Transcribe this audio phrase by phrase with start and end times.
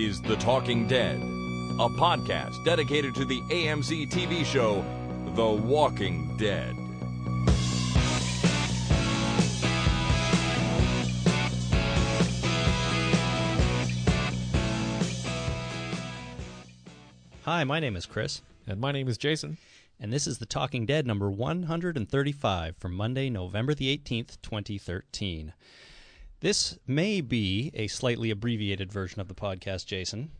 [0.00, 4.82] This is The Talking Dead, a podcast dedicated to the AMC TV show
[5.34, 6.74] The Walking Dead.
[17.44, 19.58] Hi, my name is Chris, And my name is Jason.
[20.00, 25.52] and this is The Talking Dead number 135 for Monday, November the 18th, 2013.
[26.40, 30.30] This may be a slightly abbreviated version of the podcast, Jason.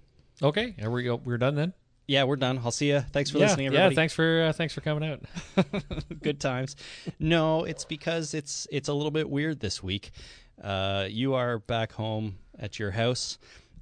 [0.43, 1.75] Okay, are we we're done then?
[2.07, 2.59] Yeah, we're done.
[2.65, 3.01] I'll see you.
[3.01, 3.95] Thanks for yeah, listening, everybody.
[3.95, 3.97] yeah.
[3.97, 5.21] Thanks for uh, thanks for coming out.
[6.23, 6.75] Good times.
[7.19, 10.11] No, it's because it's it's a little bit weird this week.
[10.63, 13.39] Uh, you are back home at your house.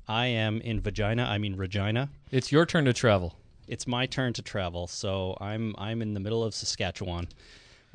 [0.08, 1.24] I am in Vagina.
[1.24, 2.10] I mean Regina.
[2.32, 3.34] It's your turn to travel.
[3.68, 4.88] it's my turn to travel.
[4.88, 7.28] So I'm I'm in the middle of Saskatchewan.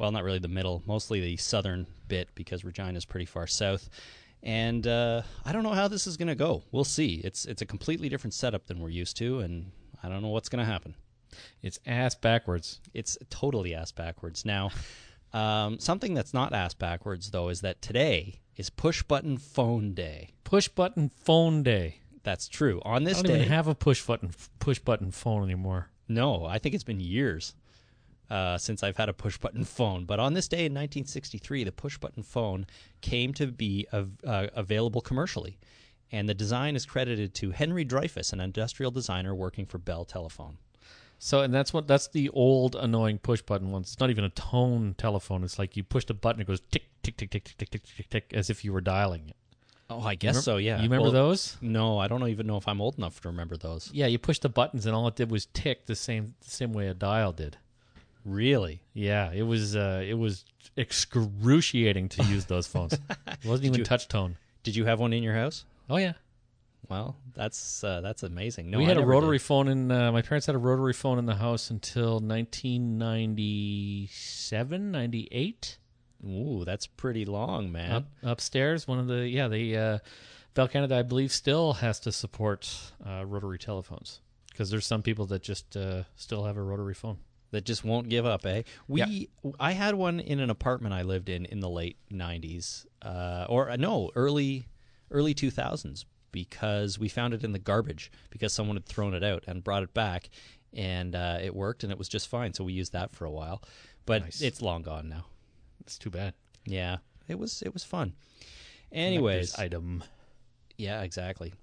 [0.04, 3.90] Well, not really the middle, mostly the southern bit because Regina is pretty far south.
[4.44, 6.62] And uh, I don't know how this is going to go.
[6.74, 7.22] We'll see.
[7.24, 9.72] It's it's a completely different setup than we're used to, and
[10.04, 10.96] I don't know what's going to happen.
[11.62, 12.82] It's ass backwards.
[12.94, 14.44] It's totally ass backwards.
[14.44, 14.72] Now,
[15.32, 20.34] um, something that's not ass backwards though is that today is push button phone day.
[20.44, 22.02] Push button phone day.
[22.24, 22.82] That's true.
[22.84, 25.92] On this I don't day, even have a push button push button phone anymore.
[26.10, 27.54] No, I think it's been years
[28.30, 30.06] uh, since I've had a push button phone.
[30.06, 32.66] But on this day in 1963, the push button phone
[33.02, 35.58] came to be av- uh, available commercially.
[36.12, 40.58] And the design is credited to Henry Dreyfuss, an industrial designer working for Bell Telephone.
[41.18, 43.84] So, and that's what that's the old annoying push button one.
[43.84, 45.44] It's not even a tone telephone.
[45.44, 47.84] It's like you push the button, it goes tick tick tick tick tick tick tick
[47.96, 49.36] tick tick, as if you were dialing it.
[49.90, 50.78] Oh, I guess so, yeah.
[50.78, 51.58] You remember Well, those?
[51.62, 53.90] No, I don't even know if I'm old enough to remember those.
[53.94, 56.74] Yeah, you push the buttons, and all it did was tick the same the same
[56.74, 57.58] way a dial did.
[58.26, 58.82] Really?
[58.94, 60.46] Yeah, it was uh, it was
[60.78, 62.94] excruciating to use those phones.
[63.28, 64.38] It wasn't even you- touch tone.
[64.64, 65.66] Did you have one in your house?
[65.90, 66.14] Oh yeah,
[66.88, 68.70] Well, that's uh, that's amazing.
[68.72, 69.44] No, we I had a rotary did.
[69.44, 69.92] phone in.
[69.92, 75.78] Uh, my parents had a rotary phone in the house until 1997, 98.
[76.26, 77.92] Ooh, that's pretty long, man.
[77.92, 79.98] Up, upstairs, one of the yeah, the uh,
[80.54, 82.74] Bell Canada, I believe, still has to support
[83.06, 87.18] uh, rotary telephones because there's some people that just uh, still have a rotary phone.
[87.54, 88.64] That just won't give up, eh?
[88.88, 93.46] We I had one in an apartment I lived in in the late '90s, uh,
[93.48, 94.68] or uh, no, early
[95.12, 99.44] early 2000s, because we found it in the garbage because someone had thrown it out
[99.48, 100.30] and brought it back,
[100.74, 102.54] and uh, it worked and it was just fine.
[102.54, 103.62] So we used that for a while,
[104.06, 104.42] but Nice.
[104.42, 105.26] it's long gone now.
[105.82, 106.34] It's too bad.
[106.66, 106.98] Yeah,
[107.28, 108.14] it was it was fun.
[108.92, 110.04] Anyways, Collector's item.
[110.78, 111.54] yeah, exactly.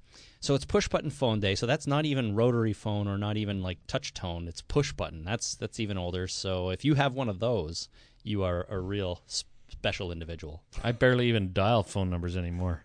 [0.41, 1.55] So it's push button phone day.
[1.55, 4.49] So that's not even rotary phone or not even like touch tone.
[4.49, 5.23] It's push button.
[5.25, 6.27] That's that's even older.
[6.27, 7.89] So if you have one of those,
[8.23, 10.62] you are a real special individual.
[10.84, 12.84] I barely even dial phone numbers anymore.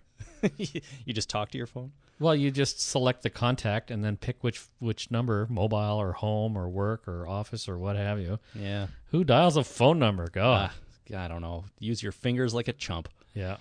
[0.57, 1.91] you just talk to your phone.
[2.19, 6.57] Well, you just select the contact and then pick which which number, mobile or home
[6.57, 8.39] or work or office or what have you.
[8.53, 8.87] Yeah.
[9.11, 10.27] Who dials a phone number?
[10.31, 10.71] God.
[10.71, 11.65] Ah, I don't know.
[11.79, 13.09] Use your fingers like a chump.
[13.33, 13.57] yeah.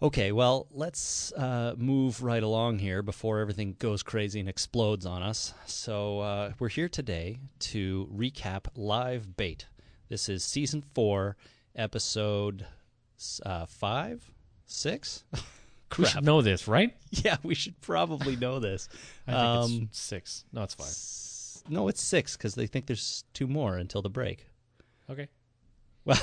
[0.00, 5.24] Okay, well, let's uh, move right along here before everything goes crazy and explodes on
[5.24, 5.52] us.
[5.66, 9.66] So, uh, we're here today to recap Live Bait.
[10.08, 11.36] This is season four,
[11.74, 12.64] episode
[13.44, 14.30] uh, five,
[14.66, 15.24] six.
[15.96, 16.94] We should know this, right?
[17.10, 18.90] yeah, we should probably know this.
[19.26, 20.44] I think Um, it's six.
[20.52, 20.86] No, it's five.
[20.86, 24.46] s- no, it's six because they think there's two more until the break.
[25.08, 25.28] Okay.
[26.04, 26.20] Well,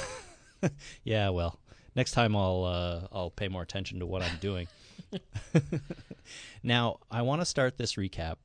[1.03, 1.29] yeah.
[1.29, 1.59] Well,
[1.95, 4.67] next time I'll uh, I'll pay more attention to what I'm doing.
[6.63, 8.35] now I want to start this recap.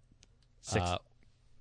[0.60, 0.84] Six.
[0.84, 0.98] Uh,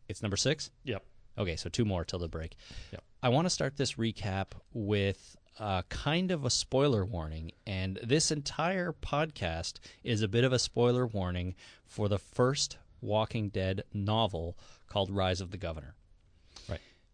[0.08, 0.72] it's number six.
[0.84, 1.04] Yep.
[1.38, 2.56] Okay, so two more till the break.
[2.92, 3.04] Yep.
[3.24, 8.32] I want to start this recap with uh, kind of a spoiler warning, and this
[8.32, 14.58] entire podcast is a bit of a spoiler warning for the first Walking Dead novel
[14.88, 15.96] called Rise of the Governor.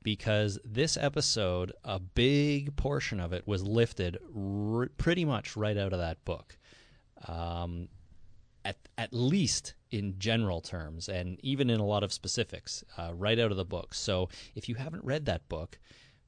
[0.05, 5.93] Because this episode, a big portion of it was lifted r- pretty much right out
[5.93, 6.59] of that book.
[7.27, 7.89] Um,
[8.63, 13.39] at, at least in general terms, and even in a lot of specifics, uh, right
[13.39, 13.95] out of the book.
[13.95, 15.79] So if you haven't read that book,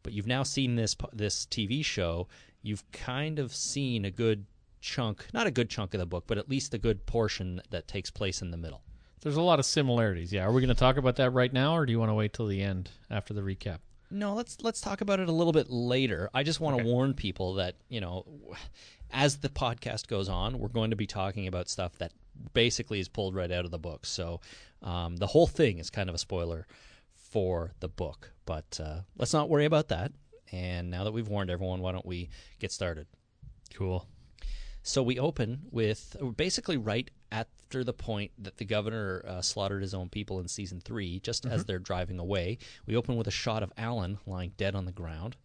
[0.01, 2.27] but you've now seen this this TV show,
[2.63, 4.47] you've kind of seen a good
[4.81, 7.88] chunk, not a good chunk of the book, but at least a good portion that
[7.88, 8.81] takes place in the middle.
[9.21, 10.31] There's a lot of similarities.
[10.31, 10.45] Yeah.
[10.45, 12.33] Are we going to talk about that right now, or do you want to wait
[12.33, 13.79] till the end after the recap?
[14.09, 16.29] No, let's let's talk about it a little bit later.
[16.33, 18.25] I just want to warn people that you know,
[19.11, 22.13] as the podcast goes on, we're going to be talking about stuff that
[22.53, 24.05] basically is pulled right out of the book.
[24.05, 24.39] So
[24.81, 26.67] um, the whole thing is kind of a spoiler
[27.15, 28.31] for the book.
[28.45, 30.11] But uh, let's not worry about that.
[30.51, 32.29] And now that we've warned everyone, why don't we
[32.59, 33.07] get started?
[33.73, 34.07] Cool.
[34.83, 39.94] So we open with basically right after the point that the governor uh, slaughtered his
[39.94, 42.57] own people in season three, just as they're driving away.
[42.85, 45.35] We open with a shot of Alan lying dead on the ground.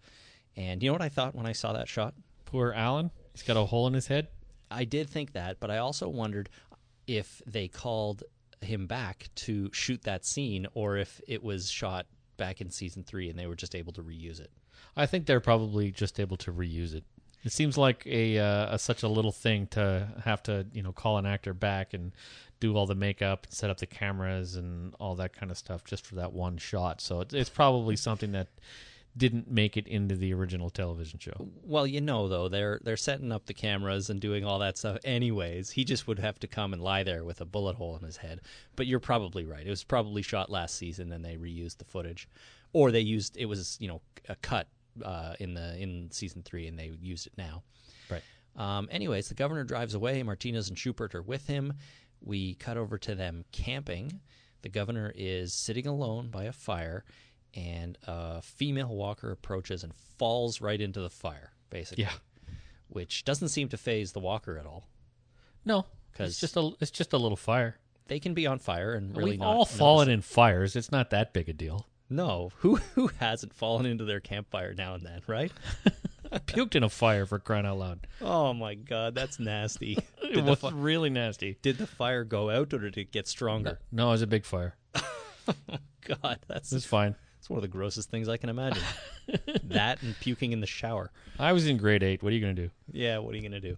[0.56, 2.14] And you know what I thought when I saw that shot?
[2.44, 3.10] Poor Alan.
[3.32, 4.28] He's got a hole in his head.
[4.70, 6.48] I did think that, but I also wondered
[7.06, 8.22] if they called
[8.60, 12.06] him back to shoot that scene or if it was shot
[12.36, 14.50] back in season three and they were just able to reuse it.
[14.96, 17.04] I think they're probably just able to reuse it.
[17.44, 20.92] It seems like a, uh, a such a little thing to have to you know
[20.92, 22.12] call an actor back and
[22.60, 25.84] do all the makeup, and set up the cameras, and all that kind of stuff
[25.84, 27.00] just for that one shot.
[27.00, 28.48] So it's, it's probably something that
[29.16, 31.48] didn't make it into the original television show.
[31.64, 34.98] Well, you know though, they're they're setting up the cameras and doing all that stuff
[35.04, 35.70] anyways.
[35.70, 38.18] He just would have to come and lie there with a bullet hole in his
[38.18, 38.40] head.
[38.76, 39.66] But you're probably right.
[39.66, 42.28] It was probably shot last season and they reused the footage.
[42.72, 44.68] Or they used it was, you know, a cut
[45.04, 47.62] uh, in the in season 3 and they used it now.
[48.10, 48.22] Right.
[48.56, 50.22] Um, anyways, the governor drives away.
[50.22, 51.72] Martinez and Shumpert are with him.
[52.20, 54.20] We cut over to them camping.
[54.62, 57.04] The governor is sitting alone by a fire,
[57.54, 62.04] and a female walker approaches and falls right into the fire, basically.
[62.04, 62.12] Yeah.
[62.88, 64.84] Which doesn't seem to phase the walker at all.
[65.64, 67.78] No, 'Cause- it's just a it's just a little fire.
[68.06, 70.76] They can be on fire and really We've not all notice fallen in fires.
[70.76, 71.86] It's not that big a deal.
[72.10, 75.52] No, who who hasn't fallen into their campfire now and then, right?
[76.32, 78.06] I puked in a fire for crying out loud.
[78.22, 79.98] oh my God, that's nasty.
[80.22, 81.58] It Did the, was fi- really nasty.
[81.60, 83.78] did the fire go out or did it get stronger?
[83.90, 84.76] No, it was a big fire.
[86.06, 87.14] God, that's It was fine.
[87.38, 88.82] It's one of the grossest things I can imagine.
[89.64, 91.10] that and puking in the shower.
[91.38, 92.22] I was in grade eight.
[92.22, 92.70] What are you gonna do?
[92.90, 93.76] Yeah, what are you going to do?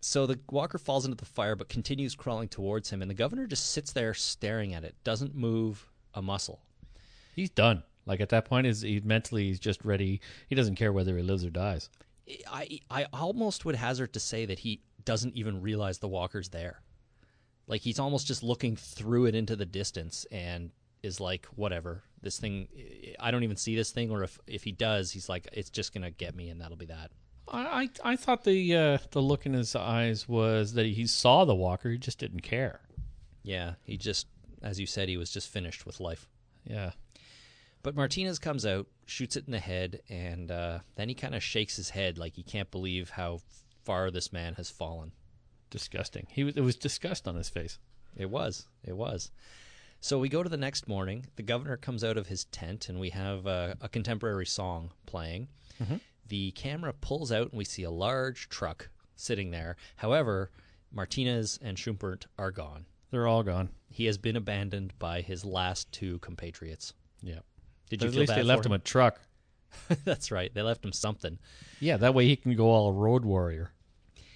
[0.00, 3.46] So the walker falls into the fire but continues crawling towards him, and the governor
[3.46, 6.60] just sits there staring at it, doesn't move a muscle.
[7.38, 7.84] He's done.
[8.04, 10.20] Like at that point, is he mentally he's just ready.
[10.48, 11.88] He doesn't care whether he lives or dies.
[12.50, 16.82] I, I almost would hazard to say that he doesn't even realize the walker's there.
[17.68, 20.72] Like he's almost just looking through it into the distance and
[21.04, 22.66] is like, whatever, this thing,
[23.20, 25.94] I don't even see this thing, or if, if he does, he's like, it's just
[25.94, 27.12] going to get me, and that'll be that.
[27.46, 31.44] I I, I thought the uh, the look in his eyes was that he saw
[31.44, 31.88] the walker.
[31.88, 32.80] He just didn't care.
[33.44, 34.26] Yeah, he just,
[34.60, 36.28] as you said, he was just finished with life.
[36.64, 36.90] Yeah.
[37.82, 41.42] But Martinez comes out, shoots it in the head, and uh, then he kind of
[41.42, 43.40] shakes his head like he can't believe how
[43.84, 45.12] far this man has fallen.
[45.70, 46.26] Disgusting.
[46.30, 46.56] He was.
[46.56, 47.78] It was disgust on his face.
[48.16, 48.66] It was.
[48.82, 49.30] It was.
[50.00, 51.26] So we go to the next morning.
[51.36, 55.48] The governor comes out of his tent, and we have uh, a contemporary song playing.
[56.26, 59.76] The camera pulls out, and we see a large truck sitting there.
[59.96, 60.50] However,
[60.92, 62.86] Martinez and Shumpert are gone.
[63.10, 63.70] They're all gone.
[63.90, 66.92] He has been abandoned by his last two compatriots.
[67.22, 67.40] Yeah.
[67.88, 69.20] Did But you at feel least they left for him a truck.
[70.04, 70.52] That's right.
[70.52, 71.38] They left him something.
[71.80, 73.72] Yeah, that way he can go all road warrior,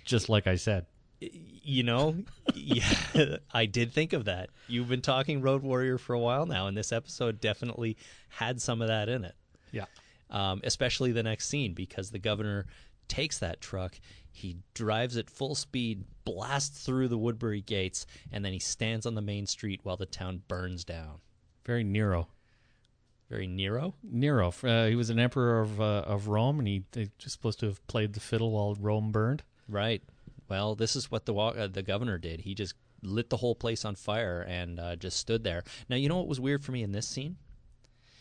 [0.05, 0.87] just like I said.
[1.21, 2.17] You know,
[2.55, 4.51] yeah, I did think of that.
[4.67, 7.97] You've been talking Road Warrior for a while now, and this episode definitely
[8.29, 9.37] had some of that in it.
[9.71, 9.85] Yeah.
[10.31, 12.67] Um, especially the next scene because the governor
[13.07, 14.01] takes that truck,
[14.33, 19.15] he drives at full speed, blasts through the Woodbury gates, and then he stands on
[19.15, 21.21] the main street while the town burns down.
[21.65, 22.29] Very Nero.
[23.33, 23.95] Very Nero.
[24.03, 24.53] Nero.
[24.63, 27.67] Uh, he was an emperor of uh, of Rome, and he they just supposed to
[27.67, 29.43] have played the fiddle while Rome burned.
[29.67, 30.03] Right.
[30.51, 32.43] Well, this is what the uh, the governor did.
[32.43, 35.65] He just lit the whole place on fire and uh, just stood there.
[35.89, 37.37] Now, you know what was weird for me in this scene?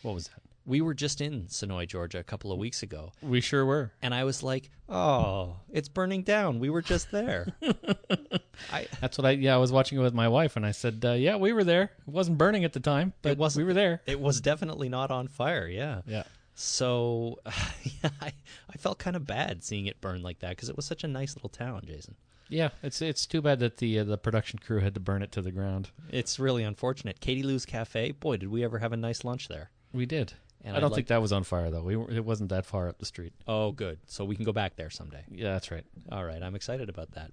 [0.02, 0.42] What was that?
[0.66, 3.92] We were just in Senoia, Georgia, a couple of weeks ago, We sure were.
[4.02, 6.60] and I was like, "Oh, it's burning down.
[6.60, 7.48] We were just there."
[8.72, 9.32] I That's what I.
[9.32, 11.64] Yeah, I was watching it with my wife, and I said, uh, "Yeah, we were
[11.64, 11.84] there.
[12.08, 14.90] It wasn't burning at the time, but it wasn't- we were there." it was definitely
[14.90, 15.68] not on fire.
[15.68, 16.02] Yeah.
[16.06, 16.24] Yeah.
[16.54, 17.40] So,
[18.04, 18.34] yeah, I,
[18.70, 21.08] I felt kind of bad seeing it burn like that because it was such a
[21.08, 22.16] nice little town, Jason.
[22.50, 25.32] Yeah, it's it's too bad that the uh, the production crew had to burn it
[25.32, 25.90] to the ground.
[26.12, 27.20] It's really unfortunate.
[27.20, 29.72] Katie Lou's Cafe, boy, did we ever have a nice lunch there.
[29.94, 30.34] We did.
[30.64, 31.82] And I I'd don't like- think that was on fire though.
[31.84, 33.34] We were, it wasn't that far up the street.
[33.48, 34.00] Oh, good.
[34.08, 35.24] So we can go back there someday.
[35.32, 35.86] Yeah, that's right.
[36.12, 37.32] All right, I'm excited about that.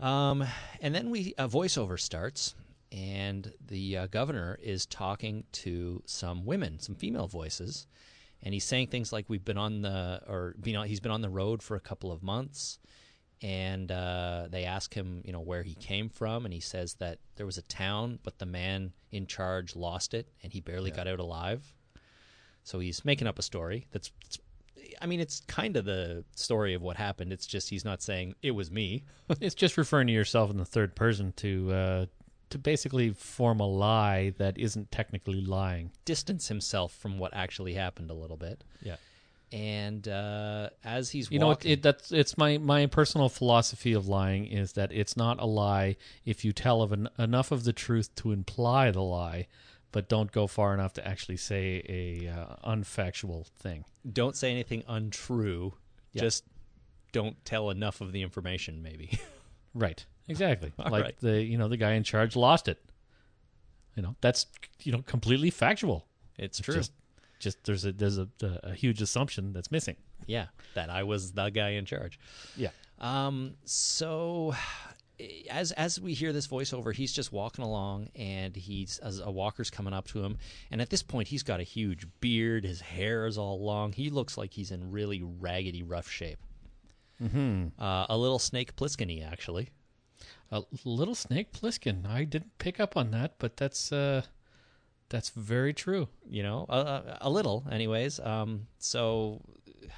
[0.00, 0.44] Um,
[0.80, 2.54] and then we a voiceover starts,
[2.92, 7.86] and the uh, governor is talking to some women, some female voices,
[8.42, 11.20] and he's saying things like, "We've been on the or been on, he's been on
[11.20, 12.78] the road for a couple of months."
[13.40, 17.18] And uh, they ask him, you know, where he came from, and he says that
[17.36, 21.06] there was a town, but the man in charge lost it, and he barely got
[21.06, 21.72] out alive.
[22.68, 24.10] So he's making up a story that's,
[25.00, 27.32] I mean, it's kind of the story of what happened.
[27.32, 29.04] It's just he's not saying it was me.
[29.40, 32.06] it's just referring to yourself in the third person to uh,
[32.50, 35.92] to basically form a lie that isn't technically lying.
[36.04, 38.64] Distance himself from what actually happened a little bit.
[38.82, 38.96] Yeah.
[39.50, 44.06] And uh, as he's You know, it, it, that's it's my my personal philosophy of
[44.06, 45.96] lying is that it's not a lie
[46.26, 49.46] if you tell of an, enough of the truth to imply the lie,
[49.92, 53.84] but don't go far enough to actually say a uh, unfactual thing.
[54.10, 55.74] don't say anything untrue.
[56.12, 56.22] Yeah.
[56.22, 56.44] Just
[57.12, 58.82] don't tell enough of the information.
[58.82, 59.18] Maybe.
[59.74, 60.04] Right.
[60.28, 60.72] Exactly.
[60.76, 61.16] Like right.
[61.20, 62.78] the you know the guy in charge lost it.
[63.94, 64.46] You know that's
[64.82, 66.06] you know completely factual.
[66.36, 66.74] it's It's true.
[66.74, 66.92] Just,
[67.38, 69.96] just there's a there's a, a huge assumption that's missing.
[70.26, 72.18] yeah, that I was the guy in charge.
[72.56, 72.70] Yeah.
[72.98, 73.54] Um.
[73.64, 74.54] So,
[75.50, 79.70] as as we hear this voiceover, he's just walking along, and he's as a walker's
[79.70, 80.38] coming up to him,
[80.70, 82.64] and at this point, he's got a huge beard.
[82.64, 83.92] His hair is all long.
[83.92, 86.38] He looks like he's in really raggedy, rough shape.
[87.22, 87.82] Mm-hmm.
[87.82, 89.70] Uh, a little Snake Plissken actually.
[90.50, 92.08] A little snake Plissken.
[92.08, 94.22] I didn't pick up on that, but that's uh
[95.08, 96.08] that's very true.
[96.28, 98.20] You know, a, a little, anyways.
[98.20, 98.66] Um.
[98.78, 99.40] So,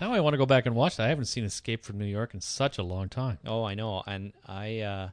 [0.01, 1.07] Now I want to go back and watch that.
[1.07, 3.39] I haven't seen Escape from New York in such a long time.
[3.47, 5.09] oh, I know, and I, uh,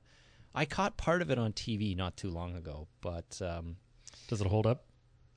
[0.55, 3.77] I caught part of it on TV not too long ago, but um,
[4.27, 4.83] Does it hold up?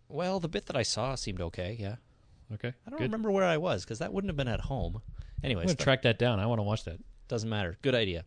[0.08, 1.76] well, the bit that I saw seemed okay.
[1.78, 1.96] Yeah.
[2.52, 2.72] Okay.
[2.86, 3.04] I don't Good.
[3.04, 5.00] remember where I was because that wouldn't have been at home.
[5.18, 6.40] I'm Anyways, going to track that down.
[6.40, 6.98] I want to watch that.
[7.28, 7.76] doesn't matter.
[7.82, 8.24] Good idea.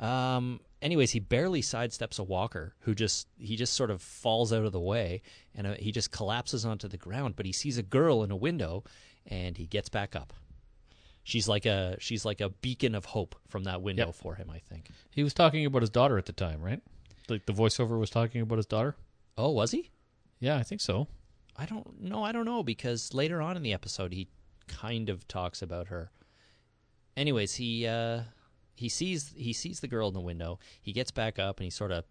[0.00, 0.60] Um.
[0.82, 4.72] Anyways, he barely sidesteps a walker who just he just sort of falls out of
[4.72, 5.20] the way
[5.54, 7.36] and uh, he just collapses onto the ground.
[7.36, 8.84] But he sees a girl in a window
[9.26, 10.32] and he gets back up.
[11.22, 14.14] She's like a she's like a beacon of hope from that window Yep.
[14.14, 14.50] for him.
[14.50, 14.88] I think.
[15.10, 16.80] He was talking about his daughter at the time, right?
[17.28, 18.96] Like the voiceover was talking about his daughter?
[19.38, 19.90] Oh, was he?
[20.40, 21.06] Yeah, I think so.
[21.56, 22.24] I don't know.
[22.24, 24.28] I don't know because later on in the episode he
[24.66, 26.10] kind of talks about her.
[27.16, 28.22] Anyways, he uh,
[28.74, 30.58] he sees he sees the girl in the window.
[30.80, 32.04] He gets back up and he sort of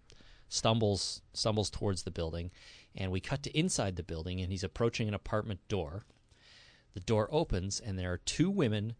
[0.49, 2.51] stumbles stumbles towards the building,
[2.95, 6.05] and we cut to inside the building and he's approaching an apartment door.
[6.93, 8.95] The door opens and there are two women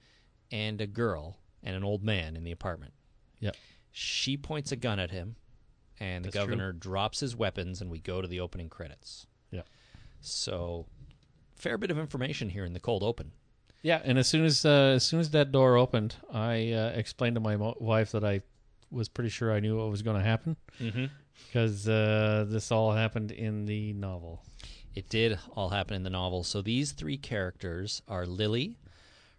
[0.51, 2.93] and a girl and an old man in the apartment.
[3.39, 3.55] Yep.
[3.91, 5.35] She points a gun at him,
[5.99, 6.45] and the That's true.
[6.55, 9.25] governor drops his weapons, and we go to the opening credits.
[9.51, 9.63] Yeah.
[10.21, 10.85] So,
[11.55, 13.31] fair bit of information here in the cold open.
[13.81, 17.35] Yeah, and as soon as uh, as soon as that door opened, I uh, explained
[17.35, 18.41] to my mo- wife that I
[18.91, 21.05] was pretty sure I knew what was going to happen Mm-hmm.
[21.47, 24.43] because uh, this all happened in the novel.
[24.95, 26.43] It did all happen in the novel.
[26.43, 28.77] So these three characters are Lily,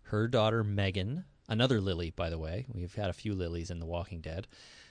[0.04, 2.66] her daughter Megan, another Lily, by the way.
[2.72, 4.46] We've had a few Lilies in The Walking Dead.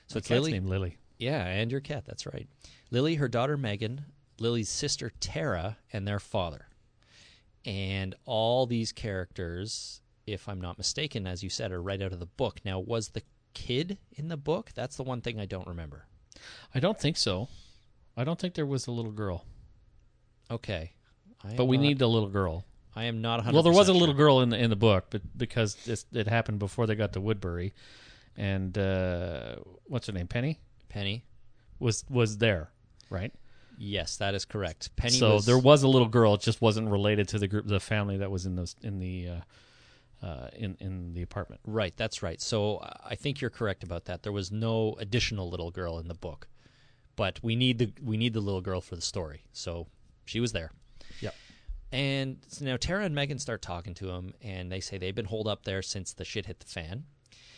[0.08, 0.52] So My it's Lily.
[0.52, 0.98] named Lily.
[1.18, 2.04] Yeah, and your cat.
[2.06, 2.48] That's right.
[2.92, 4.06] Lily, her daughter Megan,
[4.40, 6.68] Lily's sister Tara, and their father.
[7.66, 12.20] And all these characters, if I'm not mistaken, as you said, are right out of
[12.20, 12.62] the book.
[12.64, 13.24] Now, was the
[13.54, 14.72] kid in the book?
[14.76, 16.06] That's the one thing I don't remember.
[16.74, 17.50] I don't think so.
[18.16, 19.46] I don't think there was a little girl,
[20.52, 20.94] Okay.
[21.44, 22.66] I but we not- need a little girl.
[22.96, 25.06] I am not 100 Well, there was a little girl in the in the book,
[25.10, 27.74] but because this, it happened before they got to Woodbury,
[28.36, 31.24] and uh, what's her name, Penny, Penny.
[31.80, 32.72] was was there,
[33.10, 33.32] right?
[33.78, 34.94] Yes, that is correct.
[34.98, 36.34] Penny so was there was a little girl.
[36.34, 39.30] It just wasn't related to the group, the family that was in those in the
[39.30, 41.62] uh, uh, in in the apartment.
[41.66, 41.96] right.
[41.96, 42.42] That's right.
[42.42, 44.24] So I think you're correct about that.
[44.24, 46.48] There was no additional little girl in the book,
[47.16, 49.44] but we need the we need the little girl for the story.
[49.54, 49.88] So
[50.30, 50.72] she was there.
[51.22, 51.36] Yep.
[51.92, 55.26] And so now Tara and Megan start talking to him, and they say they've been
[55.26, 57.06] holed up there since the shit hit the fan.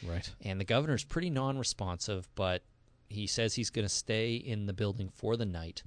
[0.08, 0.30] Right.
[0.42, 2.64] And the governor's pretty non-responsive, but
[3.10, 5.84] he says he's going to stay in the building for the night.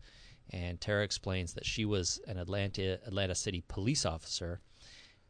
[0.51, 4.61] And Tara explains that she was an Atlanta Atlanta City police officer,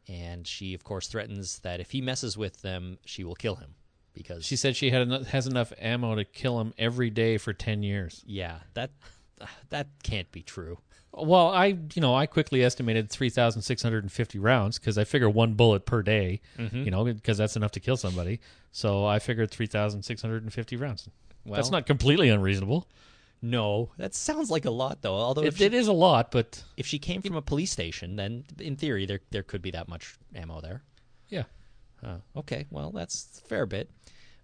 [0.09, 3.77] and she, of course, threatens that if he messes with them, she will kill him
[4.13, 7.53] because She said she had enough, has enough ammo to kill him every day for
[7.53, 8.23] ten years.
[8.27, 8.91] yeah that
[9.71, 10.79] that can't be true.
[11.16, 14.99] Well, I you know I quickly estimated three thousand six hundred and fifty rounds because
[14.99, 18.40] I figure one bullet per day, you know, because that's enough to kill somebody.
[18.73, 21.09] So I figured three thousand six hundred and fifty rounds.
[21.44, 22.88] Well, that's not completely unreasonable.
[23.42, 23.90] no.
[23.99, 25.14] That sounds like a lot though.
[25.14, 27.71] Although if It, she, it is a lot, but if she came from a police
[27.71, 30.83] station, then in theory there there could be that much ammo there.
[31.28, 31.44] yeah,
[32.02, 33.90] Uh, okay, well, that's a fair bit.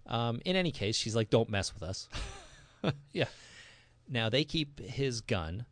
[0.07, 2.07] Um, in any case, she's like, don't mess with us.
[3.13, 3.25] yeah.
[4.09, 5.65] Now they keep his gun,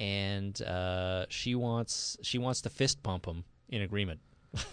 [0.00, 4.20] and uh, she wants she wants to fist pump him in agreement,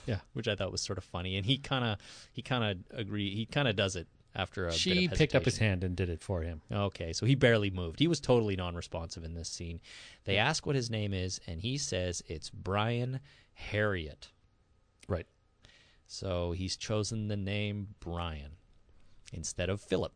[0.07, 0.19] Yeah.
[0.34, 1.36] which I thought was sort of funny.
[1.36, 1.98] And he kind of
[2.31, 5.43] he kind of agree he kind of does it after a bit She picked up
[5.43, 6.62] his hand and did it for him.
[6.72, 8.00] Okay, so he barely moved.
[8.00, 9.81] He was totally non-responsive in this scene.
[10.24, 13.19] They ask what his name is, and he says it's Brian
[13.53, 14.29] Heriot.
[15.10, 15.25] Right.
[16.07, 18.51] So he's chosen the name Brian
[19.34, 20.13] instead of Philip.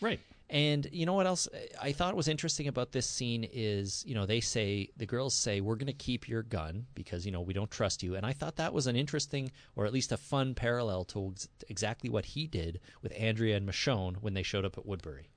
[0.00, 0.20] Right.
[0.48, 1.48] And you know what else
[1.80, 5.60] I thought was interesting about this scene is, you know, they say the girls say
[5.60, 8.14] we're going to keep your gun because you know we don't trust you.
[8.14, 11.48] And I thought that was an interesting or at least a fun parallel to ex-
[11.68, 15.30] exactly what he did with Andrea and Michonne when they showed up at Woodbury.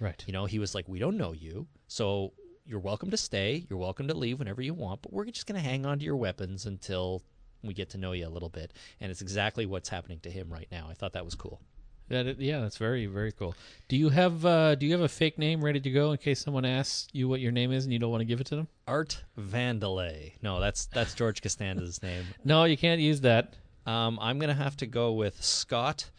[0.00, 0.22] Right.
[0.26, 2.32] You know, he was like, "We don't know you, so
[2.66, 3.66] you're welcome to stay.
[3.68, 6.04] You're welcome to leave whenever you want, but we're just going to hang on to
[6.04, 7.22] your weapons until
[7.62, 10.52] we get to know you a little bit." And it's exactly what's happening to him
[10.52, 10.88] right now.
[10.90, 11.60] I thought that was cool.
[12.10, 13.54] That it- yeah, that's very very cool.
[13.88, 16.40] Do you have uh, do you have a fake name ready to go in case
[16.40, 18.56] someone asks you what your name is and you don't want to give it to
[18.56, 18.68] them?
[18.86, 20.32] Art Vandelay.
[20.42, 22.24] No, that's that's George Costanza's name.
[22.44, 23.54] No, you can't use that.
[23.86, 26.10] Um, I'm gonna have to go with Scott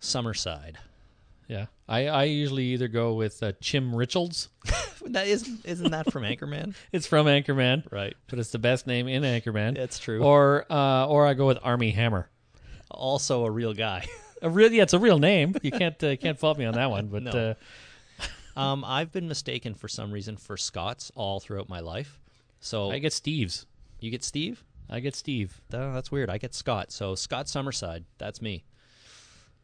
[0.00, 0.74] Summerside.
[1.48, 4.48] Yeah, I, I usually either go with uh, Chim Richards.
[5.10, 6.74] That isn't isn't that from Anchorman?
[6.92, 8.16] It's from Anchorman, Right.
[8.26, 9.76] but it's the best name in Anchorman.
[9.76, 10.20] That's true.
[10.20, 12.28] Or uh, or I go with Armie Hammer.
[12.90, 14.08] Also a real guy.
[14.42, 15.54] A real yeah, it's a real name.
[15.62, 17.06] You can't uh, can't fault me on that one.
[17.08, 17.30] But No.
[17.30, 17.54] uh,
[18.60, 22.18] Um, I've been mistaken for some reason for Scots all throughout my life.
[22.60, 23.66] So I get Steve's.
[24.00, 24.64] you get Steve.
[24.88, 25.60] I get Steve.
[25.74, 26.30] Oh, that's weird.
[26.30, 26.90] I get Scott.
[26.90, 28.04] So Scott Summerside.
[28.18, 28.64] That's me.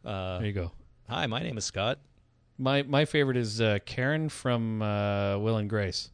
[0.05, 0.73] Uh, There you go.
[1.09, 2.01] hi, my name is Scott.
[2.59, 6.11] My my favorite is uh, Karen from uh, Will and Grace.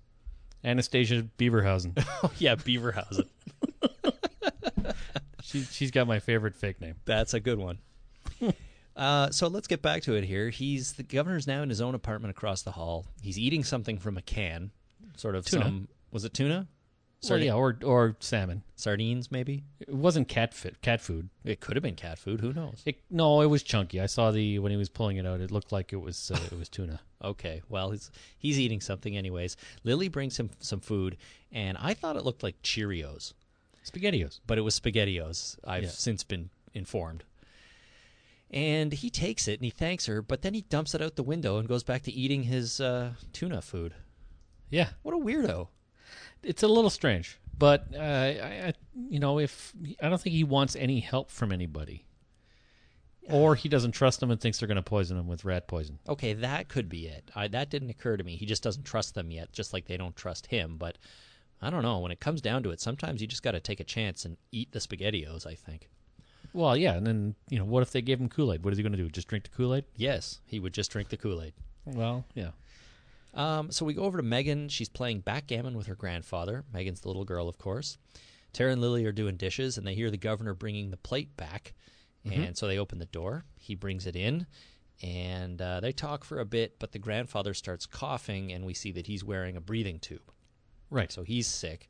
[0.64, 1.96] Anastasia Beaverhausen.
[2.22, 3.28] Oh yeah, Beaverhausen.
[5.42, 6.94] she she's got my favorite fake name.
[7.04, 7.78] That's a good one.
[8.96, 10.50] uh, so let's get back to it here.
[10.50, 13.06] He's the governor's now in his own apartment across the hall.
[13.22, 14.70] He's eating something from a can,
[15.16, 15.64] sort of Tuna.
[15.64, 15.88] some.
[16.10, 16.66] Was it tuna?
[17.22, 18.62] Well, Sardi- yeah, or or salmon.
[18.76, 19.64] Sardines, maybe.
[19.80, 21.28] It wasn't cat fit, cat food.
[21.44, 22.40] It could have been cat food.
[22.40, 22.80] Who knows?
[22.86, 24.00] It, no, it was chunky.
[24.00, 25.40] I saw the when he was pulling it out.
[25.40, 27.00] It looked like it was uh, it was tuna.
[27.20, 29.56] Okay, well he's he's eating something anyways.
[29.82, 31.16] Lily brings him some food,
[31.50, 33.32] and I thought it looked like Cheerios,
[33.84, 34.38] Spaghettios.
[34.46, 35.58] but it was Spaghettios.
[35.64, 35.88] I've Yeah.
[35.88, 37.24] since been informed.
[38.50, 41.22] And he takes it and he thanks her, but then he dumps it out the
[41.22, 43.94] window and goes back to eating his uh, tuna food.
[44.70, 45.68] Yeah, What a weirdo!
[46.42, 48.72] it's a little strange, but uh, I, I,
[49.08, 52.04] you know, if I don't think he wants any help from anybody,
[53.28, 55.98] or he doesn't trust them and thinks they're going to poison him with rat poison.
[56.08, 57.30] Okay, that could be it.
[57.34, 58.36] I, that didn't occur to me.
[58.36, 60.76] He just doesn't trust them yet, just like they don't trust him.
[60.78, 60.96] But
[61.60, 61.98] I don't know.
[61.98, 64.38] When it comes down to it, sometimes you just got to take a chance and
[64.50, 65.46] eat the Spaghettios.
[65.46, 65.90] I think.
[66.52, 68.64] Well, yeah, and then you know, what if they gave him Kool Aid?
[68.64, 69.08] What is he going to do?
[69.08, 69.84] Just drink the Kool Aid?
[69.96, 71.52] Yes, he would just drink the Kool Aid.
[71.84, 72.50] Well, yeah.
[73.34, 74.68] Um, so we go over to Megan.
[74.68, 76.64] She's playing backgammon with her grandfather.
[76.72, 77.98] Megan's the little girl, of course.
[78.52, 81.74] Tara and Lily are doing dishes, and they hear the governor bringing the plate back.
[82.30, 83.44] And so they open the door.
[83.56, 84.46] He brings it in,
[85.02, 86.78] and uh, they talk for a bit.
[86.78, 90.30] But the grandfather starts coughing, and we see that he's wearing a breathing tube.
[90.90, 91.10] Right.
[91.10, 91.88] So he's sick.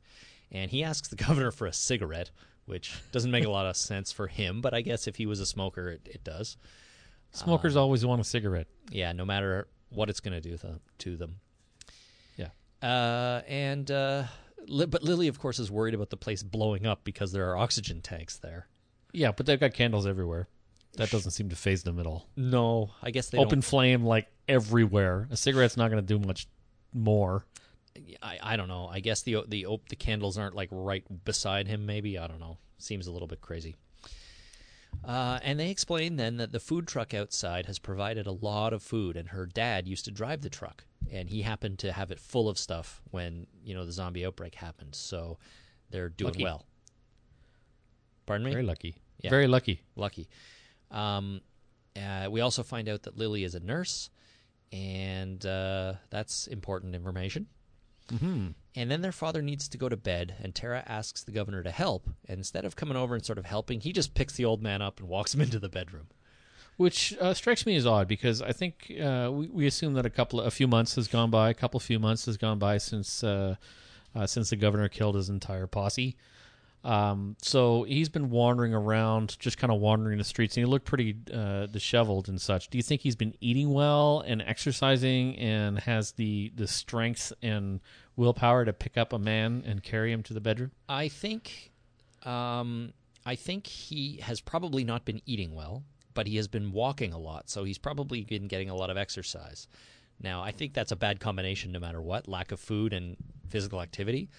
[0.51, 2.31] And he asks the governor for a cigarette,
[2.69, 5.39] which doesn't make a lot of sense for him, but I guess if he was
[5.39, 6.55] a smoker, it, it does.
[7.31, 8.67] Smokers always want a cigarette.
[8.91, 11.35] Yeah, no matter what it's going to do th- to them.
[12.37, 12.49] Yeah.
[12.81, 14.23] Uh, and uh,
[14.67, 17.57] Li- but Lily, of course, is worried about the place blowing up because there are
[17.57, 18.67] oxygen tanks there.
[19.11, 20.47] Yeah, but they've got candles everywhere.
[20.97, 22.27] That doesn't seem to phase them at all.
[22.35, 25.27] No, I guess they Open flame like everywhere.
[25.31, 26.47] A cigarette's not going to do much
[26.93, 27.45] more.
[28.21, 28.87] I, I don't know.
[28.91, 31.85] I guess the the the candles aren't like right beside him.
[31.85, 32.57] Maybe I don't know.
[32.77, 33.75] Seems a little bit crazy.
[35.03, 38.83] Uh, and they explain then that the food truck outside has provided a lot of
[38.83, 42.19] food, and her dad used to drive the truck, and he happened to have it
[42.19, 44.95] full of stuff when you know the zombie outbreak happened.
[44.95, 45.37] So
[45.89, 46.43] they're doing Lucky.
[46.43, 46.65] well.
[48.25, 48.51] Pardon me.
[48.51, 48.95] Very lucky.
[49.21, 49.29] Yeah.
[49.29, 49.81] Very lucky.
[49.95, 50.29] lucky.
[50.91, 51.41] Um,
[51.95, 54.09] uh, we also find out that Lily is a nurse,
[54.71, 57.47] and uh, that's important information.
[58.09, 58.47] Mm-hmm.
[58.75, 61.71] And then their father needs to go to bed, and Tara asks the governor to
[61.71, 62.09] help.
[62.27, 64.81] And instead of coming over and sort of helping, he just picks the old man
[64.81, 66.07] up and walks him into the bedroom.
[66.77, 70.09] Which uh, strikes me as odd because I think uh, we, we assume that a
[70.09, 71.49] couple, a few months has gone by.
[71.49, 73.55] A couple, few months has gone by since uh,
[74.15, 76.15] uh, since the governor killed his entire posse.
[76.83, 80.85] Um, so he's been wandering around, just kind of wandering the streets, and he looked
[80.85, 82.69] pretty uh, disheveled and such.
[82.69, 87.81] Do you think he's been eating well and exercising, and has the the strength and
[88.15, 90.71] willpower to pick up a man and carry him to the bedroom?
[90.87, 91.71] I think,
[92.23, 92.93] um,
[93.25, 97.19] I think he has probably not been eating well, but he has been walking a
[97.19, 99.67] lot, so he's probably been getting a lot of exercise.
[100.21, 103.17] Now, I think that's a bad combination, no matter what lack of food and
[103.49, 104.29] physical activity.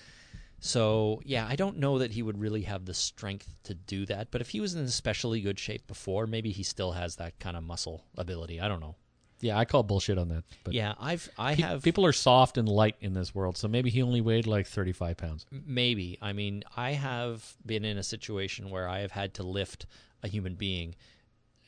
[0.60, 4.30] So, yeah, I don't know that he would really have the strength to do that.
[4.30, 7.56] But if he was in especially good shape before, maybe he still has that kind
[7.56, 8.60] of muscle ability.
[8.60, 8.96] I don't know.
[9.40, 10.44] Yeah, I call bullshit on that.
[10.64, 13.68] But yeah, I've I Pe- have people are soft and light in this world, so
[13.68, 15.46] maybe he only weighed like thirty five pounds.
[15.50, 16.18] Maybe.
[16.20, 19.86] I mean, I have been in a situation where I have had to lift
[20.22, 20.94] a human being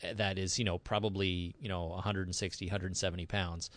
[0.03, 3.71] eh, that is, you know, probably, you know, 160, 170 pounds.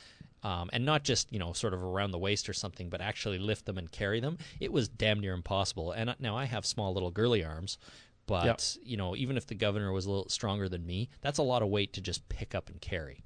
[0.46, 3.40] Um, and not just, you know, sort of around the waist or something, but actually
[3.40, 4.38] lift them and carry them.
[4.60, 5.92] It was damn near impossible.
[5.92, 7.80] And now I have small little girly arms,
[8.28, 8.62] but, Yep.
[8.84, 11.64] you know, even if the governor was a little stronger than me, that's a lot
[11.64, 13.24] of weight to just pick up and carry.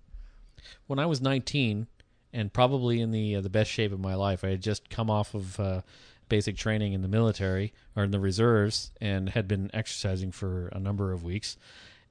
[0.88, 1.88] when I was 19
[2.32, 5.10] and probably in the uh, the best shape of my life, I had just come
[5.10, 5.82] off of uh,
[6.30, 10.80] basic training in the military or in the reserves and had been exercising for a
[10.80, 11.58] number of weeks.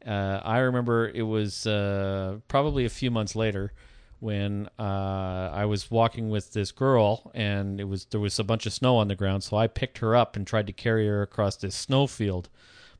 [0.04, 3.72] Uh, I remember it was uh, probably a few months later
[4.20, 8.66] when uh, I was walking with this girl and it was there was a bunch
[8.66, 11.22] of snow on the ground, so I picked her up and tried to carry her
[11.22, 12.48] across this snow field.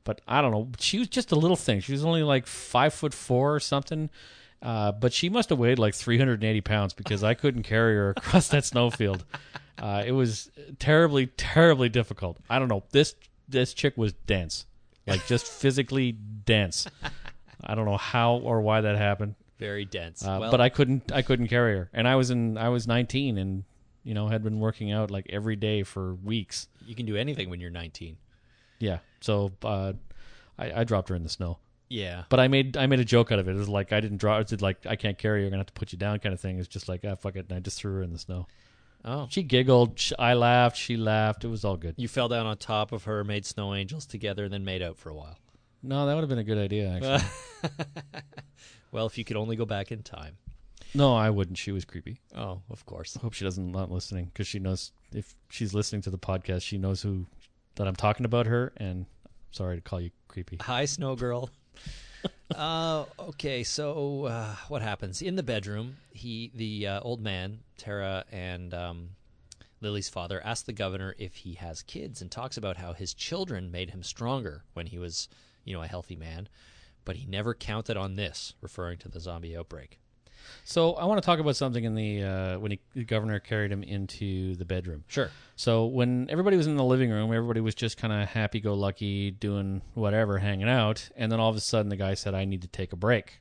[0.05, 1.81] But I don't know, she was just a little thing.
[1.81, 4.11] She was only like five foot four or something.
[4.61, 8.49] Uh, but she must have weighed like 380 pounds because I couldn't carry her across
[8.49, 9.25] that snowfield.
[9.79, 12.39] Uh, it was terribly, terribly difficult.
[12.51, 12.83] I don't know.
[12.91, 13.15] This
[13.49, 14.67] this chick was dense,
[15.07, 16.87] like just physically dense.
[17.63, 20.25] I don't know how or why that happened, Very dense.
[20.25, 21.11] uh, well, but I couldn't.
[21.13, 22.57] I couldn't carry her, and I was in.
[22.57, 23.65] I was 19, and
[24.05, 26.69] you know had been working out like every day for weeks.
[26.87, 28.17] you can do anything when you're 19.
[28.79, 29.95] Yeah, so uh,
[30.59, 31.59] I, I dropped her in the snow.
[31.89, 32.25] Yeah.
[32.29, 33.53] But I made I made a joke out of it.
[33.53, 34.39] It was like I didn't draw.
[34.39, 35.47] It did like I can't carry you.
[35.47, 36.59] I'm gonna have to put you down, kind of thing.
[36.59, 38.47] It's just like ah fuck it, and I just threw her in the snow.
[39.05, 39.27] Oh.
[39.31, 39.99] She giggled.
[39.99, 40.77] sh I laughed.
[40.77, 41.45] She laughed.
[41.45, 41.95] It was all good.
[41.97, 44.99] You fell down on top of her, made snow angels together, and then made out
[44.99, 45.39] for a while.
[45.83, 46.91] No, that would have been a good idea.
[46.91, 47.73] Actually,
[48.93, 50.37] Well, if you could only go back in time.
[50.95, 51.59] no, I wouldn't.
[51.59, 52.21] She was creepy.
[52.35, 53.17] Oh, of course.
[53.17, 56.63] I hope she doesn't not listening because she knows if she's listening to the podcast,
[56.63, 57.27] she knows who
[57.77, 58.73] that I'm talking about her.
[58.77, 59.07] And
[59.51, 60.59] sorry to call you creepy.
[60.61, 61.51] Hi, Snow Girl.
[62.55, 65.97] uh, okay, so uh, what happens in the bedroom?
[66.13, 69.11] He, the uh, old man, Tara, and um,
[69.81, 73.71] Lily's father asks the governor if he has kids, and talks about how his children
[73.71, 75.29] made him stronger when he was,
[75.65, 76.49] you know, a healthy man,
[77.09, 79.99] but he never counted on this, referring to the zombie outbreak.
[80.63, 83.73] So I want to talk about something in the uh, when he, the governor carried
[83.73, 85.05] him into the bedroom.
[85.09, 85.31] Sure.
[85.57, 89.81] So when everybody was in the living room, everybody was just kind of happy-go-lucky, doing
[89.95, 92.69] whatever, hanging out, and then all of a sudden the guy said, "I need to
[92.69, 93.41] take a break."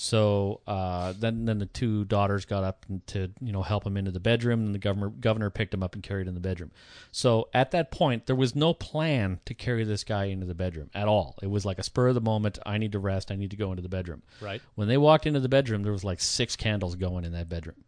[0.00, 4.12] So uh, then, then the two daughters got up to you know help him into
[4.12, 6.70] the bedroom, and the governor governor picked him up and carried him in the bedroom.
[7.10, 10.88] So at that point, there was no plan to carry this guy into the bedroom
[10.94, 11.34] at all.
[11.42, 12.60] It was like a spur of the moment.
[12.64, 13.32] I need to rest.
[13.32, 14.22] I need to go into the bedroom.
[14.40, 14.62] Right.
[14.76, 17.82] When they walked into the bedroom, there was like six candles going in that bedroom.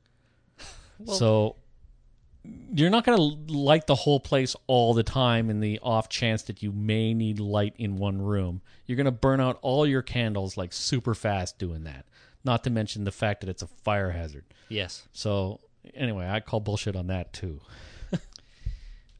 [0.99, 1.57] Well- so
[2.45, 6.43] you're not going to light the whole place all the time in the off chance
[6.45, 8.63] that you may need light in one room.
[8.87, 12.07] You're going to burn out all your candles like super fast doing that.
[12.45, 14.45] Not to mention the fact that it's a fire hazard.
[14.69, 15.07] Yes.
[15.13, 15.61] So
[15.95, 17.61] anyway, I call bullshit on that too.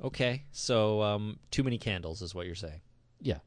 [0.03, 0.45] Okay.
[0.53, 2.81] So, um, too many candles is what you're saying.
[3.21, 3.39] Yeah.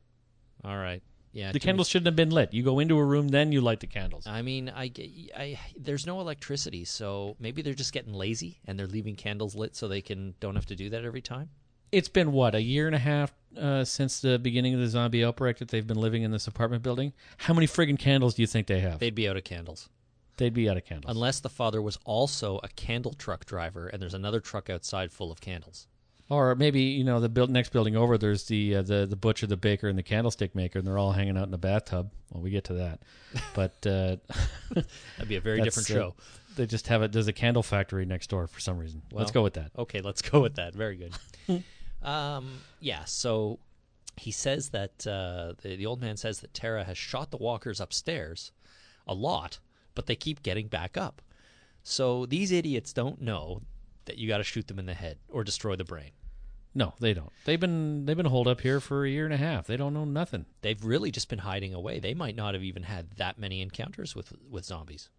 [0.64, 1.02] All right.
[1.34, 1.52] Yeah.
[1.52, 2.54] The candles shouldn't have been lit.
[2.54, 4.26] You go into a room, then you light the candles.
[4.28, 4.92] I mean, I,
[5.36, 9.76] I- there's no electricity, so maybe they're just getting lazy and they're leaving candles lit
[9.76, 11.50] so they can don't have to do that every time.
[11.92, 15.24] It's been what a year and a half uh, since the beginning of the zombie
[15.24, 17.14] outbreak that they've been living in this apartment building.
[17.38, 19.00] How many friggin' candles do you think they have?
[19.00, 19.90] They'd be out of candles
[20.38, 21.12] They'd be out of candles.
[21.16, 25.32] unless the father was also a candle truck driver and there's another truck outside full
[25.32, 25.88] of candles.
[26.30, 28.18] Or maybe you know the build, next building over.
[28.18, 31.12] There's the uh, the the butcher, the baker, and the candlestick maker, and they're all
[31.12, 32.12] hanging out in the bathtub.
[32.32, 33.02] Well, we get to that,
[33.54, 34.18] but uh,
[34.72, 36.16] That'd be a very that's, different uh, show.
[36.56, 37.12] they just have it.
[37.12, 39.02] There's a candle factory next door for some reason.
[39.12, 39.72] Let's go with that.
[39.78, 40.74] Okay, let's go with that.
[40.74, 41.64] Very good.
[42.08, 43.60] um, yeah, so
[44.16, 47.82] he says that uh, the, the old man says that Tara has shot the walkers
[47.82, 48.52] upstairs
[49.06, 49.60] a lot,
[49.94, 51.22] but they keep getting back up.
[51.84, 53.62] So these idiots don't know
[54.06, 56.12] that you got to shoot them in the head or destroy the brain.
[56.76, 57.32] No, they don't.
[57.46, 59.68] They've been they've been holed up here for a year and a half.
[59.68, 60.46] They don't know nothing.
[60.62, 62.00] They've really just been hiding away.
[62.00, 65.10] They might not have even had that many encounters with with zombies,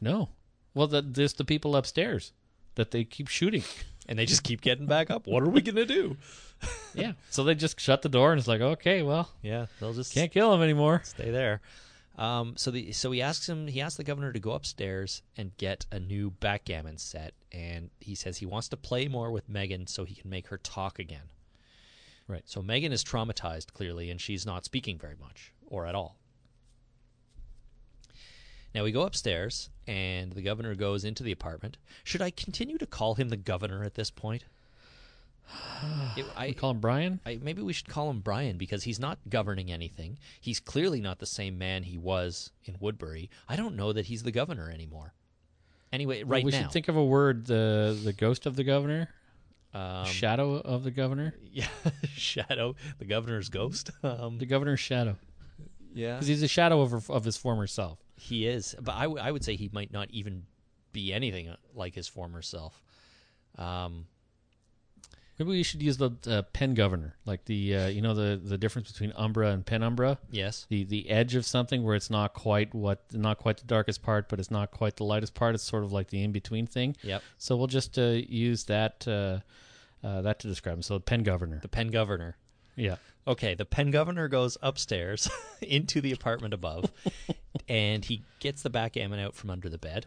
[0.00, 0.28] No.
[0.74, 2.32] Well, the, there's the people upstairs
[2.76, 3.64] that they keep shooting.
[4.08, 5.26] and they just keep getting back up.
[5.26, 6.16] What are we gonna do?
[6.94, 7.12] Yeah.
[7.30, 10.30] so they just shut the door and it's like, okay, well, Yeah, they'll just can't
[10.30, 11.00] kill them anymore.
[11.04, 11.60] stay there.
[12.20, 15.56] Um, so the so he asks him he asks the governor to go upstairs and
[15.56, 19.86] get a new backgammon set, and he says he wants to play more with Megan
[19.86, 21.30] so he can make her talk again.
[22.28, 22.42] Right.
[22.44, 26.18] So Megan is traumatized clearly, and she's not speaking very much or at all.
[28.74, 31.78] Now we go upstairs, and the governor goes into the apartment.
[32.04, 34.44] Should I continue to call him the governor at this point?
[36.16, 37.20] It- I, We call him Brian.
[37.24, 40.18] I, maybe we should call him Brian because he's not governing anything.
[40.40, 43.30] He's clearly not the same man he was in Woodbury.
[43.48, 45.14] I don't know that he's the governor anymore.
[45.92, 47.46] Anyway, right we now, should think of a word.
[47.46, 49.08] The the ghost of the governor,
[49.74, 51.66] um, shadow of the governor, yeah,
[52.14, 53.90] Shadow, the governor's ghost.
[54.04, 55.16] Um, the governor's shadow.
[55.92, 56.14] Yeah.
[56.14, 57.98] because he's a shadow of of his former self.
[58.14, 60.44] He is, but I, w- I would say he might not even
[60.92, 62.80] be anything uh, like his former self.
[63.58, 64.06] Um,
[65.40, 68.58] Maybe we should use the uh, pen governor, like the uh, you know the the
[68.58, 70.18] difference between umbra and penumbra.
[70.30, 70.66] yes.
[70.68, 74.28] the the edge of something where it's not quite what not quite the darkest part,
[74.28, 75.54] but it's not quite the lightest part.
[75.54, 76.94] It's sort of like the in between thing.
[77.02, 77.22] Yep.
[77.38, 79.38] So we'll just uh, use that uh,
[80.06, 80.82] uh, that to describe him.
[80.82, 81.60] So pen governor.
[81.62, 82.36] The pen governor.
[82.76, 82.96] Yeah.
[83.26, 85.30] Okay, the pen governor goes upstairs
[85.62, 86.90] into the apartment above,
[87.68, 90.04] and he gets the backgammon out from under the bed.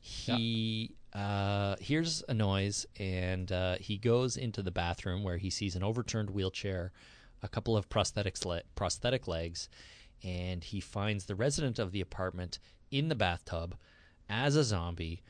[0.00, 5.74] He uh, hears a noise, and uh, he goes into the bathroom where he sees
[5.76, 6.92] an overturned wheelchair,
[7.42, 9.68] a couple of prosthetics le- prosthetic legs,
[10.22, 12.58] and he finds the resident of the apartment
[12.90, 13.76] in the bathtub
[14.28, 15.22] as a zombie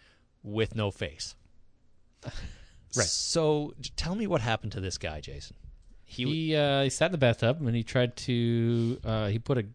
[0.42, 1.34] with no face.
[2.96, 3.06] Right.
[3.06, 5.56] So, tell me what happened to this guy, Jason.
[6.06, 9.58] He, He uh, he sat in the bathtub and he tried to uh, he put
[9.58, 9.66] a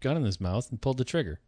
[0.00, 1.38] gun in his mouth and pulled the trigger.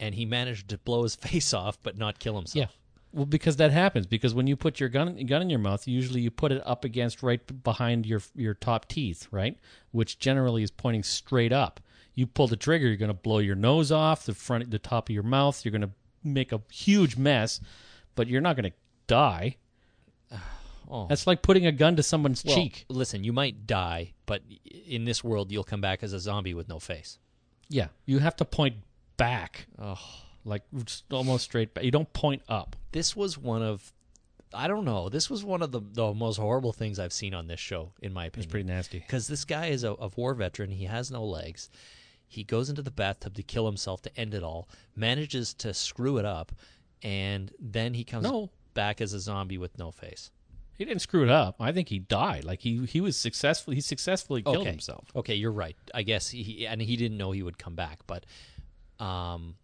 [0.00, 2.76] and he managed to blow his face off but not kill himself.
[3.16, 4.06] Well, because that happens.
[4.06, 6.84] Because when you put your gun gun in your mouth, usually you put it up
[6.84, 9.56] against right behind your your top teeth, right,
[9.90, 11.80] which generally is pointing straight up.
[12.14, 15.08] You pull the trigger, you're going to blow your nose off, the front, the top
[15.08, 15.64] of your mouth.
[15.64, 15.90] You're going to
[16.22, 17.58] make a huge mess,
[18.16, 18.76] but you're not going to
[19.06, 19.56] die.
[20.88, 21.08] Oh.
[21.08, 22.84] That's like putting a gun to someone's Well, cheek.
[22.88, 24.42] Listen, you might die, but
[24.86, 27.18] in this world, you'll come back as a zombie with no face.
[27.68, 28.76] Yeah, you have to point
[29.16, 29.98] back, Oh,
[30.46, 30.62] like
[31.10, 31.84] almost straight back.
[31.84, 32.76] You don't point up.
[32.92, 33.92] this was one of,
[34.54, 37.46] I don't know, this was one of the, the most horrible things I've seen on
[37.48, 38.44] this show, in my opinion.
[38.46, 39.00] It's pretty nasty.
[39.00, 40.70] Because this guy is a, a war veteran.
[40.70, 41.68] He has no legs.
[42.28, 46.16] He goes into the bathtub to kill himself to end it all, manages to screw
[46.18, 46.52] it up,
[47.02, 48.50] and then he comes No.
[48.74, 50.30] back as a zombie with no face.
[50.78, 51.56] He didn't screw it up.
[51.58, 52.44] I think he died.
[52.44, 53.72] Like he he was successful.
[53.72, 54.70] He successfully killed okay.
[54.70, 55.04] himself.
[55.16, 55.76] Okay, you're right.
[55.94, 58.26] I guess he and he didn't know he would come back, but
[59.02, 59.54] um,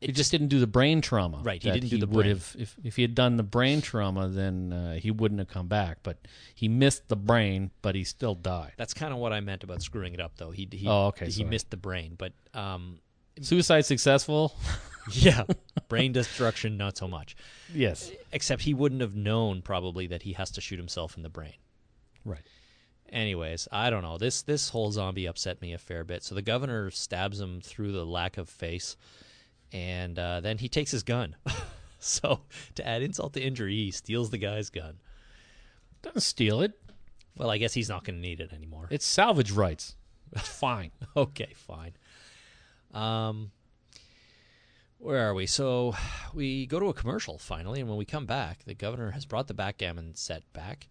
[0.00, 1.40] he just didn't do the brain trauma.
[1.42, 2.28] Right, he didn't do the would brain.
[2.36, 5.68] have if if he had done the brain trauma, then uh, he wouldn't have come
[5.68, 5.98] back.
[6.02, 6.18] But
[6.54, 8.72] he missed the brain, but he still died.
[8.76, 10.50] that's kind of what I meant about screwing it up, though.
[10.50, 11.48] He he Oh, okay, he sorry.
[11.50, 13.00] missed the brain, but um,
[13.40, 14.54] Suicide successful?
[15.12, 15.44] yeah,
[15.88, 17.36] brain destruction not so much.
[17.72, 18.10] yes.
[18.32, 21.54] Except he wouldn't have known probably that he has to shoot himself in the brain.
[22.24, 22.42] Right.
[23.10, 24.18] Anyways, I don't know.
[24.18, 26.22] This this whole zombie upset me a fair bit.
[26.24, 28.96] So the governor stabs him through the lack of face,
[29.72, 31.36] and uh, then he takes his gun.
[31.98, 32.40] so
[32.74, 34.98] to add insult to injury, he steals the guy's gun.
[36.02, 36.78] Doesn't steal it.
[37.36, 38.88] Well, I guess he's not going to need it anymore.
[38.90, 39.96] It's salvage rights.
[40.32, 40.90] It's fine.
[41.16, 41.92] okay, fine.
[42.94, 43.50] Um,
[44.98, 45.46] where are we?
[45.46, 45.94] So
[46.32, 49.48] we go to a commercial finally, and when we come back, the governor has brought
[49.48, 50.88] the backgammon set back,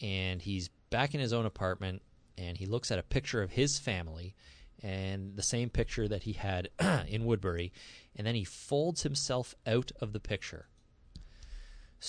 [0.00, 2.02] and he's back in his own apartment,
[2.36, 4.34] and he looks at a picture of his family,
[4.86, 6.68] and the same picture that he had
[7.08, 7.72] in Woodbury,
[8.14, 10.68] and then he folds himself out of the picture.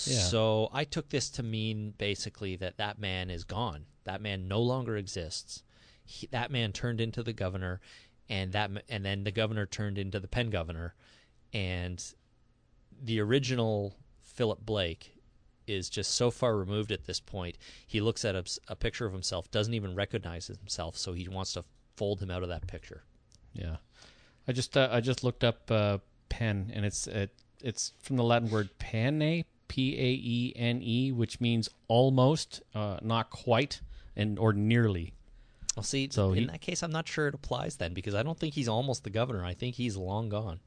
[0.04, 0.20] Yeah.
[0.20, 3.86] So I took this to mean basically that that man is gone.
[4.04, 5.64] That man no longer exists.
[6.06, 7.82] He, that man turned into the governor,
[8.30, 10.94] and that and then the governor turned into the pen governor,
[11.52, 12.04] and
[13.02, 15.18] the original Philip Blake
[15.66, 17.58] is just so far removed at this point.
[17.88, 21.66] He looks at a picture of himself, doesn't even recognize himself, so he wants to
[21.98, 23.04] fold him out of that picture.
[23.54, 23.78] Yeah.
[24.48, 25.98] I just uh, I just looked up uh,
[26.30, 27.32] pen, and it's it,
[27.62, 32.98] it's from the Latin word pene, P A E N E, which means almost, uh,
[33.02, 33.82] not quite,
[34.16, 35.14] and or nearly.
[35.76, 38.24] Well, see, So in he- that case, I'm not sure it applies then because I
[38.24, 39.44] don't think he's almost the governor.
[39.46, 40.60] I think he's long gone.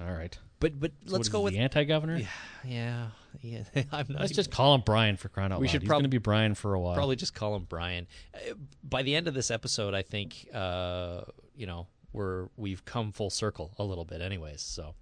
[0.00, 0.36] All right.
[0.60, 2.20] But but So let's go with the anti-governor.
[2.64, 3.08] yeah
[3.40, 3.62] yeah.
[3.92, 4.20] I'm not.
[4.20, 5.72] Let's even- just call him Brian for crying out We loud.
[5.72, 6.94] should He's prob- going to be Brian for a while.
[6.94, 8.06] probably just call him Brian.
[8.34, 11.20] Uh, By the end of this episode, I think uh,
[11.54, 14.60] you know we're we've come full circle a little bit, anyways.
[14.62, 14.94] So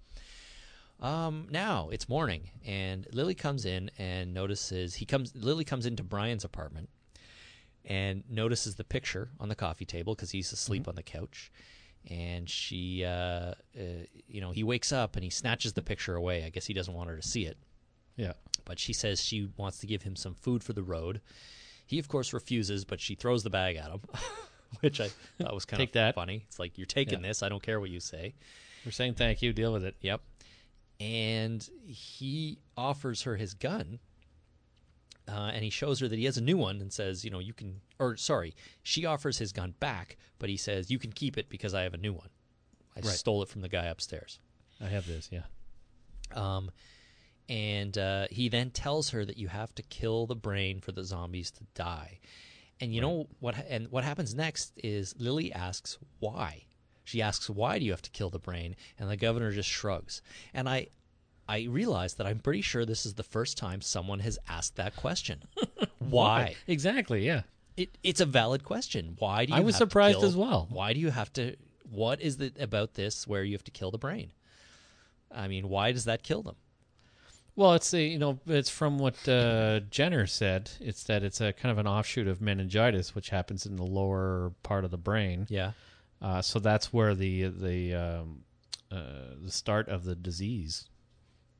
[0.99, 5.33] um, now it's morning, and Lily comes in and notices he comes.
[5.35, 6.89] Lily comes into Brian's apartment
[7.85, 11.51] and notices the picture on the coffee table because he's asleep on the couch.
[12.09, 13.53] And she, uh, uh,
[14.27, 16.45] you know, he wakes up and he snatches the picture away.
[16.45, 17.57] I guess he doesn't want her to see it
[18.15, 18.33] Yeah.
[18.65, 21.19] but she says she wants to give him some food for the road.
[21.85, 24.01] He, of course, refuses, but she throws the bag at him,
[24.81, 26.15] which I thought was kind of that.
[26.15, 26.43] funny.
[26.47, 27.27] It's like, you're taking Yeah.
[27.29, 27.43] this.
[27.43, 28.33] I don't care what you say.
[28.85, 29.51] We're saying thank you.
[29.53, 29.95] Deal with it.
[30.01, 30.21] Yep.
[30.99, 33.99] And he offers her his gun,
[35.27, 37.39] uh, and he shows her that he has a new one and says, you know,
[37.39, 41.37] you can, or sorry, she offers his gun back, but he says, you can keep
[41.37, 42.29] it because I have a new one.
[42.95, 43.09] I Right.
[43.09, 44.39] stole it from the guy upstairs.
[44.81, 45.29] I have this.
[45.31, 45.43] Yeah.
[46.33, 46.71] Um,
[47.49, 51.03] and uh, he then tells her that you have to kill the brain for the
[51.03, 52.19] zombies to die.
[52.79, 53.55] And you know what?
[53.69, 56.65] And what happens next is Lily asks why.
[57.05, 60.21] She asks, "Why do you have to kill the brain?" And the governor just shrugs.
[60.53, 60.87] And I,
[61.47, 64.95] I realize that I'm pretty sure this is the first time someone has asked that
[64.95, 65.43] question.
[65.99, 66.55] why?
[66.67, 67.25] Exactly.
[67.25, 67.43] Yeah.
[67.77, 69.15] It, it's a valid question.
[69.19, 69.57] Why do you?
[69.57, 70.67] I was surprised kill- as well.
[70.69, 71.55] Why do you have to?
[71.89, 74.31] What is it about this where you have to kill the brain?
[75.31, 76.55] I mean, why does that kill them?
[77.55, 80.71] Well, it's a, you know it's from what uh, Jenner said.
[80.79, 84.51] It's that it's a kind of an offshoot of meningitis, which happens in the lower
[84.63, 85.47] part of the brain.
[85.49, 85.71] Yeah.
[86.21, 88.43] Uh, so that's where the the um,
[88.91, 90.87] uh, the start of the disease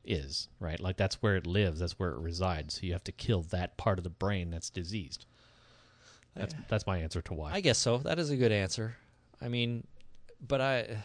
[0.04, 0.78] is, right?
[0.80, 1.80] Like that's where it lives.
[1.80, 2.74] That's where it resides.
[2.74, 5.26] So you have to kill that part of the brain that's diseased.
[6.34, 7.52] That's that's my answer to why.
[7.52, 7.98] I guess so.
[7.98, 8.96] That is a good answer.
[9.40, 9.86] I mean,
[10.46, 10.98] but I,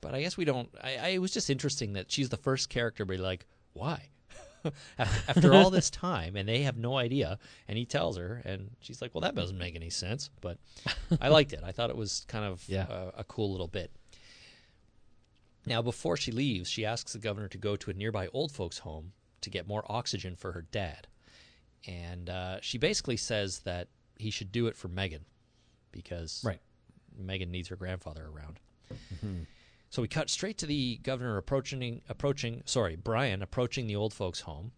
[0.00, 0.68] but I guess we don't.
[0.82, 4.08] I, I it was just interesting that she's the first character, to be like, why?
[4.98, 8.70] after, after all this time, and they have no idea, and he tells her, and
[8.80, 10.58] she's like, "Well, that doesn't make any sense." But
[11.20, 11.60] I liked it.
[11.64, 12.86] I thought it was kind of Yeah.
[12.88, 13.90] a, a cool little bit.
[15.66, 18.78] Now, before she leaves, she asks the governor to go to a nearby old folks'
[18.78, 21.06] home to get more oxygen for her dad,
[21.86, 25.24] and uh, she basically says that he should do it for Megan
[25.92, 26.60] because Right.
[27.16, 28.60] Megan needs her grandfather around.
[29.90, 34.40] So we cut straight to the governor approaching approaching sorry, Brian approaching the old folks
[34.40, 34.72] home.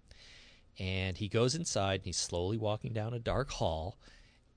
[0.78, 3.96] And he goes inside and he's slowly walking down a dark hall.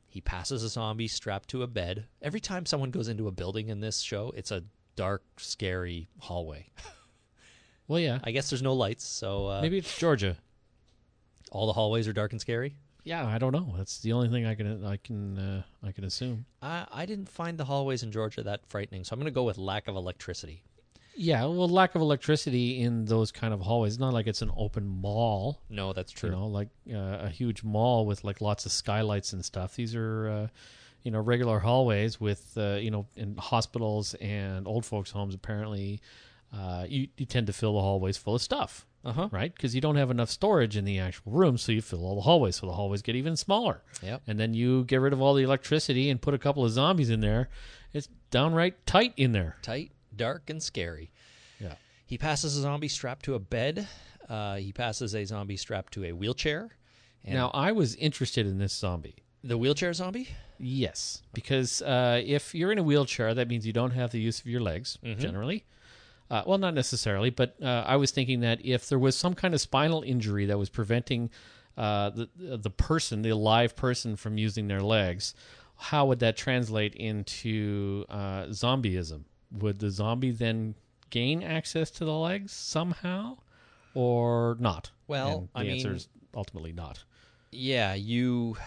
[0.06, 2.08] He passes a zombie strapped to a bed.
[2.22, 4.64] Every time someone goes into a building in this show, it's a
[5.00, 6.68] dark, scary hallway.
[7.88, 8.20] well, yeah.
[8.24, 10.36] I guess there's no lights, so uh, Maybe it's Georgia.
[11.52, 12.76] all the hallways are dark and scary.
[13.06, 13.74] Yeah, I don't know.
[13.78, 16.46] That's the only thing I can I can uh, I can assume.
[16.62, 19.46] I, I didn't find the hallways in Georgia that frightening, so I'm going to go
[19.46, 20.64] with lack of electricity.
[21.16, 23.94] Yeah, well, lack of electricity in those kind of hallways.
[23.94, 25.62] It's not like it's an open mall.
[25.70, 26.30] No, that's true.
[26.30, 29.76] You know, like uh, a huge mall with like lots of skylights and stuff.
[29.76, 30.48] These are, uh,
[31.04, 35.34] you know, regular hallways with, uh, you know, in hospitals and old folks' homes.
[35.36, 36.02] Apparently,
[36.56, 39.30] uh, you, you tend to fill the hallways full of stuff, Uh huh.
[39.32, 39.54] right?
[39.54, 42.22] Because you don't have enough storage in the actual room, so you fill all the
[42.22, 43.82] hallways, so the hallways get even smaller.
[44.04, 44.24] Yep.
[44.28, 47.10] And then you get rid of all the electricity and put a couple of zombies
[47.10, 47.50] in there.
[47.94, 49.56] It's downright tight in there.
[49.62, 51.12] tight, dark, and scary.
[51.60, 51.76] Yeah.
[52.06, 53.88] He passes a zombie strapped to a bed.
[54.28, 56.72] Uh, he passes a zombie strapped to a wheelchair.
[57.26, 59.18] Now, I was interested in this zombie.
[59.44, 60.30] the wheelchair zombie.
[60.60, 64.40] Yes, because uh, if you're in a wheelchair, that means you don't have the use
[64.40, 65.20] of your legs Mm-hmm.
[65.22, 65.66] generally.
[66.30, 69.54] Uh, well, not necessarily, but uh, I was thinking that if there was some kind
[69.56, 71.32] of spinal injury that was preventing
[71.78, 75.34] uh, the the person, the alive person, from using their legs,
[75.78, 79.22] how would that translate into uh, zombieism?
[79.52, 80.76] Would the zombie then
[81.10, 83.38] gain access to the legs somehow,
[83.96, 84.92] or not?
[85.08, 87.04] Well, And the I answer mean- is ultimately not.
[87.52, 88.58] Yeah, you,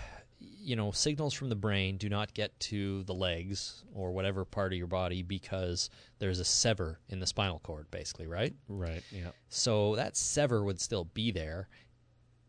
[0.62, 4.72] you know, signals from the brain do not get to the legs or whatever part
[4.72, 8.54] of your body because there's a sever in the spinal cord, basically, right?
[8.68, 9.02] Right.
[9.10, 9.30] Yeah.
[9.48, 11.68] So that sever would still be there,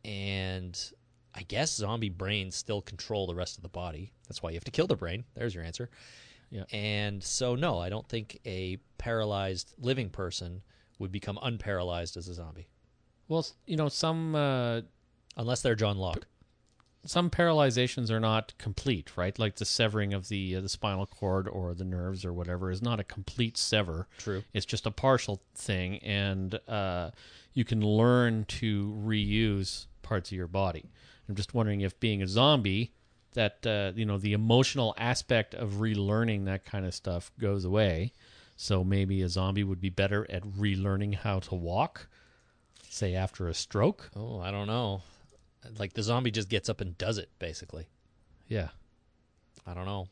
[0.05, 0.79] and
[1.33, 4.13] I guess zombie brains still control the rest of the body.
[4.27, 5.23] That's why you have to kill the brain.
[5.35, 5.89] There's your answer.
[6.51, 6.65] Yeah.
[6.71, 10.61] And so, no, I don't think a paralyzed living person
[10.99, 12.67] would become unparalyzed as a zombie,
[13.27, 14.81] Well, you know, some uh,
[15.35, 16.27] unless they're John Locke.
[17.05, 19.37] Some paralyzations are not complete, right?
[19.37, 22.81] Like the severing of the uh, the spinal cord or the nerves or whatever is
[22.81, 24.07] not a complete sever.
[24.17, 24.43] True.
[24.53, 27.11] It's just a partial thing, and uh,
[27.53, 30.89] you can learn to reuse parts of your body.
[31.27, 32.93] I'm just wondering if being a zombie,
[33.33, 38.13] that uh, you know, the emotional aspect of relearning that kind of stuff goes away.
[38.55, 42.07] So maybe a zombie would be better at relearning how to walk,
[42.87, 44.11] say after a stroke.
[44.15, 45.01] Oh, I don't know.
[45.77, 47.87] Like the zombie just gets up and does it, basically.
[48.47, 48.69] Yeah,
[49.65, 50.07] I don't know.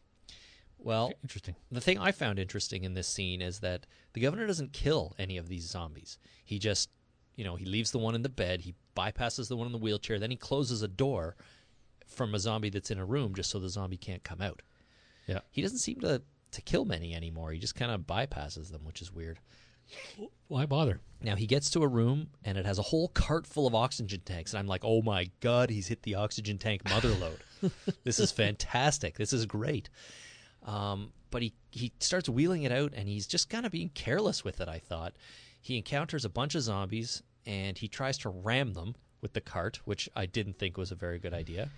[0.77, 1.55] Well, interesting.
[1.71, 5.37] the thing I found interesting in this scene is that the governor doesn't kill any
[5.37, 6.17] of these zombies.
[6.43, 6.89] He just,
[7.35, 9.77] you know, he leaves the one in the bed, he bypasses the one in the
[9.77, 11.35] wheelchair, then he closes a door
[12.07, 14.63] from a zombie that's in a room just so the zombie can't come out.
[15.27, 15.41] Yeah.
[15.51, 17.51] He doesn't seem to to kill many anymore.
[17.51, 19.39] He just kind of bypasses them, which is weird.
[20.47, 20.99] Why bother?
[21.21, 24.21] Now he gets to a room and it has a whole cart full of oxygen
[24.25, 27.71] tanks, and I'm like, oh my god, he's hit the oxygen tank mother load.
[28.03, 29.17] this is fantastic.
[29.17, 29.89] This is great.
[30.65, 34.43] Um, but he he starts wheeling it out, and he's just kind of being careless
[34.43, 34.67] with it.
[34.67, 35.13] I thought
[35.59, 39.79] he encounters a bunch of zombies, and he tries to ram them with the cart,
[39.85, 41.69] which I didn't think was a very good idea.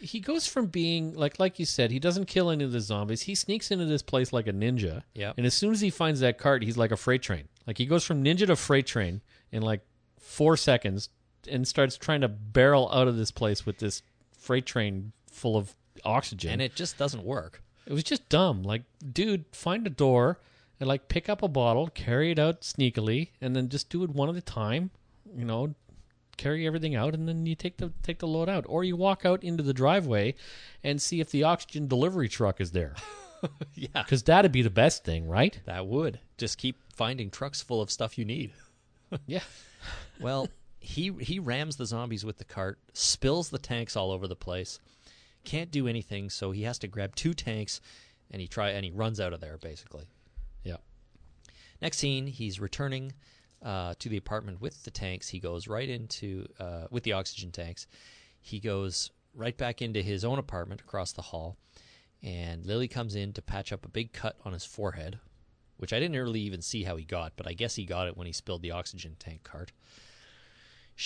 [0.00, 3.22] He goes from being like like you said he doesn't kill any of the zombies
[3.22, 5.34] he sneaks into this place like a ninja Yep.
[5.38, 7.86] and as soon as he finds that cart he's like a freight train like he
[7.86, 9.22] goes from ninja to freight train
[9.52, 9.80] in like
[10.20, 11.08] four seconds
[11.48, 14.02] and starts trying to barrel out of this place with this
[14.36, 15.74] freight train full of
[16.04, 16.50] oxygen.
[16.52, 17.62] and it just doesn't work.
[17.86, 18.62] It was just dumb.
[18.64, 18.82] Like,
[19.12, 20.40] dude, find a door
[20.80, 24.10] and like pick up a bottle, carry it out sneakily, and then just do it
[24.10, 24.90] one at a time.
[25.36, 25.74] You know,
[26.36, 29.24] carry everything out, and then you take the take the load out, or you walk
[29.24, 30.34] out into the driveway
[30.82, 32.94] and see if the oxygen delivery truck is there,
[33.74, 35.58] Yeah, because that'd be the best thing, right?
[35.66, 38.52] that would just keep finding trucks full of stuff you need.
[39.26, 39.40] Yeah.
[40.20, 40.48] Well,
[40.80, 44.80] he he rams the zombies with the cart, spills the tanks all over the place.
[45.44, 47.80] Can't do anything, so he has to grab two tanks,
[48.30, 50.04] and he try and he runs out of there basically.
[50.64, 50.78] Yeah.
[51.80, 53.12] Next scene, he's returning
[53.66, 55.28] uh, to the apartment with the tanks.
[55.28, 57.86] He goes right into uh, with the oxygen tanks.
[58.40, 61.56] He goes right back into his own apartment across the hall,
[62.22, 65.18] and Lily comes in to patch up a big cut on his forehead,
[65.78, 68.16] which I didn't really even see how he got, but I guess he got it
[68.16, 69.72] when he spilled the oxygen tank cart.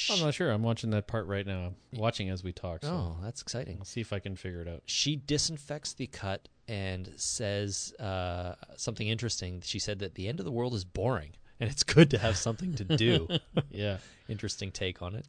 [0.08, 0.52] I'm not sure.
[0.52, 1.72] I'm watching that part right now.
[1.92, 2.84] I'm watching as we talk.
[2.84, 3.78] So Oh, that's exciting.
[3.80, 4.82] I'll see if I can figure it out.
[4.86, 9.62] She disinfects the cut and says uh, something interesting.
[9.64, 12.36] She said that the end of the world is boring, and it's good to have
[12.36, 13.28] something to do.
[13.70, 13.98] Yeah.
[14.28, 15.26] interesting take on it.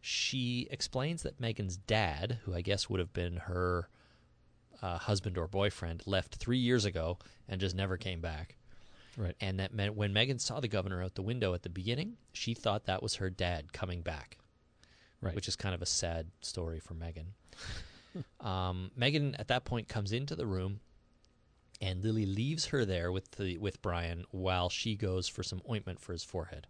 [0.00, 3.88] She explains that Megan's dad, who I guess would have been her
[4.82, 7.18] uh, husband or boyfriend, left three years ago
[7.48, 8.56] and just never came back.
[9.16, 9.34] Right.
[9.40, 12.54] And that meant when Megan saw the governor out the window at the beginning, she
[12.54, 14.38] thought that was her dad coming back.
[15.20, 15.34] Right.
[15.34, 17.28] Which is kind of a sad story for Megan.
[18.40, 20.80] um, Megan at that point comes into the room,
[21.80, 26.00] and Lily leaves her there with the with Brian while she goes for some ointment
[26.00, 26.66] for his forehead.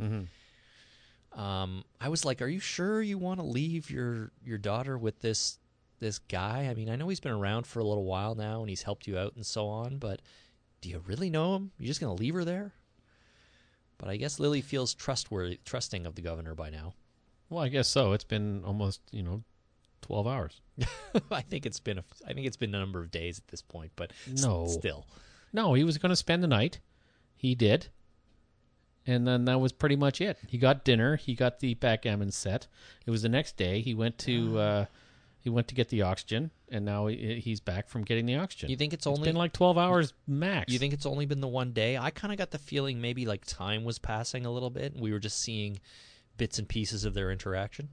[0.00, 1.40] Mm-hmm.
[1.40, 5.20] Um, I was like, "Are you sure you want to leave your your daughter with
[5.20, 5.58] this
[6.00, 6.66] this guy?
[6.70, 9.06] I mean, I know he's been around for a little while now, and he's helped
[9.06, 10.20] you out and so on, but
[10.80, 11.70] do you really know him?
[11.78, 12.72] You're just gonna leave her there?"
[13.98, 16.94] But I guess Lily feels trustworthy, trusting of the governor by now.
[17.50, 18.12] Well, I guess so.
[18.12, 19.42] It's been almost you know,
[20.02, 20.60] twelve hours.
[21.30, 23.62] I think it's been a, I think it's been a number of days at this
[23.62, 24.66] point, but s- No.
[24.66, 25.06] still,
[25.52, 26.78] No, he was going to spend the night.
[27.36, 27.88] He did.
[29.06, 30.38] And then that was pretty much it.
[30.46, 31.16] He got dinner.
[31.16, 32.66] He got the backgammon set.
[33.06, 33.80] It was the next day.
[33.80, 34.84] He went to uh,
[35.40, 38.68] he went to get the oxygen, and now he, he's back from getting the oxygen.
[38.68, 40.70] you think it's it's only been like twelve hours max.
[40.70, 41.96] You think it's only been the one day?
[41.96, 45.00] I kind of got the feeling maybe like time was passing a little bit, and
[45.00, 45.80] we were just seeing
[46.36, 47.88] bits and pieces of their interaction.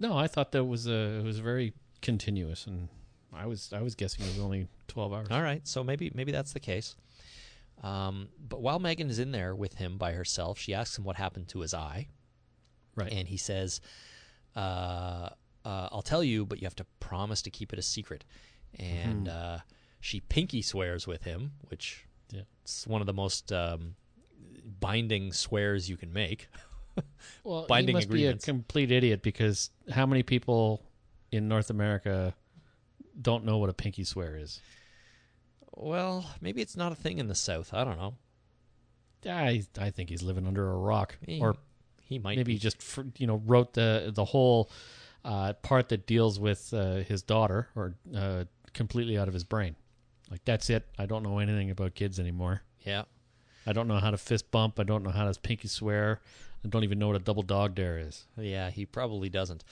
[0.00, 1.72] No, I thought that was uh, it was very
[2.02, 2.88] continuous, and
[3.32, 5.28] I was I was guessing it was only twelve hours.
[5.30, 6.96] All right, so maybe maybe that's the case.
[7.82, 11.16] Um, but while Megan is in there with him by herself, she asks him what
[11.16, 12.08] happened to his eye,
[12.94, 13.12] Right.
[13.12, 13.80] and he says,
[14.56, 15.28] uh,
[15.64, 18.24] uh, "I'll tell you, but you have to promise to keep it a secret."
[18.78, 19.58] And uh,
[20.00, 22.42] she pinky swears with him, which Yeah.
[22.62, 23.94] it's one of the most um,
[24.80, 26.48] binding swears you can make.
[27.44, 28.44] well, binding he must agreements.
[28.44, 30.82] be a complete idiot because how many people
[31.32, 32.34] in North America
[33.20, 34.60] don't know what a pinky swear is?
[35.76, 37.74] Well, maybe it's not a thing in the South.
[37.74, 38.14] I don't know.
[39.26, 41.56] I I think he's living under a rock, He, or
[42.02, 42.52] he might maybe be.
[42.54, 42.76] he just
[43.18, 44.70] you know wrote the the whole
[45.24, 49.76] uh, part that deals with uh, his daughter or uh, completely out of his brain.
[50.30, 50.86] Like that's it.
[50.98, 52.62] I don't know anything about kids anymore.
[52.84, 53.04] Yeah.
[53.66, 54.78] I don't know how to fist bump.
[54.78, 56.20] I don't know how to pinky swear.
[56.64, 58.26] I don't even know what a double dog dare is.
[58.36, 59.64] Yeah, he probably doesn't.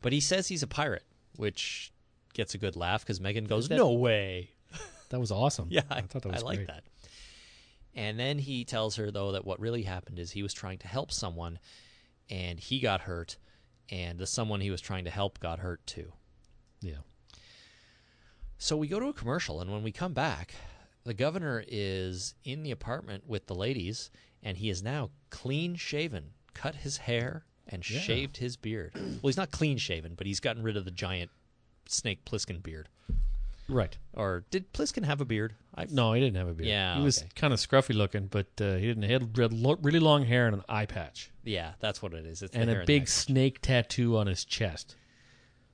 [0.00, 1.04] But he says he's a pirate,
[1.36, 1.92] which
[2.32, 4.50] gets a good laugh because Megan goes, "No way."
[5.10, 5.68] That was awesome.
[5.70, 6.84] Yeah, I thought that was I like that.
[7.94, 10.86] And then he tells her though that what really happened is he was trying to
[10.86, 11.58] help someone,
[12.28, 13.38] and he got hurt,
[13.88, 16.12] and the someone he was trying to help got hurt too.
[16.82, 16.98] Yeah.
[18.58, 20.54] So we go to a commercial, and when we come back,
[21.04, 24.10] the governor is in the apartment with the ladies,
[24.42, 28.00] and he is now clean shaven, cut his hair, and Yeah.
[28.00, 28.92] shaved his beard.
[28.94, 31.30] well, he's not clean shaven, but he's gotten rid of the giant
[31.86, 32.88] Snake Plissken beard.
[33.70, 33.98] Right.
[34.14, 35.54] Or did Pliskin have a beard?
[35.74, 36.68] I No, he didn't have a beard.
[36.68, 37.28] Yeah, he was okay.
[37.36, 39.02] kind of scruffy looking, but uh, he didn't.
[39.02, 42.40] He had really long hair and an eye patch, Yeah, that's what it is.
[42.42, 43.08] It's and a big neck.
[43.08, 44.96] snake tattoo on his chest.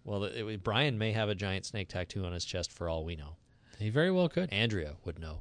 [0.05, 3.05] Well, it, it- Brian may have a giant snake tattoo on his chest for all
[3.05, 3.37] we know.
[3.79, 4.53] He very well could.
[4.53, 5.41] Andrea would know.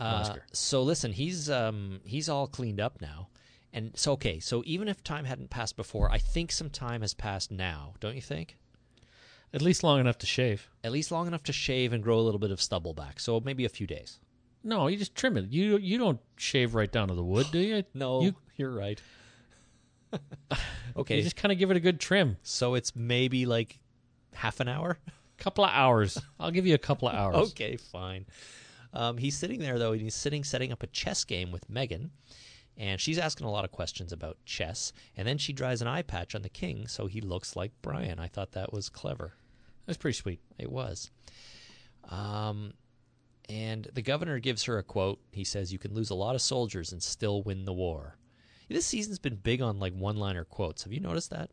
[0.00, 0.42] Uh, Oscar.
[0.52, 3.28] so listen, he's um, he's all cleaned up now,
[3.72, 4.40] and so okay.
[4.40, 7.94] So even if time hadn't passed before, I think some time has passed now.
[8.00, 8.56] Don't you think?
[9.52, 10.68] At least long enough to shave.
[10.84, 13.18] At least long enough to shave and grow a little bit of stubble back.
[13.20, 14.20] So maybe a few days.
[14.62, 15.50] No, you just trim it.
[15.50, 17.82] You you don't shave right down to the wood, do you?
[17.94, 19.00] No, You, you're right.
[20.96, 22.36] okay, you just kind of give it a good trim.
[22.42, 23.78] so it's maybe like
[24.34, 24.98] half an hour.
[25.38, 26.18] Couple of hours.
[26.40, 27.50] I'll give you a couple of hours.
[27.52, 28.26] Okay, fine.
[28.92, 32.10] Um, he's sitting there though, and he's sitting setting up a chess game with Megan,
[32.76, 34.92] And she's asking a lot of questions about chess.
[35.16, 38.18] And then she draws an eye patch on the king so he looks like Brian.
[38.18, 39.34] I thought that was clever.
[39.86, 40.40] That's pretty sweet.
[40.58, 41.10] It was.
[42.08, 42.72] Um,
[43.48, 45.20] and the governor gives her a quote.
[45.32, 48.16] He says, You can lose a lot of soldiers and still win the war.
[48.68, 50.84] This season's been big on like one liner quotes.
[50.84, 51.50] Have you noticed that?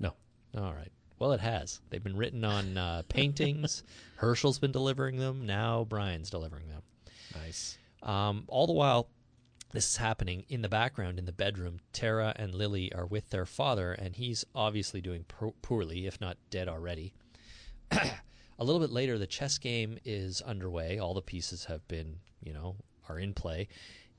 [0.00, 0.14] No.
[0.56, 0.90] All right.
[1.22, 1.80] Well, it has.
[1.88, 3.84] They've been written on uh, paintings.
[4.16, 5.46] Hershel's been delivering them.
[5.46, 6.82] Now Brian's delivering them.
[7.40, 7.78] Nice.
[8.02, 9.06] Um, all the while,
[9.70, 11.78] this is happening in the background in the bedroom.
[11.92, 16.38] Tara and Lily are with their father, and he's obviously doing po- poorly, if not
[16.50, 17.14] dead already.
[17.92, 20.98] a little bit later, the chess game is underway.
[20.98, 22.74] All the pieces have been, you know,
[23.08, 23.68] are in play.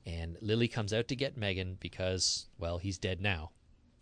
[0.06, 3.50] And Lily comes out to get Megan because, well, he's dead now.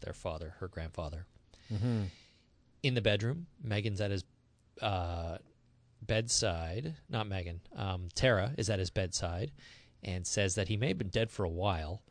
[0.04, 1.26] Their father, her grandfather.
[1.74, 2.02] Mm-hmm.
[2.82, 4.24] In the bedroom, Megan's at his
[4.80, 5.38] uh,
[6.00, 6.96] bedside.
[7.08, 7.60] Not Megan.
[7.76, 9.52] Um, Tara is at his bedside
[10.02, 12.02] and says that he may have been dead for a while.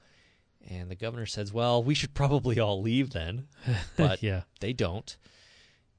[0.67, 3.47] And the governor says, "Well, we should probably all leave then,"
[3.97, 4.43] but yeah.
[4.59, 5.17] they don't.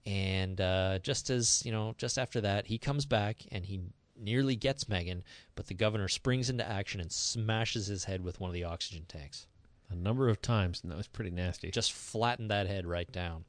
[0.07, 3.81] And uh, just as you know, just after that, he comes back and he
[4.17, 8.49] nearly gets Megan, but the governor springs into action and smashes his head with one
[8.51, 9.47] of the oxygen tanks.
[9.91, 11.71] A number of times, and that was pretty nasty.
[11.71, 13.45] Just flattened that head right down.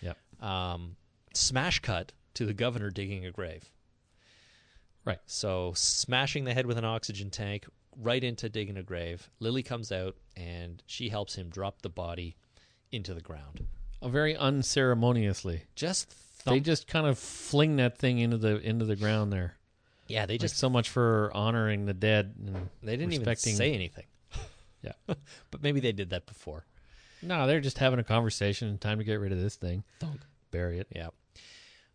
[0.00, 0.16] Yep.
[0.42, 0.96] Um,
[1.34, 3.70] smash cut to the governor digging a grave.
[5.04, 5.18] Right.
[5.26, 9.30] So smashing the head with an oxygen tank right into digging a grave.
[9.40, 12.36] Lily comes out and she helps him drop the body
[12.92, 13.66] into the ground.
[14.02, 15.62] Uh, very unceremoniously.
[15.74, 19.54] Just They just kind of fling that thing into the into the ground there.
[20.08, 22.34] yeah, they Like just so much for honoring the dead.
[22.44, 24.04] And they didn't even say anything.
[24.82, 24.92] Yeah.
[25.50, 26.64] but maybe they did that before.
[27.22, 28.78] No, they're just having a conversation.
[28.78, 29.84] Time to get rid of this thing.
[29.98, 30.20] Thunk.
[30.50, 30.88] Bury it.
[30.94, 31.08] Yeah.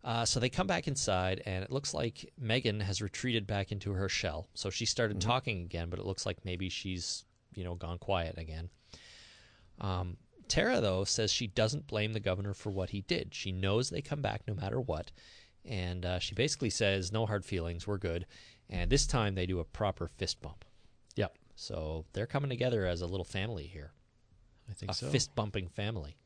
[0.04, 3.92] Uh, so they come back inside, and it looks like Megan has retreated back into
[3.92, 4.46] her shell.
[4.54, 7.24] So she started talking again, but it looks like maybe she's
[7.54, 8.70] you know gone quiet again.
[9.80, 10.16] Um,
[10.46, 13.34] Tara though says she doesn't blame the governor for what he did.
[13.34, 15.10] She knows they come back no matter what,
[15.64, 18.26] and uh, she basically says no hard feelings, we're good.
[18.70, 20.64] And this time they do a proper fist bump.
[21.16, 21.36] Yep.
[21.56, 23.92] So they're coming together as a little family here
[24.70, 25.08] I think a so.
[25.08, 26.16] fist bumping family.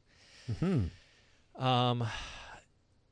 [0.59, 0.85] hmm
[1.57, 2.07] Um,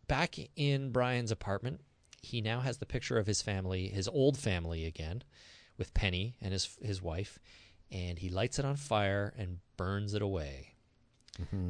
[0.07, 1.81] back in Brian's apartment,
[2.23, 5.23] he now has the picture of his family, his old family again,
[5.77, 7.39] with Penny and his his wife,
[7.91, 10.75] and he lights it on fire and burns it away.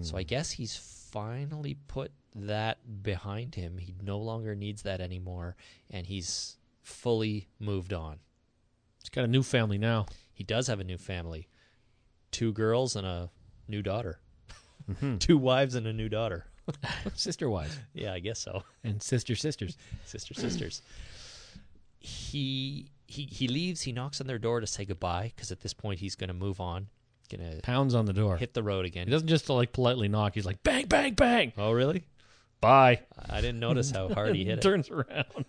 [0.00, 3.76] So I guess he's finally put that behind him.
[3.76, 5.56] He no longer needs that anymore,
[5.90, 8.20] and he's fully moved on.
[9.02, 10.06] He's got a new family now.
[10.32, 11.48] He does have a new family,
[12.30, 13.30] two girls and a
[13.68, 14.18] new daughter,
[14.90, 15.16] Mm-hmm.
[15.18, 16.46] two wives and a new daughter.
[17.14, 18.62] Sister wives Yeah, I guess so.
[18.84, 19.76] and sister sisters.
[20.04, 20.82] sister sisters.
[22.00, 23.82] He he he leaves.
[23.82, 26.34] He knocks on their door to say goodbye because at this point he's going to
[26.34, 26.88] move on,
[27.30, 28.36] going to Pounds on the door.
[28.36, 29.06] hit the road again.
[29.06, 30.34] He doesn't just like politely knock.
[30.34, 31.52] He's like bang, bang, bang.
[31.56, 32.04] Oh, really?
[32.60, 33.00] Bye.
[33.30, 34.62] I didn't notice how hard he hit it.
[34.62, 35.44] Turns around.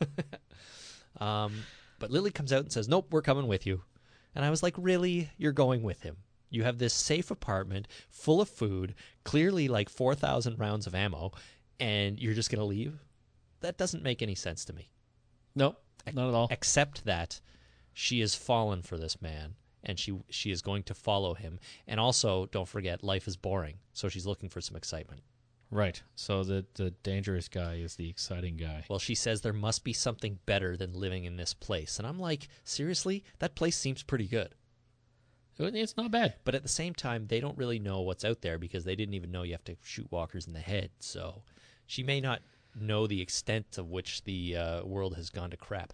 [1.20, 1.54] Um,
[2.00, 3.82] but Lily comes out and says, "Nope, we're coming with you."
[4.36, 5.30] And I was like, "Really?
[5.38, 6.18] You're going with him?
[6.50, 11.32] You have this safe apartment full of food, clearly like four thousand rounds of ammo,
[11.80, 13.00] and you're just going to leave?
[13.62, 14.90] That doesn't make any sense to me."
[15.56, 15.82] nope,
[16.14, 16.48] not at all.
[16.52, 17.42] except that
[17.94, 22.00] she has fallen for this man and she she is going to follow him and
[22.00, 25.22] also don't forget life is boring so she's looking for some excitement
[25.72, 26.02] Right.
[26.16, 28.86] So the the dangerous guy is the exciting guy.
[28.90, 32.20] well she says there must be something better than living in this place and i'm
[32.20, 34.56] like seriously that place seems pretty good
[35.60, 36.36] It's not bad.
[36.46, 39.14] but at the same time they don't really know what's out there because they didn't
[39.16, 41.42] even know you have to shoot walkers in the head so
[41.86, 42.42] she may not
[42.80, 45.92] know the extent of which the uh, world has gone to crap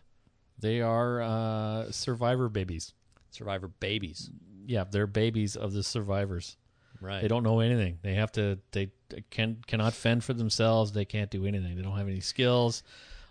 [0.60, 2.94] They are uh, survivor babies.
[3.32, 4.30] survivor babies
[4.68, 6.58] Yeah, they're babies of the survivors.
[7.02, 7.98] right They don't know anything.
[8.02, 8.58] They have to.
[8.72, 8.92] They
[9.30, 10.92] can cannot fend for themselves.
[10.92, 11.76] They can't do anything.
[11.76, 12.84] They don't have any skills.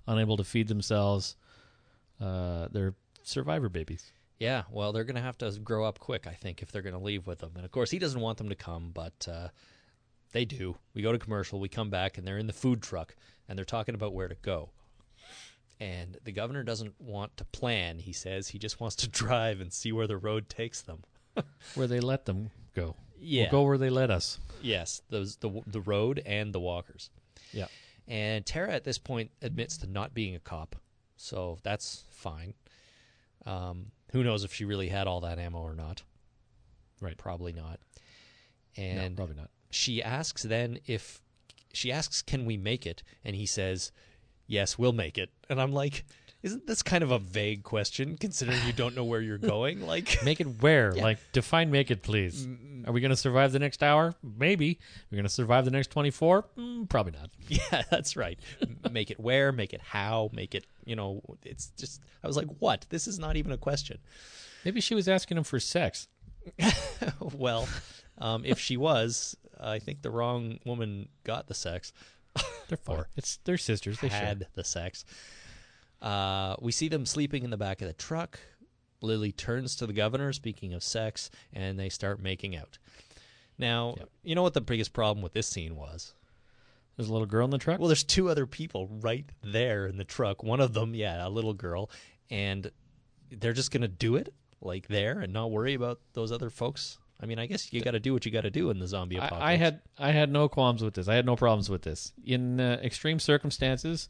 [0.06, 1.36] Unable to feed themselves.
[2.20, 4.12] Uh, they're survivor babies.
[4.44, 6.94] Yeah, well, they're going to have to grow up quick, I think, if they're going
[6.94, 7.52] to leave with them.
[7.56, 9.48] And of course, he doesn't want them to come, but uh,
[10.32, 10.76] they do.
[10.92, 13.16] We go to commercial, we come back, and they're in the food truck,
[13.48, 14.68] and they're talking about where to go.
[15.80, 18.48] And the governor doesn't want to plan, he says.
[18.48, 21.04] He just wants to drive and see where the road takes them.
[21.74, 22.94] Where they let them go.
[23.18, 23.44] Yeah.
[23.44, 24.38] We'll go where they let us.
[24.62, 27.10] Yes, those the the road and the walkers.
[27.52, 27.66] Yeah.
[28.06, 30.76] And Tara at this point admits to not being a cop,
[31.16, 32.54] so that's fine.
[33.46, 36.02] Um, who knows if she really had all that ammo or not?
[37.00, 37.18] Right.
[37.18, 37.80] Probably not.
[38.78, 39.50] no, And probably not.
[39.70, 41.20] she asks then if
[41.72, 43.90] she asks, "Can we make it?" And he says,
[44.46, 46.04] "Yes, we'll make it." And I'm like,
[46.44, 49.86] Isn't this kind of a vague question considering you don't know where you're going?
[49.86, 50.92] Like, Make it where?
[50.92, 52.46] Like, define make it, please.
[52.86, 54.14] Are we going to survive the next hour?
[54.22, 54.78] Maybe.
[55.10, 56.44] We're going to survive the next 24?
[56.58, 57.30] Mm, probably not.
[57.48, 58.38] yeah, that's right.
[58.90, 62.48] Make it where, make it how, make it, you know, it's just, I was like,
[62.58, 62.84] what?
[62.90, 63.96] This is not even a question.
[64.66, 66.08] Maybe she was asking him for sex.
[67.20, 67.66] well,
[68.18, 71.94] um, if she was, I think the wrong woman got the sex.
[72.68, 73.04] They're fine.
[73.16, 74.00] It's they're sisters.
[74.00, 74.48] They had share.
[74.54, 75.06] the sex.
[76.04, 78.38] Uh, we see them sleeping in the back of the truck.
[79.00, 82.78] Lily turns to the governor, speaking of sex, and they start making out.
[83.58, 84.08] Now, Yep.
[84.22, 86.14] you know what the biggest problem with this scene was?
[86.96, 87.78] There's a little girl in the truck.
[87.80, 90.42] Well, there's two other people right there in the truck.
[90.42, 91.90] One of them, yeah, a little girl,
[92.30, 92.70] and
[93.30, 96.98] they're just gonna do it like there and not worry about those other folks.
[97.20, 98.86] I mean, I guess you got to do what you got to do in the
[98.88, 99.44] zombie apocalypse.
[99.44, 101.08] I, I had I had no qualms with this.
[101.08, 102.12] I had no problems with this.
[102.24, 104.08] In uh, extreme circumstances,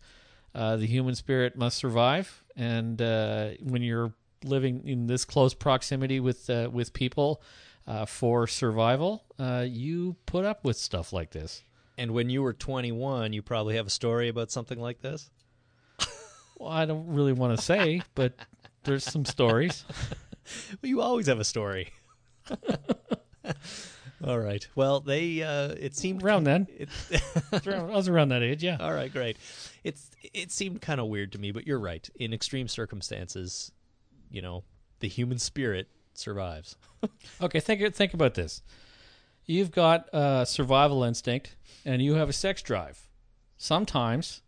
[0.55, 4.13] uh, the human spirit must survive, and uh, when you're
[4.45, 7.43] living in this close proximity with uh, with people
[7.87, 11.63] uh, for survival, uh, you put up with stuff like this.
[11.97, 15.31] And when you were 21, you probably have a story about something like this.
[16.57, 18.35] Well, I don't really want to say, but
[18.85, 19.85] there's some stories.
[20.83, 21.91] Well, you always have a story.
[24.27, 24.67] All right.
[24.75, 26.67] Well, they uh it seemed Around then.
[26.71, 27.21] It, I
[27.53, 28.79] was around- I was around that age, yeah.
[28.81, 29.37] all right, great.
[29.85, 32.09] It's it seemed kind of weird to me, but you're right.
[32.17, 33.71] In extreme circumstances,
[34.31, 34.65] you know,
[35.01, 36.77] the human spirit survives.
[37.43, 38.63] Okay, think think about this.
[39.45, 41.55] You've got a survival instinct,
[41.85, 42.99] and you have a sex drive.
[43.59, 44.41] Sometimes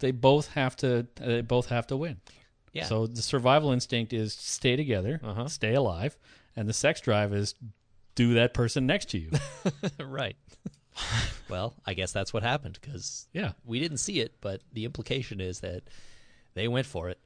[0.00, 2.20] they both have to they both have to win.
[2.72, 2.84] Yeah.
[2.86, 5.46] So the survival instinct is stay together, Uh-huh.
[5.48, 6.16] stay alive,
[6.56, 7.54] and the sex drive is
[8.14, 9.30] do that person next to you.
[10.04, 10.36] right.
[11.48, 13.52] well, I guess that's what happened because yeah.
[13.64, 15.82] we didn't see it, but the implication is that
[16.54, 17.18] they went for it.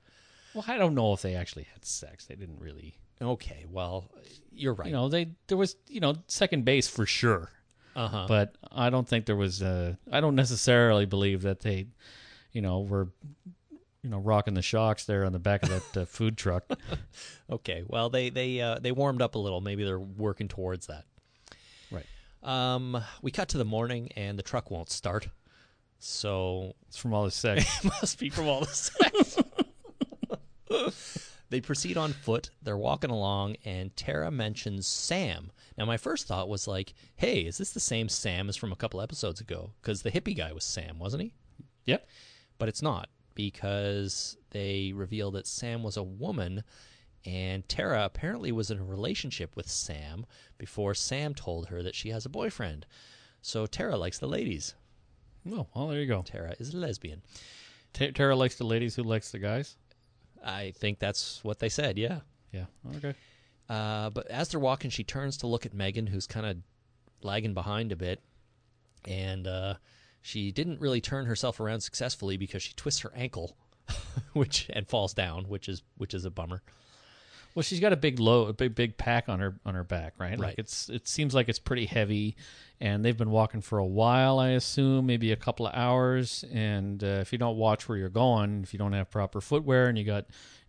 [0.55, 2.27] Well, I don't know if they actually had sex.
[2.27, 2.97] They didn't really.
[3.21, 3.65] Okay.
[3.71, 4.11] Well,
[4.53, 4.87] you're right.
[4.87, 7.51] You know, they there was you know second base for sure.
[7.97, 8.27] uh huh.
[8.29, 9.63] but I don't think there was.
[9.63, 11.89] Uh, I don't necessarily believe that they,
[12.53, 13.09] you know, were,
[14.05, 16.65] you know, rocking the shocks there on the back of that uh, food truck.
[17.51, 17.83] Okay.
[17.87, 19.61] Well, they they uh, they warmed up a little.
[19.61, 21.05] Maybe they're working towards that.
[21.91, 22.07] Right.
[22.43, 25.29] Um, we cut to the morning, and the truck won't start.
[25.99, 27.85] So It's from all the sex.
[27.85, 29.37] it must be from all the sex.
[31.51, 32.49] they proceed on foot.
[32.63, 35.51] They're walking along, and Tara mentions Sam.
[35.77, 38.77] Now, my first thought was like, "Hey, is this the same Sam as from a
[38.77, 41.35] couple episodes ago?" Because the hippie guy was Sam, wasn't he?
[41.85, 42.09] yep.
[42.57, 46.65] but it's not because they reveal that Sam was a woman
[47.27, 50.27] and Tara apparently was in a relationship with Sam
[50.59, 52.87] before Sam told her that she has a boyfriend.
[53.41, 54.75] So Tara likes the ladies.
[55.51, 56.23] Oh, well, there you go.
[56.23, 57.23] Tara is a lesbian.
[57.93, 59.77] Ta Tara likes the ladies who likes the guys.
[60.45, 62.21] I think that's what they said, yeah.
[62.53, 62.67] Yeah.
[62.97, 63.15] Okay.
[63.69, 66.57] Uh, but as they're walking, she turns to look at Megan, who's kind of
[67.23, 68.21] lagging behind a bit.
[69.07, 69.75] And uh,
[70.25, 73.55] she didn't really turn herself around successfully because she twists her ankle,
[74.33, 76.63] which and falls down, which is which is a bummer.
[77.55, 80.15] Well, she's got a big load, a big big pack on her on her back,
[80.17, 80.31] right?
[80.31, 80.41] Right.
[80.41, 82.37] Like it's it seems like it's pretty heavy,
[82.81, 84.39] and they've been walking for a while.
[84.39, 86.43] I assume maybe a couple of hours.
[86.51, 89.89] And uh, if you don't watch where you're going, if you don't have proper footwear,
[89.89, 90.25] and you got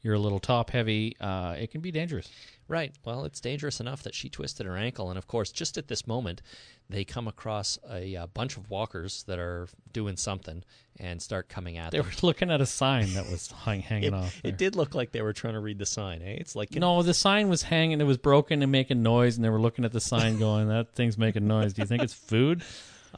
[0.06, 2.30] you're a little top heavy, uh, it can be dangerous.
[2.68, 2.94] Right.
[3.04, 6.06] Well, it's dangerous enough that she twisted her ankle, and of course, just at this
[6.08, 6.42] moment,
[6.90, 10.64] they come across a, uh bunch of walkers that are doing something
[11.00, 12.06] and start coming at They them.
[12.08, 14.40] They were looking at a sign that was hang, hanging It, off.
[14.42, 14.52] there.
[14.52, 16.22] it did look like they were trying to read the sign.
[16.22, 16.38] Eh?
[16.40, 18.00] It's like No, the sign was hanging.
[18.00, 20.94] It was broken and making noise, and they were looking at the sign, going, "That
[20.94, 21.74] thing's making noise.
[21.74, 22.64] Do you think it's food?"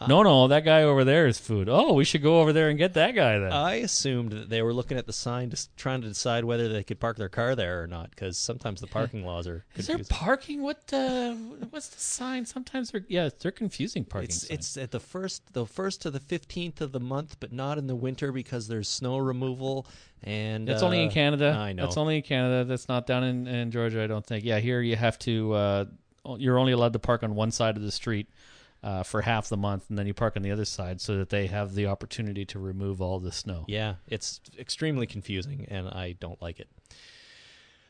[0.08, 1.70] No, no, that guy over there is food.
[1.70, 3.52] Oh, we should go over there and get that guy then.
[3.52, 6.84] I assumed that they were looking at the sign, just trying to decide whether they
[6.84, 9.96] could park their car there or not, because sometimes the parking laws are is there
[9.96, 10.18] confusing.
[10.18, 10.62] parking?
[10.62, 10.94] What?
[10.94, 11.34] Uh,
[11.70, 12.46] what's the sign?
[12.46, 14.30] Sometimes they're yeah, they're confusing parking.
[14.30, 14.60] It's signs.
[14.60, 17.88] it's at the first the first to the fifteenth of the month, but not in
[17.88, 19.88] the winter because there's snow removal
[20.24, 21.56] and That's only in uh, Canada.
[21.58, 21.84] I know.
[21.84, 22.66] That's only in Canada.
[22.66, 24.44] That's not down in, in Georgia, I don't think.
[24.44, 25.54] Yeah, here you have to.
[25.54, 25.86] Uh,
[26.38, 28.28] you're only allowed to park on one side of the street
[28.88, 31.30] uh, for half the month, and then you park on the other side so that
[31.30, 33.66] they have the opportunity to remove all the snow.
[33.68, 36.70] Yeah, it's extremely confusing, and I don't like it.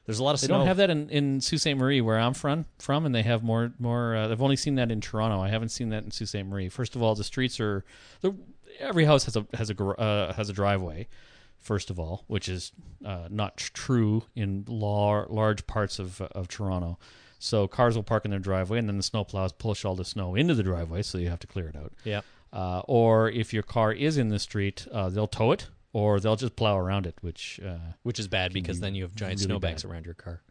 [0.06, 0.60] There's a lot of They snow.
[0.60, 1.76] don't have that in, in Sault Ste.
[1.76, 4.16] Marie, where I'm from, from, and they have more more.
[4.16, 5.40] Uh, I've only seen that in Toronto.
[5.42, 6.46] I haven't seen that in Sault Ste.
[6.46, 6.70] Marie.
[6.70, 7.84] First of all, the streets are
[8.22, 8.34] the,
[8.80, 11.08] every house has a has a uh, has a driveway.
[11.60, 12.72] First of all, which is
[13.06, 16.98] uh, not tr- true in lar- large parts of of Toronto.
[17.40, 20.36] So cars will park in their driveway, and then the snowplows push all the snow
[20.36, 21.94] into the driveway, so you have to clear it out.
[22.04, 22.22] Yeah.
[22.52, 26.36] Uh, or if your car is in the street, uh, they'll tow it, or they'll
[26.36, 29.40] just plow around it, which uh, which is bad because be then you have giant
[29.40, 30.42] really snowbanks around your car.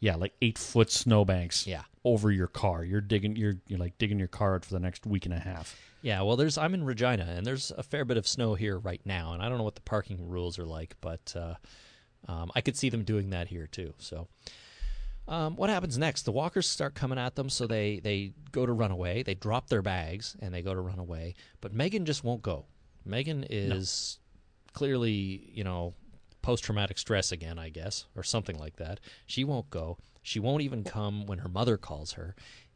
[0.00, 1.66] yeah, like eight foot snowbanks.
[1.66, 1.82] Yeah.
[2.04, 2.84] over your car.
[2.84, 3.36] You're digging.
[3.36, 5.78] You're you're like digging your car out for the next week and a half.
[6.02, 9.00] Yeah, well, there's I'm in Regina, and there's a fair bit of snow here right
[9.04, 11.54] now, and I don't know what the parking rules are like, but uh,
[12.26, 13.94] um, I could see them doing that here too.
[13.98, 14.28] So,
[15.28, 16.22] um, what happens next?
[16.22, 19.22] The walkers start coming at them, so they they go to run away.
[19.22, 22.66] They drop their bags and they go to run away, but Megan just won't go.
[23.04, 24.18] Megan is
[24.72, 25.94] clearly, you know,
[26.42, 29.00] post traumatic stress again, I guess, or something like that.
[29.26, 29.98] She won't go.
[30.22, 32.34] She won't even come when her mother calls her.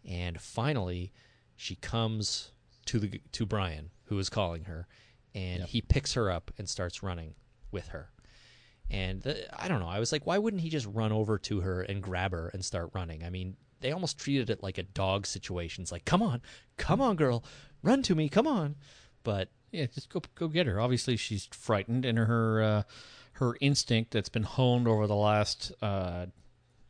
[0.09, 1.13] And finally,
[1.57, 2.53] she comes
[2.87, 4.87] to the to Brian, who is calling her,
[5.35, 5.69] and Yep.
[5.69, 7.35] he picks her up and starts running
[7.71, 8.11] with her.
[8.91, 9.89] And the, I don't know.
[9.89, 12.65] I was like, why wouldn't he just run over to her and grab her and
[12.65, 13.23] start running?
[13.23, 15.83] I mean, they almost treated it like a dog situation.
[15.83, 16.41] It's like, come on,
[16.77, 17.45] come on, girl,
[17.83, 18.77] run to me, come on.
[19.23, 20.81] But Yeah, just go go get her.
[20.81, 22.83] Obviously, she's frightened, and her uh,
[23.33, 26.27] her instinct that's been honed over the last uh,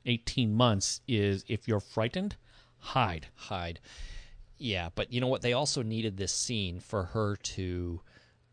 [0.06, 2.36] eighteen months is if you're frightened,
[2.78, 3.26] hide.
[3.34, 3.80] hide.
[4.56, 5.42] Yeah, but you know what?
[5.42, 8.00] They also needed this scene for her to.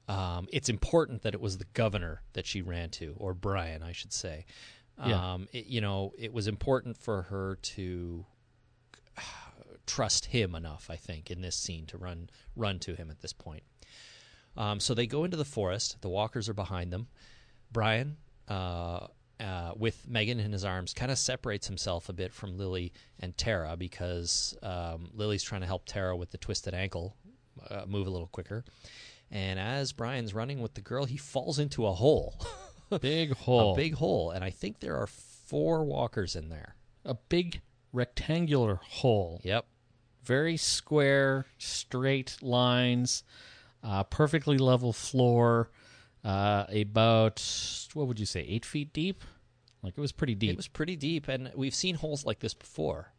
[0.08, 3.92] Um, it's important that it was the governor that she ran to, or Brian, I
[3.92, 4.46] should say.
[5.06, 5.34] Yeah.
[5.34, 8.26] Um, it, you know, it was important for her to
[9.88, 13.34] trust him enough, I think, in this scene to run run to him at this
[13.34, 13.64] point.
[14.58, 15.98] Um, so they go into the forest.
[16.02, 17.08] The walkers are behind them.
[17.72, 19.08] Brian, uh,
[19.40, 23.38] uh, with Megan in his arms, kind of separates himself a bit from Lily and
[23.38, 27.18] Tara because um, Lily's trying to help Tara with the twisted ankle
[27.70, 28.64] uh, move a little quicker.
[29.36, 32.40] And as Brian's running with the girl, he falls into a hole,
[33.02, 33.74] Big hole.
[33.74, 34.32] a big hole.
[34.32, 36.76] And I think there are four walkers in there.
[37.04, 37.60] a big
[37.92, 39.42] rectangular hole.
[39.44, 39.66] Yep.
[40.24, 43.24] Very square, straight lines,
[43.84, 45.70] uh, perfectly level floor.
[46.24, 47.44] Uh, about
[47.94, 49.22] what would you say, eight feet deep?
[49.84, 50.52] Like it was pretty deep.
[50.52, 53.12] It was pretty deep, and we've seen holes like this before.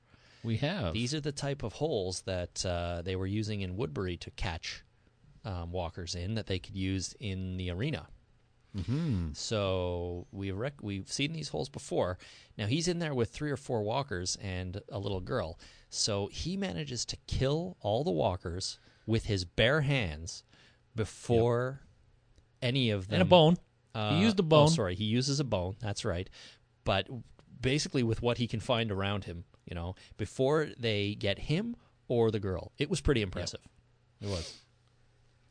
[0.43, 4.17] we have These are the type of holes that uh, they were using in Woodbury
[4.17, 4.83] to catch
[5.47, 8.09] um, walkers in that they could use in the arena.
[8.77, 9.35] Mhm.
[9.35, 12.19] So we rec- we've seen these holes before.
[12.59, 15.59] Now he's in there with three or four walkers and a little girl.
[15.89, 20.43] So he manages to kill all the walkers with his bare hands
[20.95, 21.81] before
[22.61, 23.57] any of them and a bone.
[23.95, 24.65] uh, He used a bone.
[24.65, 24.75] Oh, bone.
[24.75, 25.77] sorry, he uses a bone.
[25.81, 26.29] That's right.
[26.85, 27.09] But
[27.61, 31.77] basically, with what he can find around him, you know, before they get him
[32.09, 33.61] or the girl, it was pretty impressive.
[34.21, 34.53] It was.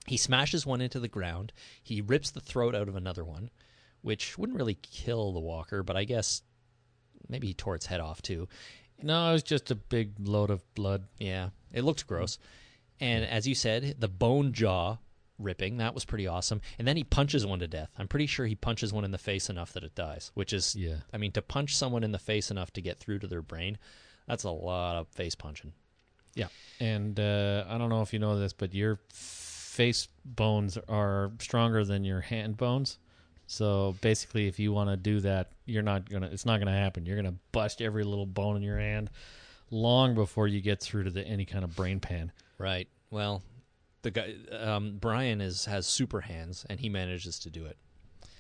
[0.08, 1.52] He smashes one into the ground.
[1.82, 3.50] He rips the throat out of another one,
[4.02, 6.42] which wouldn't really kill the walker, but I guess
[7.28, 8.48] maybe he tore its head off too.
[9.02, 11.06] No, it was just a big load of blood.
[11.20, 12.38] Yeah, it looked gross.
[13.00, 14.98] And as you said, the bone jaw
[15.38, 16.62] ripping, that was pretty awesome.
[16.80, 17.90] And then he punches one to death.
[17.98, 20.76] I'm pretty sure he punches one in the face enough that it dies, which is,
[20.76, 20.98] Yeah.
[21.12, 23.78] I mean, to punch someone in the face enough to get through to their brain,
[24.28, 25.74] that's a lot of face punching.
[26.36, 26.48] Yeah.
[26.80, 29.00] And uh, I don't know if you know this, but your
[29.76, 32.98] face bones are stronger than your hand bones.
[33.48, 36.28] So basically, if you want to do that, you're not gonna.
[36.32, 37.06] It's not gonna happen.
[37.06, 39.12] You're gonna bust every little bone in your hand
[39.70, 42.32] long before you get through to the any kind of brain pan.
[42.58, 42.88] Right.
[43.12, 43.44] Well,
[44.02, 47.78] the guy, um, Brian is has super hands, and he manages to do it.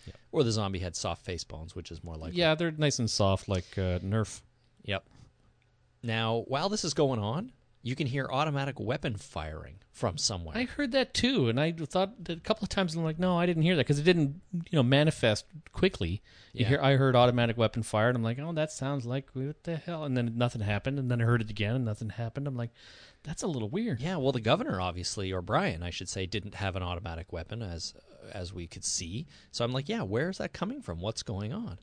[0.08, 0.14] Yeah.
[0.32, 2.38] Or the zombie had soft face bones, which is more likely.
[2.38, 4.42] Yeah, they're nice and soft, like uh, Nerf.
[4.86, 5.04] Yep.
[6.02, 7.52] Now, while this is going on,
[7.86, 10.58] you can hear automatic weapon firing from somewhere.
[10.58, 12.96] I heard that too, and I thought that a couple of times.
[12.96, 16.24] I'm like, no, I didn't hear that because it didn't, you know, manifest quickly.
[16.52, 16.68] You Yeah.
[16.70, 18.16] hear, I heard automatic weapon fired.
[18.16, 20.04] I'm like, oh, that sounds like what the hell?
[20.04, 22.48] And then nothing happened, and then I heard it again, and nothing happened.
[22.48, 22.72] I'm like,
[23.22, 24.02] that's a little weird.
[24.02, 27.62] Yeah, well, the governor obviously, or Brian, I should say, didn't have an automatic weapon
[27.62, 27.94] as
[28.32, 29.28] as we could see.
[29.52, 31.00] So I'm like, yeah, where is that coming from?
[31.00, 31.78] What's going on?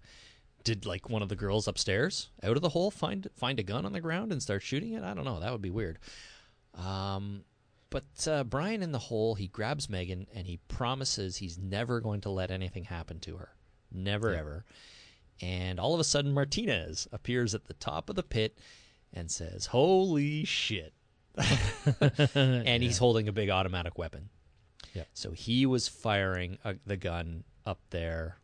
[0.65, 3.85] Did like one of the girls upstairs out of the hole find find a gun
[3.85, 5.03] on the ground and start shooting it?
[5.03, 5.41] I don't know.
[5.41, 5.99] That would be weird.
[6.75, 7.45] Um,
[7.91, 12.21] but uh, Brian in the hole, he grabs Megan and he promises he's never going
[12.23, 13.51] to let anything happen to her,
[13.91, 14.39] never Yeah.
[14.39, 14.65] ever.
[15.41, 18.57] And all of a sudden, Martinez appears at the top of the pit
[19.13, 20.95] and says, "Holy shit!"
[22.35, 24.29] and he's holding a big automatic weapon.
[24.95, 25.09] Yep.
[25.15, 28.37] So he was firing uh, the gun up there,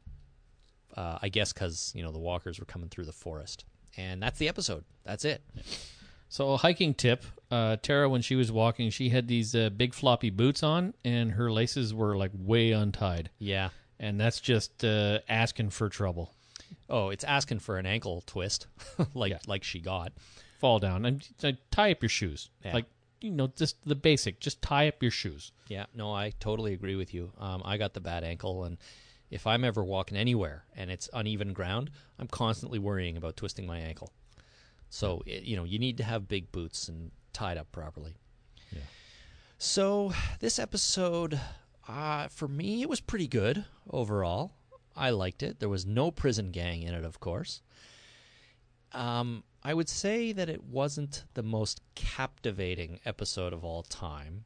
[0.97, 3.65] uh, I guess, because you know the walkers were coming through the forest,
[3.97, 4.85] and that's the episode.
[5.05, 5.43] That's it.
[6.29, 9.95] So a hiking tip: uh, Tara, when she was walking, she had these uh, big
[9.95, 13.71] floppy boots on, and her laces were like way untied, Yeah.
[13.99, 16.35] and that's just uh, asking for trouble.
[16.91, 18.67] Oh, it's asking for an ankle twist,
[19.15, 19.39] like Yeah.
[19.47, 20.13] like she got.
[20.59, 22.75] Fall down and uh, tie up your shoes, Yeah.
[22.75, 22.87] like
[23.21, 24.39] you know, just the basic.
[24.41, 25.51] Just tie up your shoes.
[25.69, 25.87] Yeah.
[25.95, 27.33] No, I totally agree with you.
[27.39, 28.77] Um, I got the bad ankle, and
[29.31, 33.79] If I'm ever walking anywhere and it's uneven ground, I'm constantly worrying about twisting my
[33.79, 34.13] ankle.
[34.91, 38.15] So, it, you know, you need to have big boots and tied up properly.
[38.73, 38.81] Yeah.
[39.59, 41.39] So, this episode,
[41.87, 44.53] uh, for me, it was pretty good overall.
[44.97, 45.61] I liked it.
[45.61, 47.63] There was no prison gang in it, of course.
[48.93, 54.45] Um, I would say that it wasn't the most captivating episode of all time.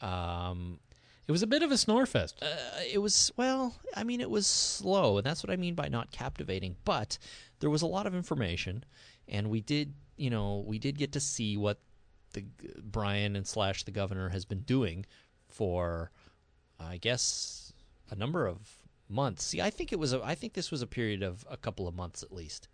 [0.00, 0.80] Um,
[1.28, 2.42] It was a bit of a snore fest.
[2.42, 5.88] uh, it was well i mean it was slow and that's what i mean by
[5.88, 7.18] not captivating but
[7.60, 8.82] there was a lot of information
[9.28, 11.80] and we did you know we did get to see what
[12.32, 12.44] the
[12.82, 15.04] brian and slash the governor has been doing
[15.48, 16.10] for
[16.80, 17.72] i guess
[18.10, 18.58] a number of
[19.10, 21.56] months see i think it was a, i think this was a period of a
[21.58, 22.68] couple of months at least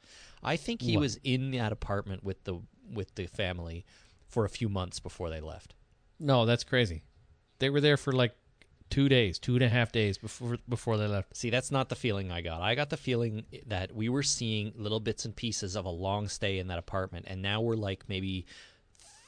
[0.45, 1.03] i think he What?
[1.03, 2.61] was in that apartment with the
[2.93, 3.85] with the family
[4.29, 5.75] for a few months before they left
[6.21, 7.03] No, that's crazy.
[7.59, 8.35] They were there for like
[8.91, 11.37] two days, two and a half days before before they left.
[11.37, 12.61] See, that's not the feeling I got.
[12.63, 16.29] I got the feeling that we were seeing little bits and pieces of a long
[16.29, 18.47] stay in that apartment, and now we're like maybe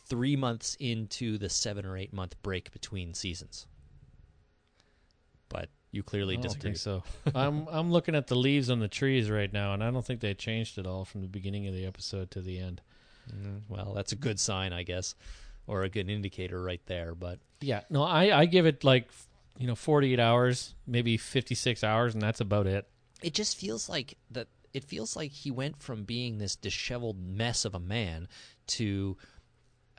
[0.09, 3.67] three months into the seven or eight month break between seasons.
[5.49, 6.71] But you clearly I don't disagree.
[6.73, 7.03] think so.
[7.35, 10.21] I'm I'm looking at the leaves on the trees right now, and I don't think
[10.21, 12.83] they changed at all from the beginning of the episode to the end.
[13.33, 15.15] Mm, Well, that's a good sign, I guess,
[15.67, 17.15] or a good indicator right there.
[17.15, 19.09] But Yeah, no, I I give it like
[19.59, 22.87] you know 48 hours, maybe 56 hours, and that's about it.
[23.23, 27.65] it just feels like that it feels like he went from being this disheveled mess
[27.65, 28.29] of a man
[28.67, 29.17] to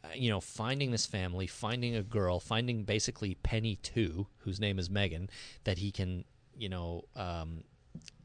[0.04, 4.78] uh, you know finding this family finding a girl finding basically penny 2 whose name
[4.78, 5.28] is megan
[5.64, 6.24] that he can
[6.56, 7.64] you know um,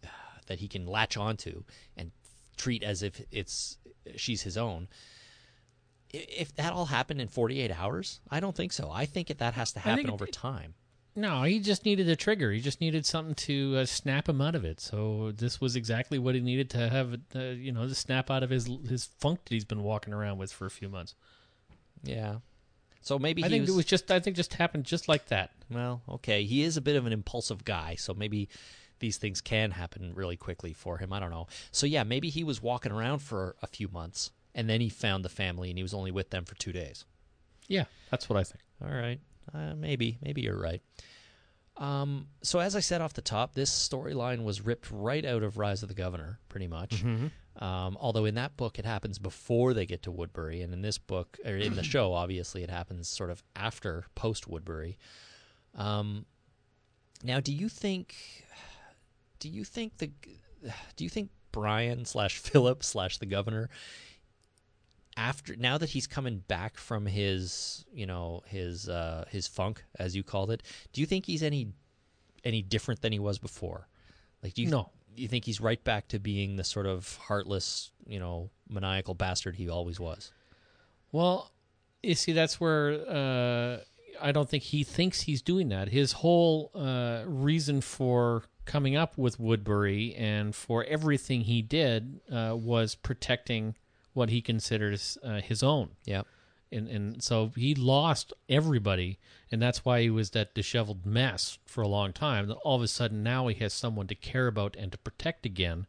[0.47, 1.63] that he can latch onto
[1.97, 2.11] and
[2.59, 3.79] treat as if it's
[4.17, 4.89] she's his own.
[6.13, 8.91] If that all happened in 48 hours i don't think so.
[8.91, 10.75] I think that has to happen it- over time
[11.15, 12.51] No, he just needed a trigger.
[12.53, 14.81] He just needed something to uh, snap him out of it.
[14.81, 18.43] So this was exactly what he needed to have, uh, you know, to snap out
[18.43, 21.15] of his his funk that he's been walking around with for a few months.
[22.03, 22.37] yeah
[23.03, 25.51] so maybe I he think it was just, I think, just happened just like that.
[25.69, 26.45] Well, okay.
[26.45, 28.49] He is a bit of an impulsive guy, so maybe
[29.01, 31.13] these things can happen really quickly for him.
[31.13, 31.49] I don't know.
[31.73, 35.25] So, yeah, maybe he was walking around for a few months and then he found
[35.25, 37.05] the family and he was only with them for two days.
[37.67, 38.63] Yeah, that's what I think.
[38.85, 39.19] All right.
[39.55, 40.19] Uh, maybe.
[40.23, 40.83] Maybe you're right.
[41.79, 45.57] Um, so, as I said off the top, this storyline was ripped right out of
[45.57, 47.03] Rise of the Governor, pretty much.
[47.57, 50.99] Um, although in that book it happens before they get to Woodbury, and in this
[50.99, 54.99] book or in the show, obviously it happens sort of after post Woodbury.
[55.75, 56.27] Um,
[57.23, 58.15] now, do you think?
[59.39, 60.11] Do you think the?
[60.97, 63.69] Do you think Brian slash Philip slash the governor?
[65.17, 70.17] After now that he's coming back from his, you know, his uh, his funk, as
[70.17, 71.69] you called it, do you think he's any
[72.45, 73.89] any different than he was before?
[74.43, 74.91] Like, do you No.
[75.15, 79.57] you think he's right back to being the sort of heartless, you know, maniacal bastard
[79.57, 80.33] he always was?
[81.13, 81.53] Well,
[82.03, 83.81] you see, that's where uh,
[84.21, 85.89] I don't think he thinks he's doing that.
[85.91, 92.57] His whole uh, reason for coming up with Woodbury and for everything he did uh,
[92.57, 93.75] was protecting
[94.13, 95.91] what he considers uh, his own.
[96.05, 96.27] Yep.
[96.71, 99.19] And, and so he lost everybody,
[99.51, 102.47] and that's why he was that disheveled mess for a long time.
[102.47, 105.45] Then all of a sudden, now he has someone to care about and to protect
[105.45, 105.87] again.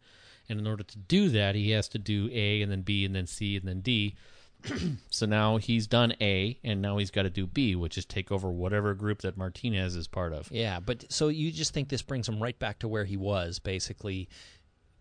[0.49, 3.15] And in order to do that, he has to do A and then B and
[3.15, 4.15] then C and then D.
[5.09, 8.31] so now he's done A, and now he's got to do B, which is take
[8.31, 10.49] over whatever group that Martinez is part of.
[10.51, 13.59] Yeah, but so you just think this brings him right back to where he was,
[13.59, 14.29] basically,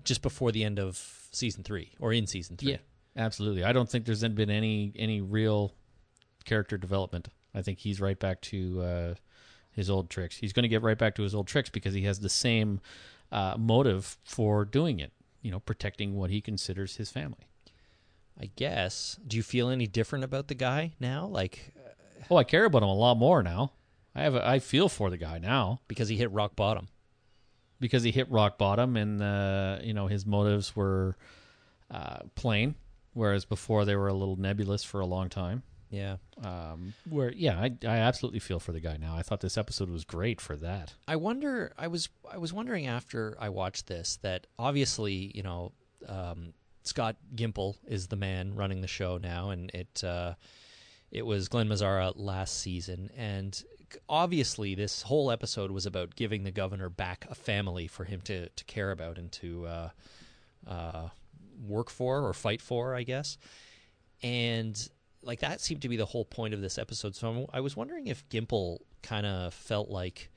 [0.04, 2.72] just before the end of season three or in season three.
[2.72, 2.78] Yeah,
[3.16, 3.64] absolutely.
[3.64, 5.74] I don't think there's been any any real
[6.44, 7.28] character development.
[7.54, 9.14] I think he's right back to uh,
[9.70, 10.36] his old tricks.
[10.36, 12.80] He's going to get right back to his old tricks because he has the same
[13.30, 15.12] uh, motive for doing it.
[15.42, 17.46] You know, protecting what he considers his family.
[18.40, 19.18] I guess.
[19.26, 21.26] Do you feel any different about the guy now?
[21.26, 21.74] Like
[22.30, 23.72] Oh, I care about him a lot more now.
[24.14, 26.88] I have a, I feel for the guy now because he hit rock bottom.
[27.80, 31.16] because he hit rock bottom and uh, you know his motives were
[31.90, 32.74] uh, plain,
[33.14, 35.62] whereas before they were a little nebulous for a long time.
[35.90, 36.16] Yeah.
[36.42, 39.90] um, where yeah I, I absolutely feel for the guy now i thought this episode
[39.90, 41.74] was great for that I wonder.
[41.76, 42.08] I was.
[42.32, 45.72] I was wondering after I watched this that obviously, you know,
[46.08, 46.54] um,
[46.84, 50.32] Scott Gimple is the man running the show now, and it uh,
[51.10, 53.62] it was Glen Mazzara last season, and
[54.08, 58.48] obviously this whole episode was about giving the governor back a family for him to
[58.48, 59.90] to care about and to uh,
[60.66, 61.08] uh,
[61.66, 63.38] work for or fight for, I guess,
[64.22, 64.88] and
[65.22, 67.14] like that seemed to be the whole point of this episode.
[67.14, 70.30] So I'm, I was wondering if Gimple kind of felt like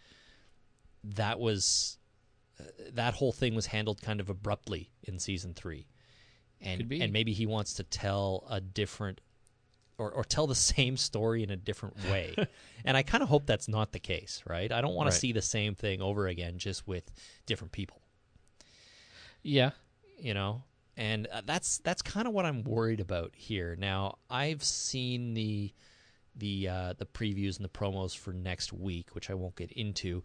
[1.04, 1.98] that was
[2.60, 2.64] uh,
[2.94, 5.88] that whole thing was handled kind of abruptly in season three,
[6.62, 9.22] and and maybe he wants to tell a different
[9.98, 12.36] or, or tell the same story in a different way.
[12.86, 14.72] and I kind of hope that's not the case, right?
[14.72, 15.14] I don't want Right.
[15.14, 17.10] to see the same thing over again just with
[17.46, 18.02] different people,
[19.42, 19.72] Yeah.
[20.20, 20.64] you know?
[20.98, 23.76] And uh, that's that's kind of what I'm worried about here.
[23.78, 25.74] Now, I've seen the
[26.36, 30.24] the uh, the previews and the promos for next week, which I won't get into,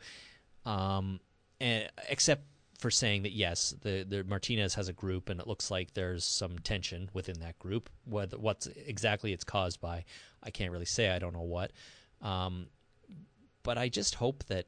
[0.65, 1.21] um,
[1.61, 2.45] and, except
[2.79, 6.25] for saying that yes, the, the Martinez has a group, and it looks like there's
[6.25, 7.91] some tension within that group.
[8.05, 10.05] Whether what's exactly it's caused by,
[10.43, 11.11] I can't really say.
[11.11, 11.73] I don't know what,
[12.23, 12.69] um,
[13.63, 14.67] but I just hope that,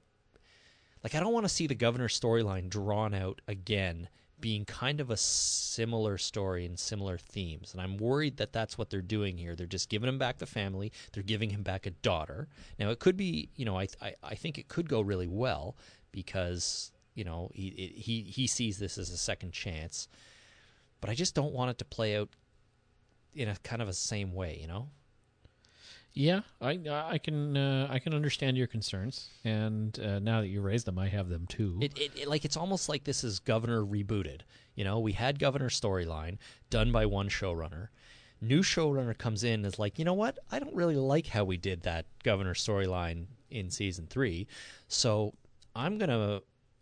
[1.02, 4.08] like, I don't want to see the governor storyline drawn out again.
[4.42, 8.90] Being kind of a similar story and similar themes, and I'm worried that that's what
[8.90, 9.54] they're doing here.
[9.54, 10.92] They're just giving him back the family.
[11.12, 12.48] They're giving him back a daughter.
[12.78, 15.76] Now it could be, you know, I I, I think it could go really well
[16.10, 20.08] because you know he he he sees this as a second chance,
[21.00, 22.28] but I just don't want it to play out
[23.34, 24.88] in a kind of a same way, you know.
[26.14, 30.60] Yeah, I I can uh, I can understand your concerns, and uh, now that you
[30.60, 31.78] raise them, I have them too.
[31.80, 34.40] It, it, it like it's almost like this is Governor rebooted.
[34.74, 36.36] You know, we had Governor storyline
[36.68, 37.88] done by one showrunner.
[38.42, 40.38] New showrunner comes in and is like, you know what?
[40.50, 44.46] I don't really like how we did that Governor storyline in season three,
[44.88, 45.32] so
[45.74, 46.40] I'm gonna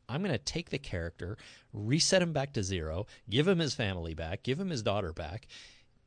[0.08, 1.38] I'm gonna take the character,
[1.72, 5.46] reset him back to zero, give him his family back, give him his daughter back,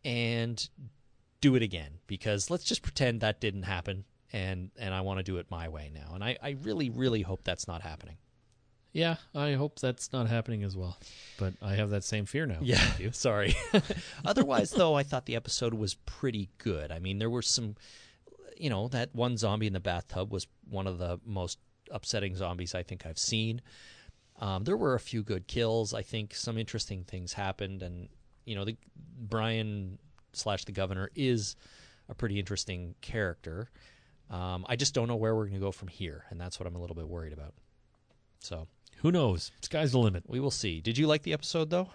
[0.04, 0.68] and
[1.44, 5.24] do it again because let's just pretend that didn't happen and and I want to
[5.24, 6.16] do it my way now.
[6.16, 8.16] And I, I really, really hope that's not happening.
[8.94, 10.98] yeah, I hope that's not happening as well,
[11.38, 12.60] but I have that same fear now.
[12.62, 12.82] Yeah,
[13.12, 13.56] sorry.
[14.26, 16.92] Otherwise, though, I thought the episode was pretty good.
[16.92, 17.76] I mean, there were some,
[18.56, 21.60] you know, that one zombie in the bathtub was one of the most
[21.92, 23.62] upsetting zombies I think I've seen.
[24.40, 25.94] Um, there were a few good kills.
[25.94, 28.08] I think some interesting things happened, and
[28.46, 28.78] you know, the
[29.20, 30.00] Brian
[30.34, 31.56] slash the governor is
[32.10, 33.70] a pretty interesting character.
[34.30, 36.68] Um, I just don't know where we're going to go from here, and that's what
[36.68, 37.54] I'm a little bit worried about.
[38.40, 38.68] So
[38.98, 39.52] Who knows?
[39.62, 40.24] Sky's the limit.
[40.28, 40.82] we will see.
[40.82, 41.90] Did you like the episode though?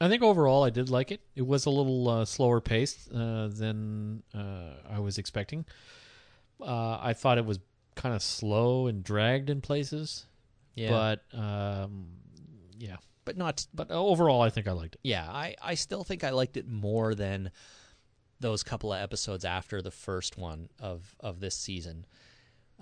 [0.00, 1.20] I think overall I did like it.
[1.34, 5.64] It was a little uh, slower paced uh, than uh, I was expecting.
[6.60, 7.58] Uh, I thought it was
[7.94, 10.26] kind of slow and dragged in places,
[10.74, 10.90] Yeah.
[10.90, 12.06] but um,
[12.78, 12.96] yeah.
[13.28, 15.00] But not But overall, I think I liked it.
[15.04, 17.50] yeah, I, I still think I liked it more than
[18.40, 22.06] those couple of episodes after the first one of, of this season.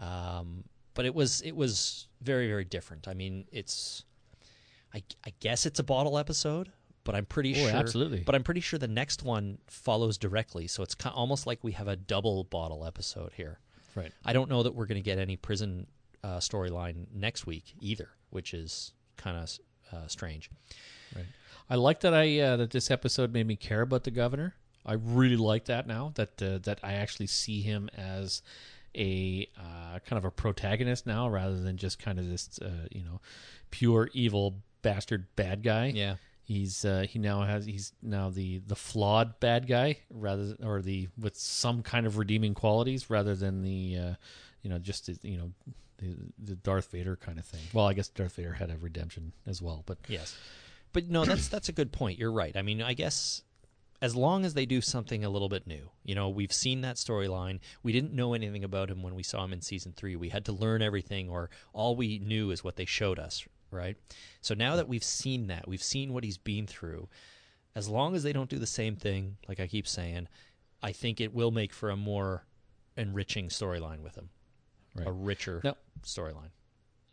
[0.01, 3.09] Um, but it was it was very very different.
[3.09, 4.05] I mean, it's
[4.95, 6.71] I, I guess it's a bottle episode,
[7.05, 8.21] but I'm pretty Oh, sure absolutely.
[8.21, 11.73] But I'm pretty sure the next one follows directly, so it's ki almost like we
[11.73, 13.59] have a double bottle episode here.
[13.95, 14.13] Right.
[14.25, 15.87] I don't know that we're going to get any prison
[16.23, 19.51] uh, storyline next week either, which is kind of
[19.93, 20.51] uh, strange.
[21.15, 21.27] Right.
[21.69, 24.55] I like that I uh, that this episode made me care about the governor.
[24.85, 28.43] I really like that now that uh, that I actually see him as
[28.95, 33.03] a uh, kind of a protagonist now rather than just kind of this uh, you
[33.03, 33.21] know
[33.71, 35.93] pure evil bastard bad guy.
[35.95, 36.17] Yeah.
[36.45, 40.81] He's uh, he now has he's now the the flawed bad guy rather than, or
[40.81, 44.15] the with some kind of redeeming qualities rather than the uh,
[44.63, 45.51] you know just you know
[45.99, 47.61] the, the Darth Vader kind of thing.
[47.73, 50.37] Well, I guess Darth Vader had a redemption as well, but Yes,
[50.93, 52.19] but no, that's that's a good point.
[52.19, 52.57] You're right.
[52.57, 53.43] I mean, I guess
[54.03, 56.97] as long as they do something a little bit new, you know, we've seen that
[56.97, 57.61] storyline.
[57.83, 60.17] We didn't know anything about him when we saw him in season three.
[60.17, 63.97] We had to learn everything, or all we knew is what they showed us, right?
[64.41, 67.09] So now that we've seen that, we've seen what he's been through.
[67.75, 70.29] As long as they don't do the same thing, like I keep saying,
[70.83, 72.45] I think it will make for a more
[72.97, 74.31] enriching storyline with him,
[74.99, 75.07] Right.
[75.07, 76.51] a richer Now- storyline.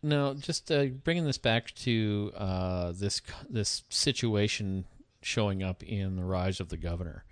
[0.06, 4.84] No, just uh, bringing this back to uh, this this situation
[5.22, 7.24] showing up in the Rise of the Governor.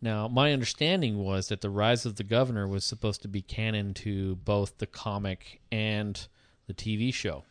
[0.00, 3.92] Now, my understanding was that the Rise of the Governor was supposed to be canon
[3.94, 6.26] to both the comic and
[6.66, 7.44] the TV show,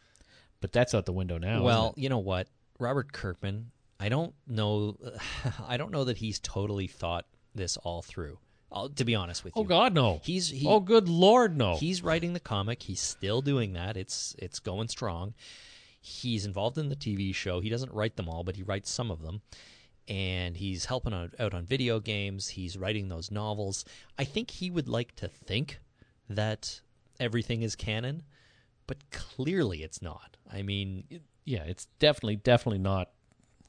[0.62, 1.62] but that's out the window now.
[1.62, 2.48] Well, you know what,
[2.80, 3.72] Robert Kirkman.
[4.00, 4.98] I don't know.
[5.68, 8.40] I don't know that he's totally thought this all through.
[8.72, 10.22] I'll, to be honest with oh, you, oh God, no!
[10.24, 11.78] he's he, oh, good Lord, no!
[11.78, 12.84] he's writing the comic.
[12.84, 13.96] He's still doing that.
[13.96, 15.34] It's it's going strong.
[16.02, 17.60] He's involved in the TV show.
[17.60, 19.42] He doesn't write them all, but he writes some of them.
[20.08, 22.48] And he's helping out, out on video games.
[22.48, 23.84] He's writing those novels.
[24.18, 25.82] I think he would like to think
[26.30, 26.80] that
[27.20, 28.24] everything is canon,
[28.86, 30.38] but clearly it's not.
[30.52, 31.04] I mean,
[31.44, 33.10] yeah, it's definitely, definitely not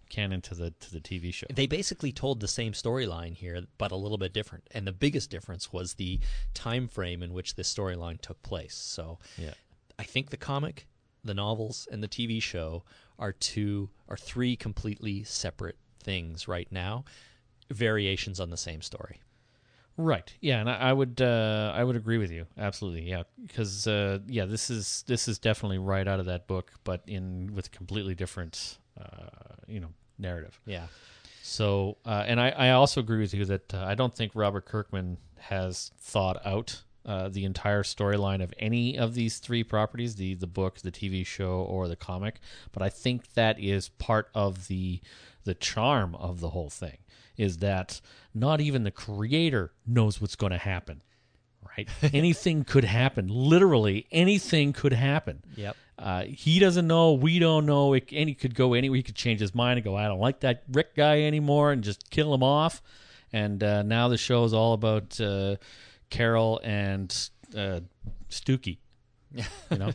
[0.09, 1.47] canon to the to the TV show.
[1.53, 5.31] they basically told the same storyline here but a little bit different and the biggest
[5.31, 6.19] difference was the
[6.55, 9.55] time frame in which this storyline took place so Yeah.
[9.99, 10.87] i think the comic
[11.25, 12.85] the novels and the TV show
[13.19, 17.05] are two are three completely separate things right now,
[17.71, 19.21] variations on the same story.
[19.97, 20.33] Right.
[20.41, 23.03] Yeah, and I, I would uh, I would agree with you absolutely.
[23.11, 27.03] Yeah, because uh, yeah, this is this is definitely right out of that book, but
[27.09, 28.79] in with completely different
[29.67, 30.61] you know narrative.
[30.67, 30.87] Yeah.
[31.43, 34.67] So, uh, and I, I also agree with you that uh, I don't think Robert
[34.67, 40.35] Kirkman has thought out uh, the entire storyline of any of these three properties the
[40.35, 42.41] the book, the TV show, or the comic.
[42.73, 45.01] But I think that is part of the
[45.45, 46.99] the charm of the whole thing
[47.39, 48.01] is that
[48.35, 51.03] not even the creator knows what's going to happen.
[51.77, 51.89] Right?
[52.13, 53.29] anything could happen.
[53.29, 55.43] Literally, anything could happen.
[55.57, 55.77] Yep.
[55.99, 57.15] Uh, he doesn't know.
[57.15, 57.93] We don't know.
[57.95, 58.97] It, and he could go anywhere.
[58.97, 61.83] He could change his mind and go, I don't like that Rick guy anymore and
[61.83, 62.81] just kill him off.
[63.33, 65.57] And uh, now the show is all about uh,
[66.09, 67.11] Carol and
[67.57, 67.81] uh,
[68.31, 68.79] Stookey.
[69.71, 69.91] You know,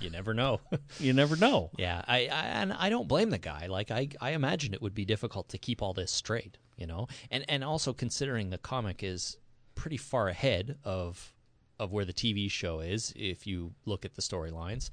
[0.00, 0.60] You never know.
[0.98, 1.70] you never know.
[1.76, 3.66] Yeah, I, I and I don't blame the guy.
[3.66, 7.06] Like I, I imagine it would be difficult to keep all this straight, you know,
[7.30, 9.36] and and also considering the comic is
[9.74, 11.34] pretty far ahead of
[11.78, 14.88] of where the TV show is, if you look at the storylines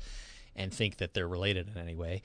[0.56, 2.22] and think that they're related in any way,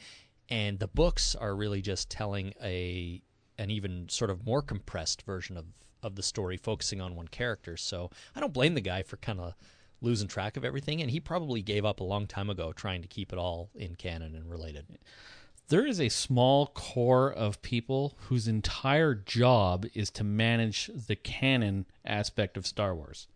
[0.48, 3.22] and the books are really just telling a
[3.58, 5.66] an even sort of more compressed version of
[6.02, 7.76] of the story, focusing on one character.
[7.76, 9.54] So I don't blame the guy for kind of
[10.00, 13.08] losing track of everything, and he probably gave up a long time ago trying to
[13.08, 14.86] keep it all in canon and related.
[15.68, 21.86] There is a small core of people whose entire job is to manage the canon
[22.04, 23.28] aspect of Star Wars.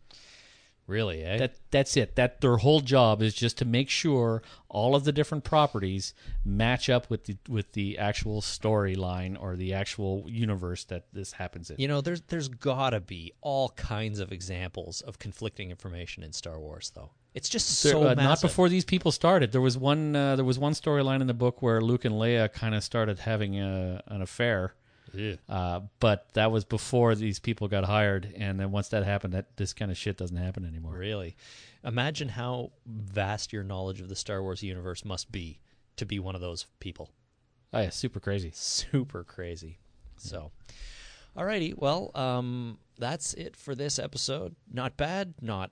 [0.86, 1.38] Really, eh?
[1.38, 2.16] That that's it.
[2.16, 6.12] That their whole job is just to make sure all of the different properties
[6.44, 11.70] match up with the with the actual storyline or the actual universe that this happens
[11.70, 11.76] in.
[11.78, 16.58] you know, there's there's gotta be all kinds of examples of conflicting information in Star
[16.58, 17.10] Wars, though.
[17.34, 19.50] It's just so uh, not before these people started.
[19.50, 20.14] There was one.
[20.14, 23.18] Uh, there was one storyline in the book where Luke and Leia kind of started
[23.20, 24.74] having a, an affair,
[25.14, 25.38] Ugh.
[25.48, 28.32] uh, but that was before these people got hired.
[28.36, 30.94] And then once that happened, that this kind of shit doesn't happen anymore.
[30.94, 31.36] Really,
[31.84, 35.58] imagine how vast your knowledge of the Star Wars universe must be
[35.96, 37.10] to be one of those people.
[37.72, 38.50] Oh yeah, super crazy.
[38.54, 39.78] super crazy.
[40.16, 40.52] So,
[41.36, 44.54] alrighty, well, um, that's it for this episode.
[44.72, 45.70] Not bad, not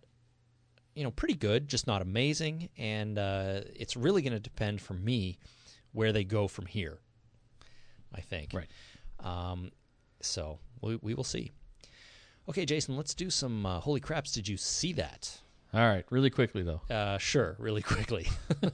[0.94, 4.94] you know, pretty good, just not amazing, and uh, it's really going to depend for
[4.94, 5.38] me
[5.92, 6.98] where they go from here.
[8.14, 8.52] I think.
[8.52, 8.68] Right.
[9.22, 9.70] Um,
[10.20, 11.50] so we we will see.
[12.48, 14.32] Okay, Jason, let's do some uh, holy craps.
[14.32, 15.40] Did you see that?
[15.74, 16.82] All right, really quickly though.
[16.94, 18.28] Uh, sure, really quickly.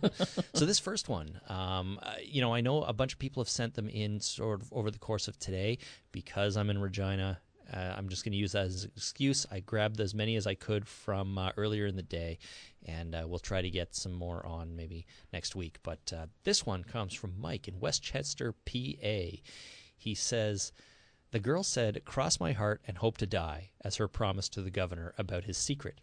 [0.54, 3.48] so this first one, um, uh, you know, I know a bunch of people have
[3.48, 5.78] sent them in sort of over the course of today
[6.10, 7.38] because I'm in Regina.
[7.72, 9.46] Uh, I'm just going to use that as an excuse.
[9.50, 12.38] I grabbed as many as I could from uh, earlier in the day,
[12.84, 15.78] and uh, we'll try to get some more on maybe next week.
[15.82, 19.36] But uh, this one comes from Mike in Westchester, PA.
[19.98, 20.72] He says,
[21.32, 24.70] The girl said, Cross my heart and hope to die, as her promise to the
[24.70, 26.00] governor about his secret.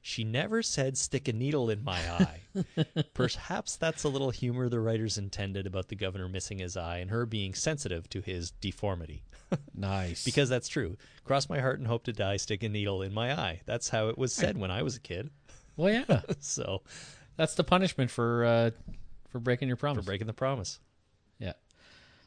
[0.00, 2.40] She never said stick a needle in my eye.
[3.14, 7.10] Perhaps that's a little humor the writers intended about the governor missing his eye and
[7.10, 9.22] her being sensitive to his deformity.
[9.74, 10.24] Nice.
[10.24, 10.96] because that's true.
[11.24, 13.60] Cross my heart and hope to die, stick a needle in my eye.
[13.66, 15.30] That's how it was said when I was a kid.
[15.76, 16.82] well, yeah, So,
[17.36, 18.70] that's the punishment for uh,
[19.30, 20.04] for breaking your promise.
[20.04, 20.80] for breaking the promise.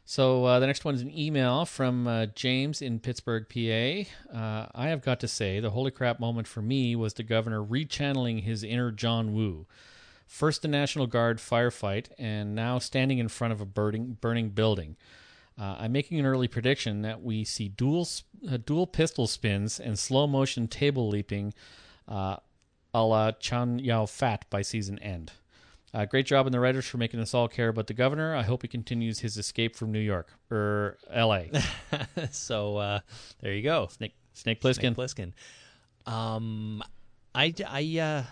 [0.09, 4.09] So uh, the next one is an email from uh, James in Pittsburgh, PA.
[4.34, 7.61] Uh, I have got to say, the holy crap moment for me was the governor
[7.61, 9.65] rechanneling his inner John Woo.
[10.25, 14.95] First, the National Guard firefight, and now standing in front of a burning, burning building.
[15.59, 18.07] Uh, I'm making an early prediction that we see dual
[18.49, 21.53] uh, dual pistol spins and slow motion table leaping,
[22.07, 22.38] uh,
[22.93, 25.34] a la Chow Yun-Fat by season end.
[25.98, 28.36] Uh, great job on the writers for making us all care about the governor.
[28.36, 31.49] I hope he continues his escape from New York or L.A.
[32.32, 32.99] so, uh,
[33.41, 33.88] there you go.
[33.88, 34.94] Snake Snake Plissken.
[34.94, 35.34] Snake Plissken.
[36.06, 36.84] Um,
[37.34, 38.24] I, I, uh,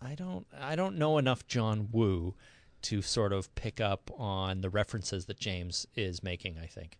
[0.00, 2.36] I don't, I don't know enough John Woo
[2.82, 6.56] to sort of pick up on the references that James is making.
[6.56, 6.98] I think.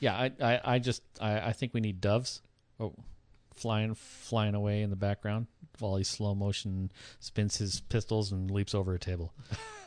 [0.00, 2.40] Yeah, I, I, I just I, I think we need doves,
[2.80, 2.94] oh,
[3.56, 5.46] flying flying away in the background
[5.78, 9.32] while he slow motion spins his pistols and leaps over a table.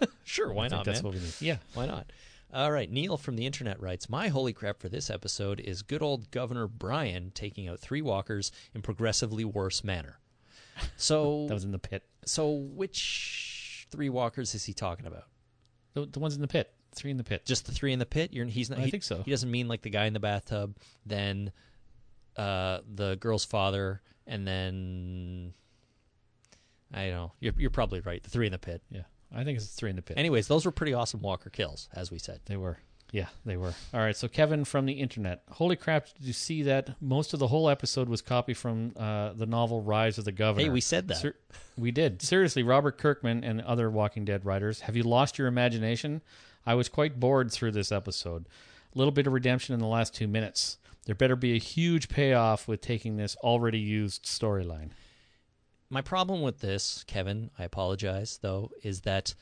[0.23, 1.11] Sure, why not, that's man?
[1.11, 1.33] what we need.
[1.41, 1.57] Yeah.
[1.73, 2.11] Why not?
[2.53, 6.03] All right, Neil from the internet writes, "My holy crap for this episode is good
[6.03, 10.19] old Governor Brian taking out three walkers in progressively worse manner."
[10.97, 12.03] So, That was in the pit.
[12.25, 15.25] so which three walkers is he talking about?
[15.93, 16.71] The, the ones in the pit.
[16.95, 17.45] Three in the pit.
[17.45, 18.31] Just the three in the pit?
[18.33, 18.79] You're, he's not.
[18.79, 19.21] I he, think so.
[19.23, 20.75] He doesn't mean like the guy in the bathtub,
[21.05, 21.51] then
[22.39, 25.53] uh, the girl's father, and then
[26.93, 27.31] I don't know.
[27.39, 28.23] You're, you're probably right.
[28.23, 28.81] The three in the pit.
[28.89, 29.01] Yeah.
[29.35, 30.17] I think it's three in the pit.
[30.17, 32.39] Anyways, those were pretty awesome Walker kills, as we said.
[32.45, 32.79] They were.
[33.11, 33.73] Yeah, they were.
[33.93, 35.41] All right, so Kevin from the internet.
[35.51, 36.95] Holy crap, did you see that?
[37.01, 40.65] Most of the whole episode was copied from uh, the novel Rise of the Governor.
[40.65, 41.17] Hey, we said that.
[41.17, 41.35] Ser-
[41.77, 42.21] we did.
[42.21, 46.21] Seriously, Robert Kirkman and other Walking Dead writers, have you lost your imagination?
[46.65, 48.47] I was quite bored through this episode.
[48.93, 50.77] A little bit of redemption in the last two minutes.
[51.09, 54.91] There better be a huge payoff with taking this already used storyline.
[55.89, 59.33] My problem with this, Kevin, I apologize though, is that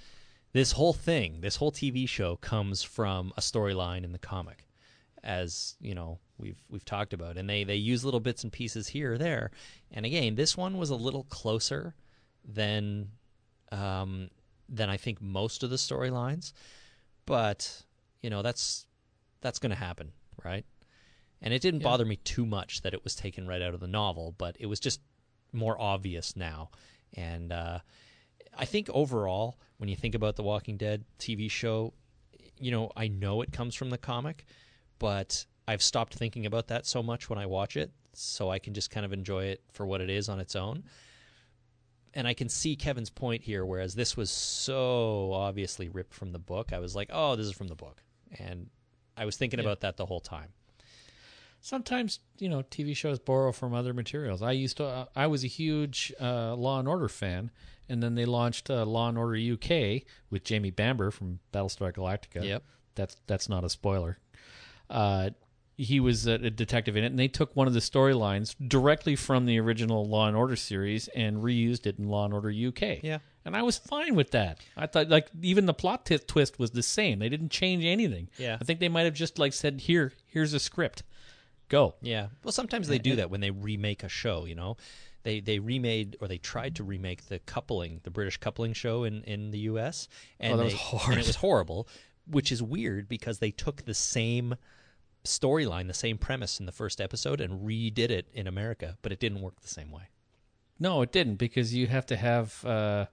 [0.53, 4.65] this whole thing, this whole TV show comes from a storyline in the comic.
[5.25, 7.37] As, you know, we've we've talked about.
[7.37, 9.51] And they they use little bits and pieces here or there.
[9.91, 11.95] And again, this one was a little closer
[12.45, 13.09] than
[13.73, 14.29] um
[14.69, 16.53] than I think most of the storylines.
[17.25, 17.83] But,
[18.21, 18.87] you know, that's
[19.41, 20.13] that's going to happen,
[20.45, 20.63] right?
[21.41, 21.85] And it didn't Yeah.
[21.85, 24.65] bother me too much that it was taken right out of the novel, but it
[24.65, 25.01] was just
[25.53, 26.69] more obvious now.
[27.13, 27.79] And uh,
[28.53, 31.93] I think overall, when you think about the Walking Dead TV show,
[32.59, 34.45] you know, I know it comes from the comic,
[34.99, 38.73] but I've stopped thinking about that so much when I watch it, so I can
[38.73, 40.83] just kind of enjoy it for what it is on its own.
[42.15, 46.39] And I can see Kevin's point here, whereas this was so obviously ripped from the
[46.39, 46.73] book.
[46.73, 48.01] I was like, oh, this is from the book.
[48.39, 48.69] And
[49.15, 49.65] I was thinking Yeah.
[49.65, 50.49] about that the whole time.
[51.61, 54.41] Sometimes, you know, TV shows borrow from other materials.
[54.41, 57.51] I used to, uh, I was a huge uh, Law and Order fan,
[57.89, 62.43] and then they launched uh, Law and Order UK with Jamie Bamber from Battlestar Galactica.
[62.43, 62.63] Yep.
[62.95, 64.17] That's that's not a spoiler.
[64.89, 65.31] Uh,
[65.75, 69.15] he was a, a detective in it, and they took one of the storylines directly
[69.15, 73.03] from the original Law and Order series and reused it in Law and Order UK.
[73.03, 73.19] Yeah.
[73.45, 74.59] and I was fine with that.
[74.75, 77.19] I thought like even the plot t- twist was the same.
[77.19, 78.29] They didn't change anything.
[78.39, 78.57] Yeah.
[78.59, 81.03] I think they might have just like said, "Here, here's a script,
[81.69, 82.27] go." Yeah.
[82.43, 84.45] Well, sometimes they do that when they remake a show.
[84.45, 84.77] You know,
[85.23, 89.23] they they remade or they tried to remake the coupling, the British coupling show in
[89.23, 90.07] in the U.S.
[90.39, 91.09] and Oh, that was they- hard.
[91.13, 91.87] and it was horrible,
[92.25, 94.55] which is weird because they took the same
[95.23, 99.19] storyline, the same premise in the first episode, and redid it in America, but it
[99.19, 100.03] didn't work the same way.
[100.79, 103.07] No, it didn't because you have to have uh,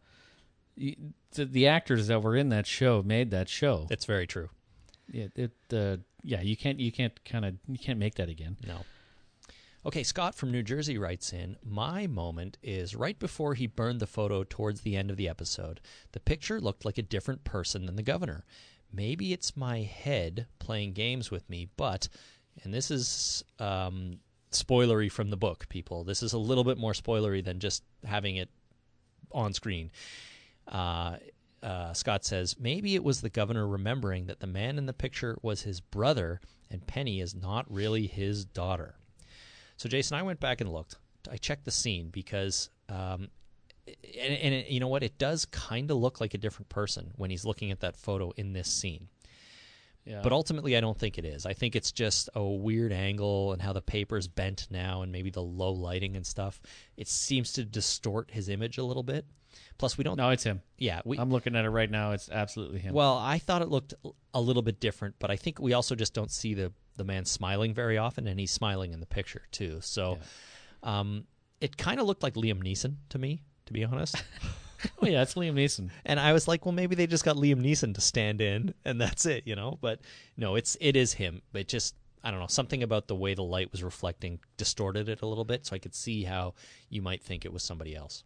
[0.77, 0.97] the,
[1.35, 3.87] the actors that were in that show made that show.
[3.91, 4.51] It's very true.
[5.11, 8.57] Yeah, it, uh, yeah, you can't you can't kind of you can't make that again.
[8.67, 8.79] No.
[9.87, 14.07] Okay, Scott from New Jersey writes in My moment is right before he burned the
[14.07, 15.81] photo towards the end of the episode.
[16.13, 18.47] The picture looked like a different person than the governor.
[18.91, 22.09] Maybe it's my head playing games with me, but,
[22.63, 24.21] and this is um,
[24.53, 26.03] spoilery from the book, people.
[26.03, 28.49] This is a little bit more spoilery than just having it
[29.33, 29.91] on screen.
[30.67, 31.17] Uh,
[31.65, 35.39] uh, Scott says, maybe it was the governor remembering that the man in the picture
[35.43, 38.97] was his brother and Penny is not really his daughter.
[39.79, 40.97] So, Jason, I went back and looked.
[41.31, 43.29] I checked the scene because, um,
[43.87, 45.03] and, and it, you know what?
[45.03, 48.31] It does kind of look like a different person when he's looking at that photo
[48.37, 49.09] in this scene.
[50.05, 51.47] Yeah, But ultimately, I don't think it is.
[51.47, 55.31] I think it's just a weird angle and how the paper's bent now and maybe
[55.31, 56.61] the low lighting and stuff.
[56.99, 59.25] It seems to distort his image a little bit.
[59.79, 60.17] Plus, we don't.
[60.17, 60.63] no, it's him.
[60.79, 61.19] Yeah, we.
[61.19, 62.13] I'm looking at it right now.
[62.13, 62.95] It's absolutely him.
[62.95, 63.95] Well, I thought it looked
[64.33, 67.25] a little bit different, but I think we also just don't see the the man
[67.25, 69.79] smiling very often, and he's smiling in the picture too.
[69.81, 70.19] So,
[70.83, 71.27] um,
[71.61, 74.23] it kind of looked like Liam Neeson to me, to be honest.
[75.03, 75.91] oh yeah, it's Liam Neeson.
[76.05, 79.01] and I was like, well, maybe they just got Liam Neeson to stand in, and
[79.01, 79.79] that's it, you know.
[79.81, 80.01] But
[80.37, 81.43] no, it's it is him.
[81.53, 85.23] It just I don't know something about the way the light was reflecting distorted it
[85.23, 86.55] a little bit, so I could see how
[86.89, 88.25] you might think it was somebody else.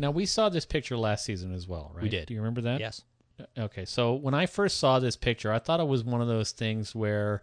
[0.00, 2.02] Now we saw this picture last season as well, right?
[2.02, 2.26] We did.
[2.26, 2.80] Do you remember that?
[2.80, 3.02] Yes.
[3.58, 6.52] Okay, so when I first saw this picture, I thought it was one of those
[6.52, 7.42] things where,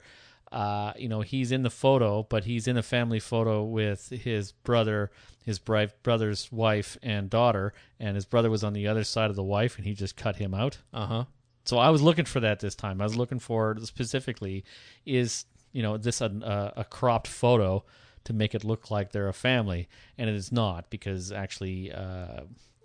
[0.52, 4.52] uh, you know, he's in the photo, but he's in a family photo with his
[4.52, 5.12] brother,
[5.44, 9.36] his bri- brother's wife and daughter, and his brother was on the other side of
[9.36, 10.80] the wife, and he just cut him out.
[10.94, 11.24] Uh huh.
[11.66, 13.02] So I was looking for that this time.
[13.02, 14.64] I was looking for specifically
[15.06, 17.84] is you know this a, a cropped photo
[18.28, 19.88] to make it look like they're a family,
[20.18, 22.42] and it is not because actually uh,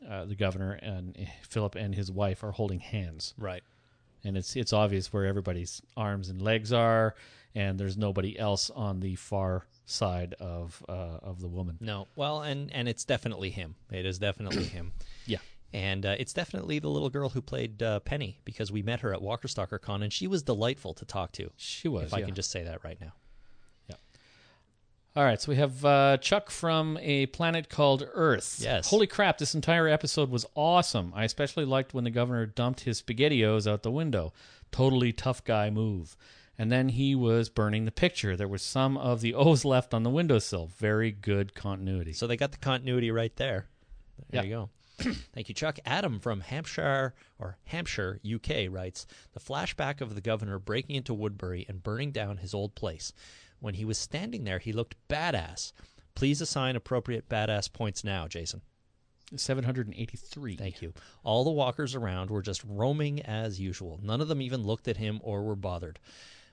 [0.09, 1.17] uh, the governor and
[1.49, 3.63] Philip and his wife are holding hands, Right.
[4.25, 7.15] and it's it's obvious where everybody's arms and legs are,
[7.55, 11.77] and there's nobody else on the far side of uh, of the woman.
[11.81, 12.07] No.
[12.17, 13.75] Well, and and it's definitely him.
[13.91, 14.93] It is definitely him.
[15.27, 15.39] Yeah.
[15.75, 19.15] And uh, it's definitely the little girl who played uh, Penny because we met her
[19.15, 21.51] at Walker Stalker Con and she was delightful to talk to.
[21.57, 22.09] She was.
[22.09, 23.13] if I can just say that right now.
[25.15, 28.59] All right, so we have uh, Chuck from a planet called Earth.
[28.63, 28.89] Yes.
[28.89, 31.13] Holy crap, this entire episode was awesome.
[31.15, 34.33] I especially liked when the governor dumped his SpaghettiOs out the window.
[34.71, 36.17] Totally tough guy move.
[36.59, 38.37] And then he was burning the picture.
[38.37, 40.71] There was some of the O's left on the windowsill.
[40.79, 42.15] Very good continuity.
[42.15, 43.67] So they got the continuity right there.
[44.31, 44.49] There Yeah.
[44.49, 44.71] you go.
[45.35, 45.79] Thank you, Chuck.
[45.85, 51.67] Adam from Hampshire or Hampshire, UK writes The flashback of the governor breaking into Woodbury
[51.69, 53.13] and burning down his old place.
[53.63, 55.73] When he was standing there, he looked badass.
[56.17, 58.61] Please assign appropriate badass points now, Jason.
[59.37, 60.57] 783.
[60.57, 60.93] Thank you.
[61.23, 64.01] All the walkers around were just roaming as usual.
[64.03, 66.01] None of them even looked at him or were bothered.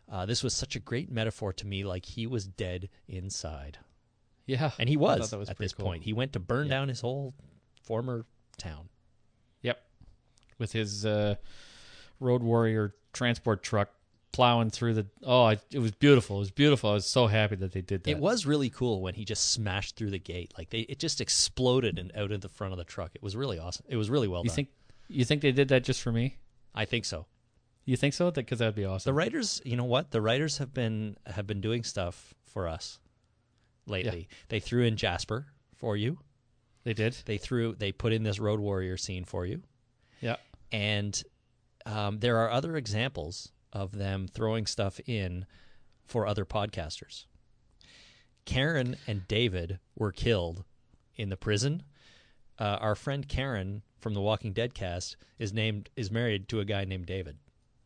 [0.07, 3.79] Uh, this was such a great metaphor to me, like he was dead inside.
[4.45, 4.69] Yeah.
[4.77, 5.87] And he was, was at this cool.
[5.87, 6.03] point.
[6.03, 6.77] He went to burn Yeah.
[6.77, 7.33] down his whole
[7.81, 8.27] former
[8.57, 8.87] town.
[9.63, 9.81] Yep.
[10.59, 11.35] With his uh,
[12.19, 13.89] road warrior transport truck
[14.31, 15.07] plowing through the.
[15.23, 16.37] Oh, I, it was beautiful.
[16.37, 16.89] It was beautiful.
[16.91, 18.11] I was so happy that they did that.
[18.11, 20.53] It was really cool when he just smashed through the gate.
[20.57, 23.11] Like they, it just exploded and out of the front of the truck.
[23.15, 23.85] It was really awesome.
[23.89, 24.55] It was really well You done.
[24.55, 24.67] think?
[25.07, 26.37] You think they did that just for me?
[26.75, 27.25] I think so.
[27.85, 28.29] You think so?
[28.29, 29.09] Because that'd be awesome.
[29.09, 30.11] The writers, you know what?
[30.11, 32.99] The writers have been have been doing stuff for us
[33.87, 34.27] lately.
[34.49, 36.19] They threw in Jasper for you.
[36.83, 37.17] they did.
[37.25, 39.63] They threw they put in this road warrior scene for you.
[40.21, 40.35] Yeah.
[40.71, 41.19] And
[41.87, 45.45] um, there are other examples of them throwing stuff in
[46.05, 47.25] for other podcasters.
[48.45, 50.63] Karen and David were killed
[51.15, 51.83] in the prison.
[52.57, 56.65] Uh, our friend Karen from the Walking Dead cast is named is married to a
[56.65, 57.37] guy named David.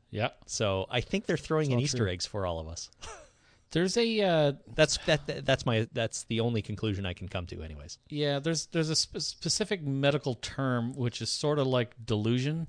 [0.10, 0.30] Yeah.
[0.46, 2.12] So I think they're throwing in Easter true.
[2.12, 2.90] eggs for all of us.
[3.72, 5.46] There's a uh, That's that, that.
[5.48, 5.88] That's my.
[5.92, 7.98] That's the only conclusion I can come to, anyways.
[8.08, 8.38] yeah.
[8.38, 12.68] There's there's a sp- specific medical term which is sort of like delusion,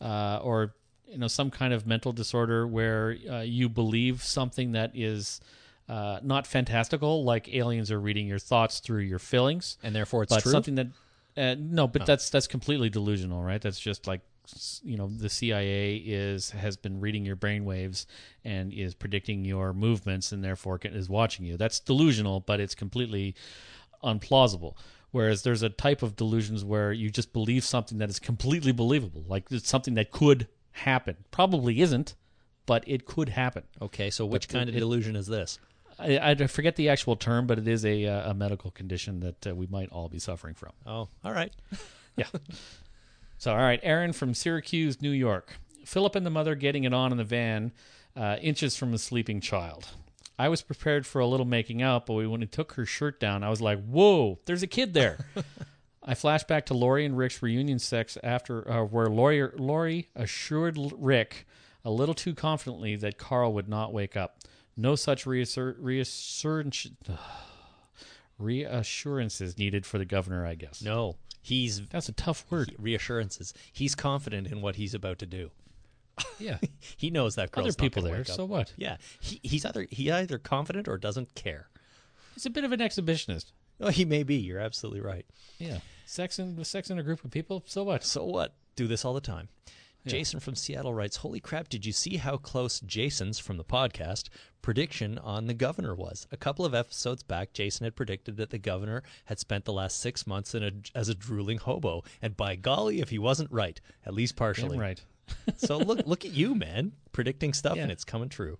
[0.00, 0.76] uh, or
[1.08, 5.40] you know some kind of mental disorder where uh, you believe something that is
[5.88, 10.34] uh, not fantastical, like aliens are reading your thoughts through your feelings, And therefore, it's
[10.34, 10.52] but true.
[10.52, 10.88] something that
[11.36, 13.60] uh, no, but that's that's completely delusional, right?
[13.60, 14.20] That's just like
[14.82, 18.06] you know the CIA is has been reading your brainwaves
[18.44, 21.56] and is predicting your movements and therefore is watching you.
[21.56, 23.34] That's delusional, but it's completely
[24.02, 24.74] unplausible.
[25.10, 29.24] Whereas there's a type of delusions where you just believe something that is completely believable,
[29.28, 30.46] like it's something that could
[30.76, 31.16] happen.
[31.30, 32.14] Probably isn't,
[32.66, 33.64] but it could happen.
[33.82, 35.58] Okay, so which But kind of it- delusion is this?
[35.98, 39.46] I, I forget the actual term, but it is a uh, a medical condition that
[39.46, 40.72] uh, we might all be suffering from.
[40.86, 41.52] Oh, all right.
[42.18, 42.26] Yeah.
[43.36, 45.58] so, all right, Aaron from Syracuse, New York.
[45.84, 47.72] Philip and the mother getting it on in the van,
[48.16, 49.86] uh, inches from a sleeping child.
[50.38, 53.42] I was prepared for a little making out, but when he took her shirt down,
[53.44, 55.18] I was like, "Whoa, there's a kid there."
[56.06, 60.78] I flash back to Lori and Rick's reunion sex after, uh, where Lori, Lori assured
[60.96, 61.46] Rick
[61.84, 64.38] a little too confidently that Carl would not wake up.
[64.76, 66.86] No such reassur- reassurance,
[68.38, 70.82] reassurances needed for the governor, I guess.
[70.82, 72.74] No, he's That's a tough word.
[72.78, 73.52] reassurances.
[73.72, 75.50] He's confident in what he's about to do.
[76.38, 76.58] Yeah.
[76.96, 78.72] He knows that girl's Other people there, so what?
[78.76, 81.68] Yeah, he, he's either he either confident or doesn't care.
[82.34, 83.52] He's a bit of an exhibitionist.
[83.80, 84.36] Oh, he may be.
[84.36, 85.26] You're absolutely right.
[85.58, 85.78] Yeah.
[86.06, 88.04] Sex in sex in a group of people, so what?
[88.04, 88.54] So what?
[88.76, 89.48] Do this all the time.
[90.06, 91.68] Jason from Seattle writes, "Holy crap!
[91.68, 94.28] Did you see how close Jason's from the podcast
[94.62, 96.28] prediction on the governor was?
[96.30, 99.98] A couple of episodes back, Jason had predicted that the governor had spent the last
[99.98, 103.80] six months in a, as a drooling hobo, and by golly, if he wasn't right,
[104.04, 104.76] at least partially.
[104.76, 105.02] Damn right.
[105.56, 107.82] so look, look at you, man, predicting stuff, Yeah.
[107.82, 108.58] and it's coming true.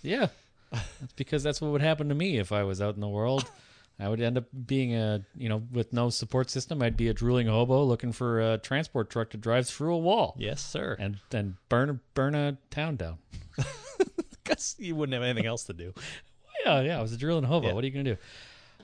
[0.00, 0.28] Yeah.
[0.72, 3.44] That's because that's what would happen to me if I was out in the world.
[4.00, 6.82] I would end up being a, you know, with no support system.
[6.82, 10.36] I'd be a drooling hobo looking for a transport truck to drive through a wall
[10.38, 10.96] Yes, sir.
[11.00, 13.18] and then burn burn a town down.
[14.44, 15.92] Because you wouldn't have anything else to do.
[16.64, 16.98] Yeah, yeah.
[16.98, 17.68] I was a drooling hobo.
[17.68, 17.72] Yeah.
[17.74, 18.16] What are you gonna do?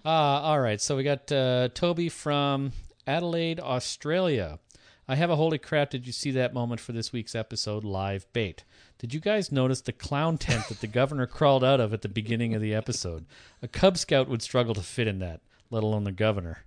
[0.05, 0.79] Uh, all right.
[0.81, 2.73] So we got uh, Toby from
[3.07, 4.59] Adelaide, Australia.
[5.07, 5.91] I have a holy crap.
[5.91, 8.65] Did you see that moment for this week's episode, Live Bait?
[8.99, 12.09] Did you guys notice the clown tent that the governor crawled out of at the
[12.09, 13.27] beginning of the episode?
[13.61, 16.65] A Cub Scout would struggle to fit in that, let alone the governor.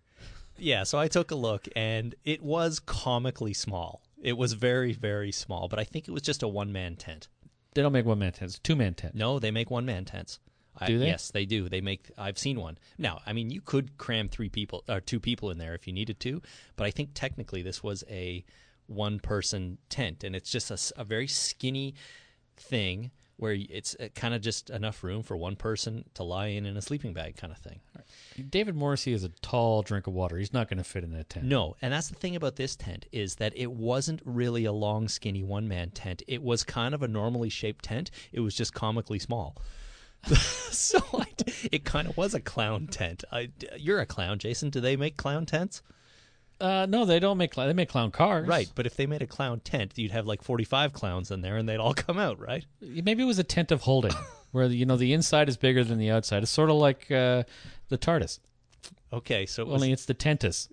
[0.55, 4.03] Yeah, so I took a look, and it was comically small.
[4.21, 7.27] It was very, very small, but I think it was just a one man tent.
[7.73, 9.15] They don't make one man tents, two man tent.
[9.15, 10.37] No, they make one man tents.
[10.79, 11.07] I, Do they?
[11.07, 11.69] Yes, they do.
[11.69, 12.11] They make.
[12.17, 12.77] I've seen one.
[12.97, 15.93] Now, I mean, you could cram three people or two people in there if you
[15.93, 16.41] needed to,
[16.75, 18.45] but I think technically this was a
[18.87, 21.95] one person tent, and it's just a very skinny
[22.55, 26.65] thing where it's uh, kind of just enough room for one person to lie in
[26.65, 27.79] in a sleeping bag kind of thing.
[28.49, 30.37] David Morrissey is a tall drink of water.
[30.37, 31.45] He's not going to fit in that tent.
[31.45, 35.07] No, and that's the thing about this tent is that it wasn't really a long,
[35.07, 36.23] skinny one man tent.
[36.27, 38.09] It was kind of a normally shaped tent.
[38.31, 39.55] It was just comically small.
[40.71, 41.25] so I,
[41.71, 43.23] it kind of was a clown tent.
[43.31, 44.69] I, you're a clown, Jason.
[44.69, 45.81] Do they make clown tents?
[46.59, 47.67] Uh, no, they don't make clown.
[47.67, 48.47] They make clown cars.
[48.47, 51.57] Right, but if they made a clown tent, you'd have like 45 clowns in there,
[51.57, 52.65] and they'd all come out, right?
[52.81, 54.13] Maybe it was a tent of holding,
[54.51, 56.43] where you know the inside is bigger than the outside.
[56.43, 57.43] It's sort of like uh,
[57.89, 58.39] the TARDIS,
[59.13, 60.69] Okay, so it was, only it's the tentus.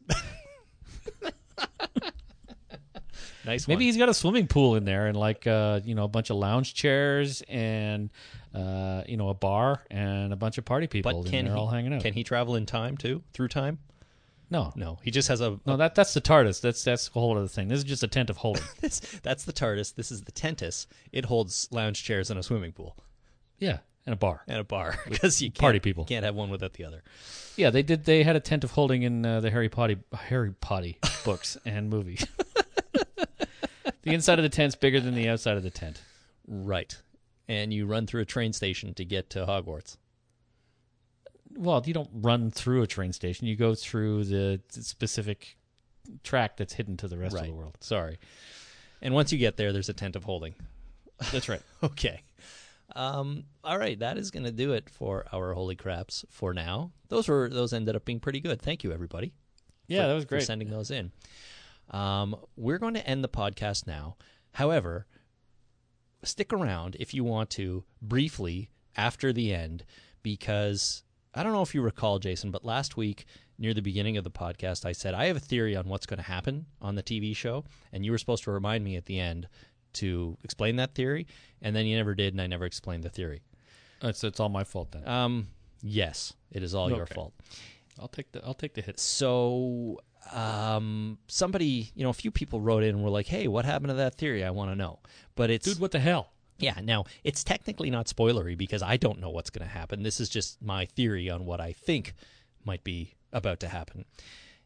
[3.46, 3.68] Nice.
[3.68, 3.82] Maybe one.
[3.82, 6.36] he's got a swimming pool in there and like uh, you know a bunch of
[6.36, 8.10] lounge chairs and
[8.54, 11.54] uh, you know a bar and a bunch of party people But and can they're
[11.54, 12.02] he, all hanging out.
[12.02, 13.22] Can he travel in time too?
[13.32, 13.78] Through time?
[14.50, 15.58] no, No, he just has a.
[15.66, 16.60] no, that that's the TARDIS.
[16.60, 17.68] That's that's a whole other thing.
[17.68, 18.62] This is just a tent of holding.
[18.80, 19.94] This, that's the TARDIS.
[19.96, 20.86] This is the Tentis.
[21.12, 22.96] It holds lounge chairs and a swimming pool
[23.58, 24.42] yeah, and a bar.
[24.46, 26.04] and a bar because you can't, Party people.
[26.04, 27.02] can't have one without the other.
[27.56, 28.04] Yeah, they did.
[28.04, 31.88] They had a tent of holding in uh, the Harry Potty Harry Potty books and
[31.90, 32.18] movie.
[34.02, 36.00] the inside of the tent's bigger than the outside of the tent.
[36.46, 36.96] Right.
[37.48, 39.96] And you run through a train station to get to Hogwarts.
[41.56, 43.46] Well, you don't run through a train station.
[43.46, 45.56] You go through the, specific
[46.22, 47.42] track that's hidden to the rest right.
[47.42, 47.76] of the world.
[47.80, 48.18] Sorry.
[49.02, 50.54] And once you get there, there's a tent of holding.
[51.32, 51.62] That's right.
[51.82, 52.22] Okay.
[52.96, 56.92] Um, all right, that is going to do it for our holy craps for now.
[57.08, 58.60] Those were those ended up being pretty good.
[58.60, 59.32] Thank you, everybody.
[59.88, 60.42] Yeah, for- that was for great.
[60.44, 61.10] sending those in.
[61.90, 64.16] Um, we're going to end the podcast now.
[64.52, 65.06] However,
[66.26, 69.84] stick around if you want to briefly after the end
[70.22, 71.02] because
[71.34, 73.26] I don't know if you recall, Jason, but last week
[73.58, 76.18] near the beginning of the podcast, I said I have a theory on what's going
[76.18, 79.18] to happen on the TV show, and you were supposed to remind me at the
[79.18, 79.48] end
[79.94, 81.26] to explain that theory,
[81.62, 83.42] and then you never did, and I never explained the theory.
[84.02, 85.06] It's it's all my fault then.
[85.06, 85.48] Um,
[85.82, 87.32] yes, it is all your fault.
[87.98, 89.02] I'll take the I'll take the hits.
[89.02, 90.00] So,
[90.32, 93.88] um, somebody, you know, a few people wrote in and were like, "Hey, what happened
[93.88, 94.44] to that theory?
[94.44, 95.00] I want to know."
[95.34, 96.30] But it's Dude, what the hell?
[96.58, 96.78] yeah.
[96.82, 100.02] Now it's technically not spoilery because I don't know what's going to happen.
[100.02, 102.14] This is just my theory on what I think
[102.64, 104.04] might be about to happen,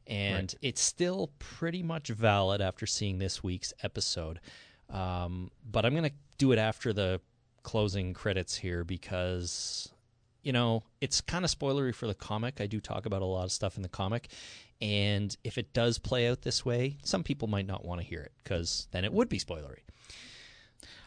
[0.06, 4.40] and it's still pretty much valid after seeing this week's episode.
[4.90, 7.20] Um, but I'm going to do it after the
[7.62, 9.92] closing credits here because
[10.48, 12.58] you know, it's kind of spoilery for the comic.
[12.58, 14.28] I do talk about a lot of stuff in the comic.
[14.80, 18.22] And if it does play out this way, some people might not want to hear
[18.22, 19.80] it because then it would be spoilery.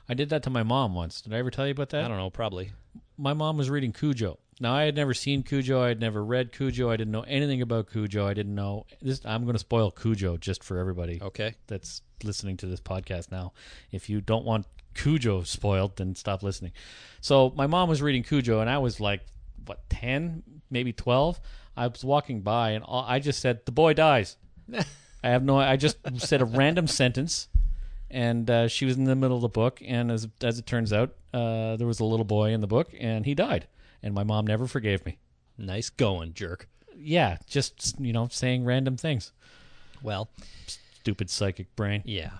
[0.07, 1.21] I did that to my mom once.
[1.21, 2.05] Did I ever tell you about that?
[2.05, 2.71] I don't know, probably.
[3.17, 4.37] my mom was reading Cujo.
[4.59, 5.81] Now I had never seen Cujo.
[5.81, 6.91] I had never read Cujo.
[6.91, 8.27] I didn't know anything about Cujo.
[8.27, 9.21] I didn't know this.
[9.25, 11.55] I'm going to spoil Cujo just for everybody Okay.
[11.65, 13.53] that's listening to this podcast now.
[13.91, 16.71] If you don't want Cujo spoiled, then stop listening.
[17.21, 19.21] So my mom was reading Cujo, and I was like,
[19.65, 21.39] what, ten, maybe twelve.
[21.77, 24.35] I was walking by, and all, I just said, "The boy dies."
[25.23, 25.57] I have no.
[25.57, 27.47] I just said a random sentence,
[28.09, 29.81] and uh, she was in the middle of the book.
[29.85, 32.91] And as as it turns out, uh, there was a little boy in the book,
[32.99, 33.67] and he died.
[34.03, 35.19] And my mom never forgave me.
[35.57, 36.67] Nice going, jerk.
[36.97, 39.31] Yeah, just you know, saying random things.
[40.01, 40.29] Well,
[40.67, 42.01] Stupid psychic brain.
[42.05, 42.31] yeah.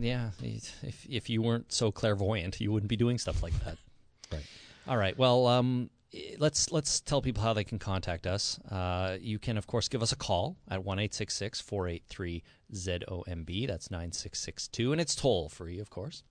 [0.00, 0.30] Yeah.
[0.42, 3.76] If, if you weren't so clairvoyant, you wouldn't be doing stuff like that.
[4.32, 4.46] Right.
[4.86, 5.18] All right.
[5.18, 5.90] Well, um,
[6.38, 8.60] let's let's tell people how they can contact us.
[8.70, 11.88] Uh, you can, of course, give us a call at one eight six six four
[11.88, 13.66] eight three ZOMB.
[13.66, 16.22] That's 9662, and it's toll free, of course.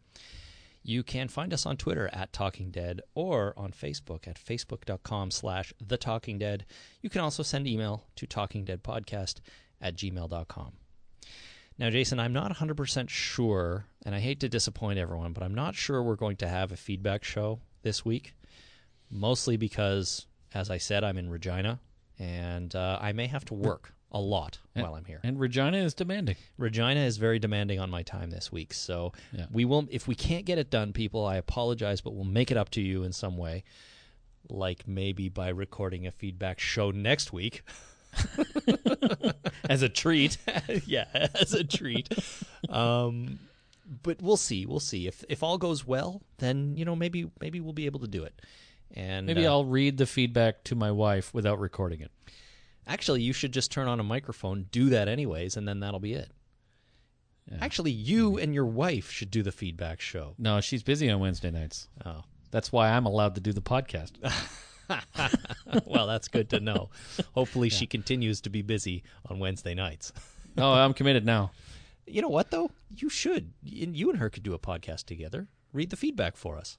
[0.82, 5.74] You can find us on Twitter at Talking Dead or on Facebook at facebook.com slash
[5.86, 6.66] The Talking Dead.
[7.02, 9.42] You can also send email to talkingdeadpodcast
[9.82, 10.72] at gmail.com.
[11.80, 15.76] Now, Jason, I'm not 100% sure, and I hate to disappoint everyone, but I'm not
[15.76, 18.34] sure we're going to have a feedback show this week.
[19.10, 21.80] Mostly because, as I said, I'm in Regina,
[22.20, 25.22] and uh, I may have to work a lot while I'm here.
[25.24, 26.36] And Regina is demanding.
[26.58, 29.46] Regina is very demanding on my time this week, so Yeah.
[29.52, 29.88] we will.
[29.90, 32.82] If we can't get it done, people, I apologize, but we'll make it up to
[32.82, 33.64] you in some way,
[34.50, 37.64] like maybe by recording a feedback show next week.
[39.70, 40.38] As a treat.
[40.86, 42.10] yeah, as a treat.
[42.70, 43.40] um,
[44.04, 44.66] but we'll see.
[44.66, 45.08] We'll see.
[45.08, 48.24] If if all goes well, then you know maybe maybe we'll be able to do
[48.24, 48.42] it.
[48.96, 52.12] And Maybe uh, I'll read the feedback to my wife without recording it.
[52.88, 56.14] actually you should just turn on a microphone, do that anyways, and then that'll be
[56.14, 56.32] it.
[57.62, 60.36] Actually, you and your wife should do the feedback show.
[60.38, 61.88] No, she's busy on Wednesday nights.
[62.06, 62.22] Oh.
[62.52, 64.12] That's why I'm allowed to do the podcast.
[65.86, 66.90] well, that's good to know.
[67.34, 70.12] Hopefully, she continues to be busy on Wednesday nights.
[70.58, 71.52] oh, I'm committed now.
[72.08, 72.72] You know what, though?
[72.96, 73.54] You should.
[73.64, 75.48] You and her could do a podcast together.
[75.74, 76.78] Read the feedback for us.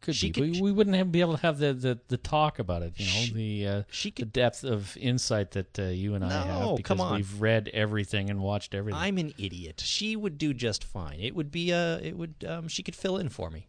[0.00, 0.32] Could She be.
[0.32, 2.92] could- we, we wouldn't have, be able to have the, the, the talk about it.
[2.98, 3.32] You know, She-
[3.62, 7.12] the uh, she the depth of insight that uh, you and I No, have because
[7.12, 9.00] we've read everything and watched everything.
[9.00, 9.80] I'm an idiot.
[9.84, 11.20] She would do just fine.
[11.20, 11.98] It would be a.
[12.02, 12.34] It would.
[12.46, 13.66] Um, she could fill in for me,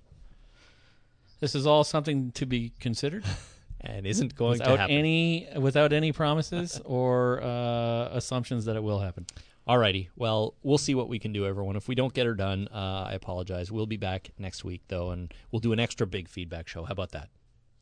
[1.40, 3.24] this is all something to be considered
[3.82, 4.96] and isn't going to without happen.
[4.96, 9.26] any without any promises or uh, assumptions that it will happen.
[9.68, 10.10] Alrighty.
[10.16, 11.76] Well, we'll see what we can do, everyone.
[11.76, 13.72] If we don't get her done, uh, I apologize.
[13.72, 16.84] We'll be back next week, though, and we'll do an extra big feedback show.
[16.84, 17.30] How about that?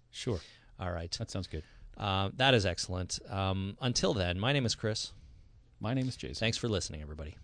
[0.09, 0.39] Sure,
[0.79, 1.11] All right.
[1.19, 1.63] that sounds good.
[1.97, 3.19] Uh, that is excellent.
[3.29, 5.11] Um, until then, my name is Chris.
[5.81, 6.35] My name is Jason.
[6.35, 7.35] Thanks for listening, everybody.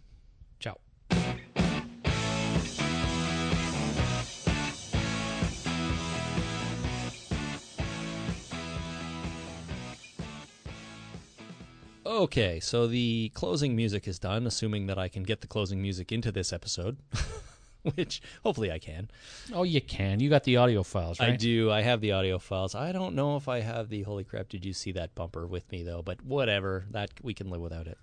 [12.19, 16.11] Okay, so the closing music is done, assuming that I can get the closing music
[16.11, 16.97] into this episode,
[17.95, 19.09] which hopefully I can.
[19.53, 20.19] Oh, you can.
[20.19, 21.29] You got the audio files, right?
[21.29, 21.71] I do.
[21.71, 22.75] I have the audio files.
[22.75, 24.49] I don't know if I have the holy crap.
[24.49, 26.01] Did you see that bumper with me though?
[26.01, 26.83] But whatever.
[26.91, 27.97] That we can live without it.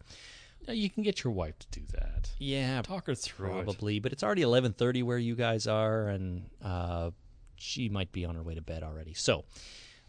[0.66, 2.30] You can get your wife to do that.
[2.38, 3.64] Yeah, Talk her through it.
[3.64, 3.98] probably.
[3.98, 7.10] But it's already eleven thirty where you guys are, and uh,
[7.56, 9.12] she might be on her way to bed already.
[9.12, 9.44] So,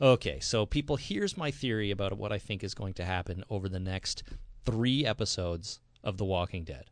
[0.01, 0.39] okay.
[0.39, 3.79] So people, here's my theory about what I think is going to happen over the
[3.79, 4.23] next
[4.65, 6.85] three episodes of The Walking Dead.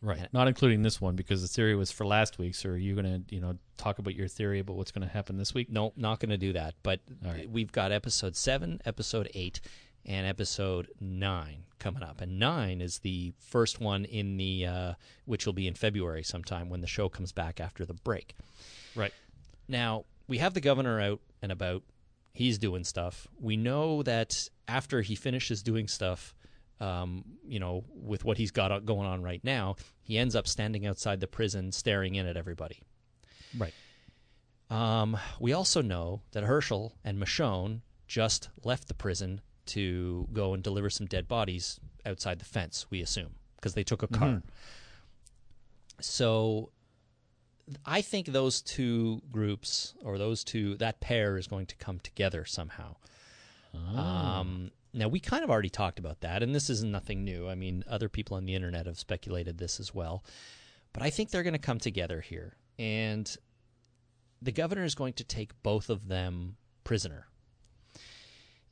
[0.00, 0.26] Right.
[0.32, 2.56] Not including this one because the theory was for last week.
[2.56, 5.12] So are you going to, you know, talk about your theory about what's going to
[5.12, 5.70] happen this week?
[5.70, 6.74] No, not going to do that.
[6.82, 7.48] But right.
[7.48, 9.60] we've got episode seven, episode eight,
[10.04, 12.20] and episode nine coming up.
[12.20, 14.94] And nine is the first one in the, uh,
[15.24, 18.34] which will be in February sometime when the show comes back after the break.
[18.96, 19.14] Right.
[19.68, 21.84] Now, we have the governor out and about.
[22.32, 23.26] He's doing stuff.
[23.38, 26.34] We know that after he finishes doing stuff,
[26.80, 30.86] um, you know, with what he's got going on right now, he ends up standing
[30.86, 32.82] outside the prison staring in at everybody.
[33.56, 33.74] Right.
[34.70, 40.62] Um, we also know that Hershel and Michonne just left the prison to go and
[40.62, 44.42] deliver some dead bodies outside the fence, we assume, because they took a car.
[46.00, 46.70] So
[47.86, 52.44] I think those two groups or those two, that pair is going to come together
[52.44, 52.96] somehow.
[53.74, 57.48] Um, now, we kind of already talked about that, and this is nothing new.
[57.48, 60.24] I mean, other people on the internet have speculated this as well.
[60.92, 62.56] But I think they're going to come together here.
[62.78, 63.34] And
[64.42, 67.28] the governor is going to take both of them prisoner.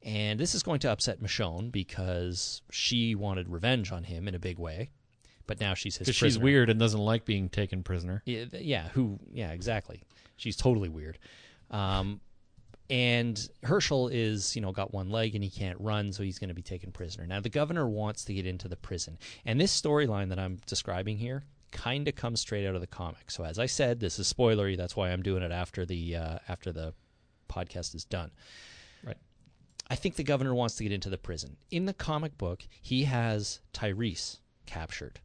[0.02, 4.38] And this is going to upset Michonne because she wanted revenge on him in a
[4.38, 4.90] big way.
[5.50, 8.22] But now she's his Because she's weird and doesn't like being taken prisoner.
[8.24, 9.18] Yeah, th- yeah, who?
[9.32, 10.04] Yeah, exactly.
[10.36, 11.18] She's totally weird.
[11.72, 12.20] Um,
[12.88, 16.50] and Hershel is, you know, got one leg and he can't run, so he's going
[16.50, 17.26] to be taken prisoner.
[17.26, 21.18] Now, the governor wants to get into the prison, and this storyline that I'm describing
[21.18, 23.32] here kind of comes straight out of the comic.
[23.32, 24.76] So, as I said, this is spoilery.
[24.76, 26.94] That's why I'm doing it after the uh, after the
[27.48, 28.30] podcast is done.
[29.02, 29.18] Right.
[29.88, 31.56] I think the governor wants to get into the prison.
[31.72, 35.18] In the comic book, he has Tyreese captured.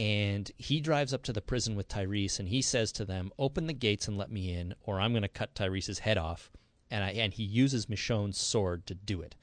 [0.00, 3.66] And he drives up to the prison with Tyreese and he says to them, Open
[3.66, 6.50] the gates and let me in, or I'm going to cut Tyreese's head off.
[6.90, 9.36] And, I, and he uses Michonne's sword to do it.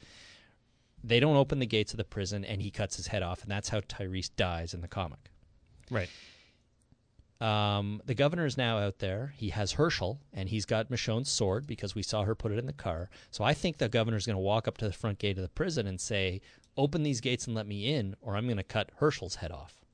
[1.03, 3.43] They don't open the gates of the prison and he cuts his head off.
[3.43, 5.29] And that's how Tyreese dies in the comic.
[5.91, 6.09] Right.
[7.39, 9.35] Um, the governor is now out there.
[9.37, 12.65] He has Hershel, and he's got Michonne's sword because we saw her put it in
[12.65, 13.11] the car.
[13.29, 15.49] So I think the governor's going to walk up to the front gate of the
[15.49, 16.41] prison and say,
[16.75, 19.85] "Open these gates and let me in, or I'm going to cut Hershel's head off."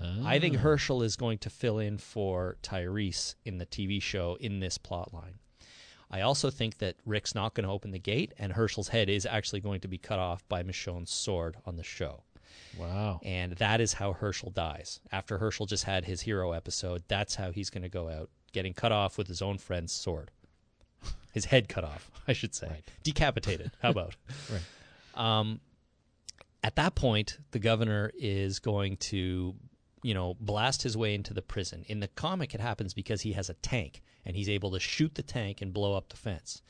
[0.00, 4.60] I think Hershel is going to fill in for Tyreese in the TV show in
[4.60, 5.38] this plot line.
[6.10, 9.26] I also think that Rick's not going to open the gate, and Hershel's head is
[9.26, 12.22] actually going to be cut off by Michonne's sword on the show.
[12.78, 13.20] Wow.
[13.22, 15.00] And that is how Hershel dies.
[15.12, 18.72] After Hershel just had his hero episode, that's how he's going to go out, getting
[18.72, 20.30] cut off with his own friend's sword.
[21.32, 22.68] His head cut off, I should say.
[22.68, 22.90] Right.
[23.02, 23.70] Decapitated.
[23.82, 24.16] How about?
[24.50, 25.38] Right.
[25.40, 25.60] Um,
[26.62, 29.54] at that point, the governor is going to,
[30.02, 31.84] you know, blast his way into the prison.
[31.88, 35.14] In the comic, it happens because he has a tank and he's able to shoot
[35.14, 36.62] the tank and blow up the fence.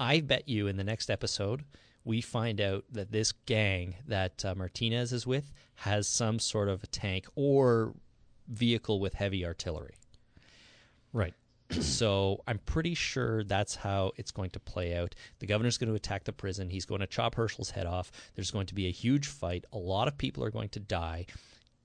[0.00, 1.64] I bet you in the next episode,
[2.04, 6.82] we find out that this gang that uh, Martinez is with has some sort of
[6.82, 7.94] a tank or
[8.48, 9.94] vehicle with heavy artillery.
[11.12, 11.34] Right.
[11.80, 15.14] so I'm pretty sure that's how it's going to play out.
[15.38, 16.70] The governor's going to attack the prison.
[16.70, 18.10] He's going to chop Hershel's head off.
[18.34, 19.64] There's going to be a huge fight.
[19.72, 21.26] A lot of people are going to die,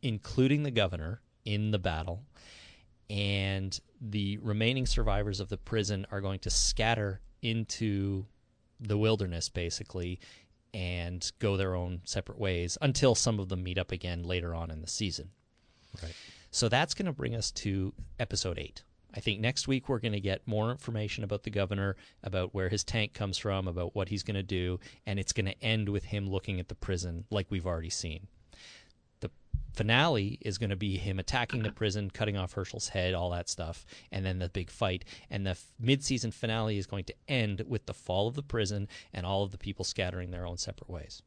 [0.04, 2.22] including the governor in the battle.
[3.10, 8.26] And the remaining survivors of the prison are going to scatter into
[8.80, 10.20] the wilderness, basically,
[10.74, 14.72] and go their own separate ways until some of them meet up again later on
[14.72, 15.30] in the season.
[16.02, 16.16] Right.
[16.52, 18.84] So that's going to bring us to episode eight.
[19.16, 22.70] I think next week we're going to get more information about the governor, about where
[22.70, 25.90] his tank comes from, about what he's going to do, and it's going to end
[25.90, 28.28] with him looking at the prison like we've already seen.
[29.74, 33.50] Finale is going to be him attacking the prison, cutting off Hershel's head, all that
[33.50, 35.04] stuff, and then the big fight.
[35.30, 38.88] And the f- mid-season finale is going to end with the fall of the prison
[39.14, 41.22] and all of the people scattering their own separate ways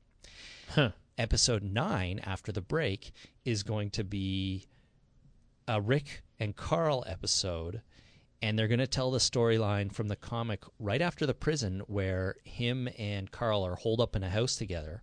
[0.71, 0.91] Huh.
[1.19, 3.13] episode nine after the break
[3.45, 4.67] is going to be
[5.69, 7.83] a Rick and Carl episode,
[8.43, 12.37] and they're going to tell the storyline from the comic right after the prison, where
[12.45, 15.03] him and Carl are holed up in a house together,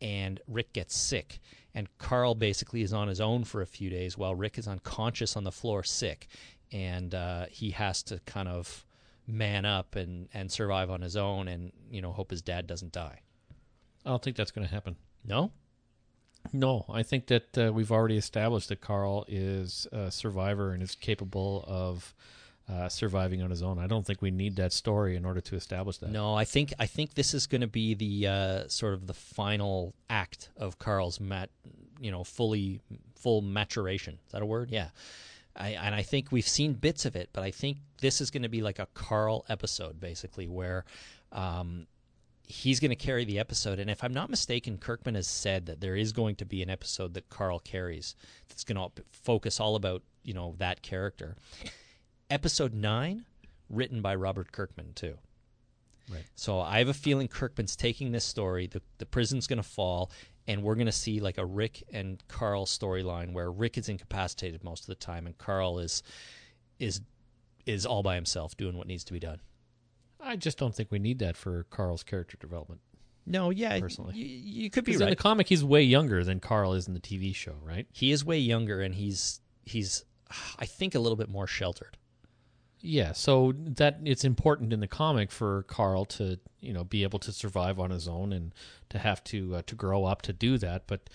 [0.00, 1.38] and Rick gets sick.
[1.76, 5.36] And Carl basically is on his own for a few days while Rick is unconscious
[5.36, 6.26] on the floor, sick.
[6.72, 8.86] And uh, he has to kind of
[9.26, 12.92] man up and, and survive on his own and, you know, hope his dad doesn't
[12.92, 13.20] die.
[14.06, 14.96] I don't think that's going to happen.
[15.22, 15.52] No?
[16.50, 20.94] No, I think that uh, we've already established that Carl is a survivor and is
[20.94, 22.14] capable of
[22.68, 23.78] uh, surviving on his own.
[23.78, 26.10] I don't think we need that story in order to establish that.
[26.10, 29.14] No, I think I think this is going to be the uh, sort of the
[29.14, 31.50] final act of Carl's mat,
[32.00, 32.80] you know, fully
[33.14, 34.18] full maturation.
[34.26, 34.70] Is that a word?
[34.70, 34.88] Yeah.
[35.58, 38.42] I, and I think we've seen bits of it, but I think this is going
[38.42, 40.84] to be like a Carl episode, basically, where
[41.32, 41.86] um,
[42.46, 43.78] he's going to carry the episode.
[43.78, 46.68] And if I'm not mistaken, Kirkman has said that there is going to be an
[46.70, 48.14] episode that Carl carries
[48.48, 51.36] that's going to focus all about you know that character.
[52.30, 53.24] Episode nine,
[53.70, 55.16] written by Robert Kirkman too.
[56.10, 56.24] Right.
[56.34, 58.66] So I have a feeling Kirkman's taking this story.
[58.66, 60.10] The the prison's going to fall,
[60.46, 64.64] and we're going to see like a Rick and Carl storyline where Rick is incapacitated
[64.64, 66.02] most of the time, and Carl is
[66.78, 67.00] is
[67.64, 69.40] is all by himself doing what needs to be done.
[70.20, 72.80] I just don't think we need that for Carl's character development.
[73.26, 74.14] No, yeah, Personally.
[74.14, 76.94] you, you could be Because in the comic, he's way younger than Carl is in
[76.94, 77.86] the TV show, right?
[77.92, 80.04] he is way younger, and he's he's
[80.58, 81.96] I think a little bit more sheltered.
[82.86, 87.18] Yeah, so that it's important in the comic for Carl to you know be able
[87.20, 88.54] to survive on his own and
[88.90, 90.86] to have to uh, to grow up to do that.
[90.86, 91.10] But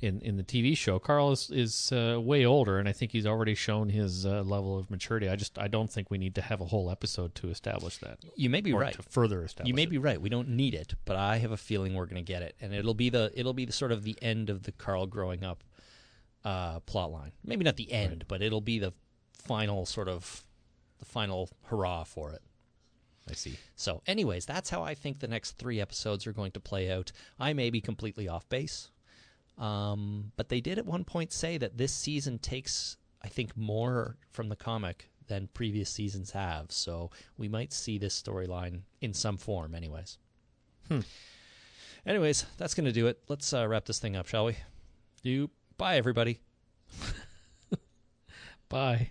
[0.00, 3.24] in in the TV show, Carl is is uh, way older, and I think he's
[3.24, 5.28] already shown his uh, level of maturity.
[5.28, 8.18] I just I don't think we need to have a whole episode to establish that.
[8.34, 8.92] You may be right.
[8.92, 9.68] to further establish.
[9.68, 9.90] You may it.
[9.90, 10.20] be right.
[10.20, 12.74] We don't need it, but I have a feeling we're going to get it, and
[12.74, 15.62] it'll be the it'll be the sort of the end of the Carl growing up
[16.44, 17.30] uh, plot line.
[17.44, 18.92] Maybe not the end, but it'll be the
[19.44, 20.44] final sort of
[21.02, 22.42] the final hurrah for it.
[23.28, 23.58] I see.
[23.76, 27.12] So, anyways, that's how I think the next three episodes are going to play out.
[27.38, 28.90] I may be completely off base,
[29.58, 34.16] um, but they did at one point say that this season takes, I think, more
[34.30, 36.72] from the comic than previous seasons have.
[36.72, 40.18] So we might see this storyline in some form, anyways.
[40.88, 41.00] Hmm.
[42.06, 43.20] Anyways, that's going to do it.
[43.28, 44.56] Let's uh, wrap this thing up, shall we?
[45.22, 45.50] You
[45.82, 46.38] Bye, everybody.
[48.68, 49.10] bye.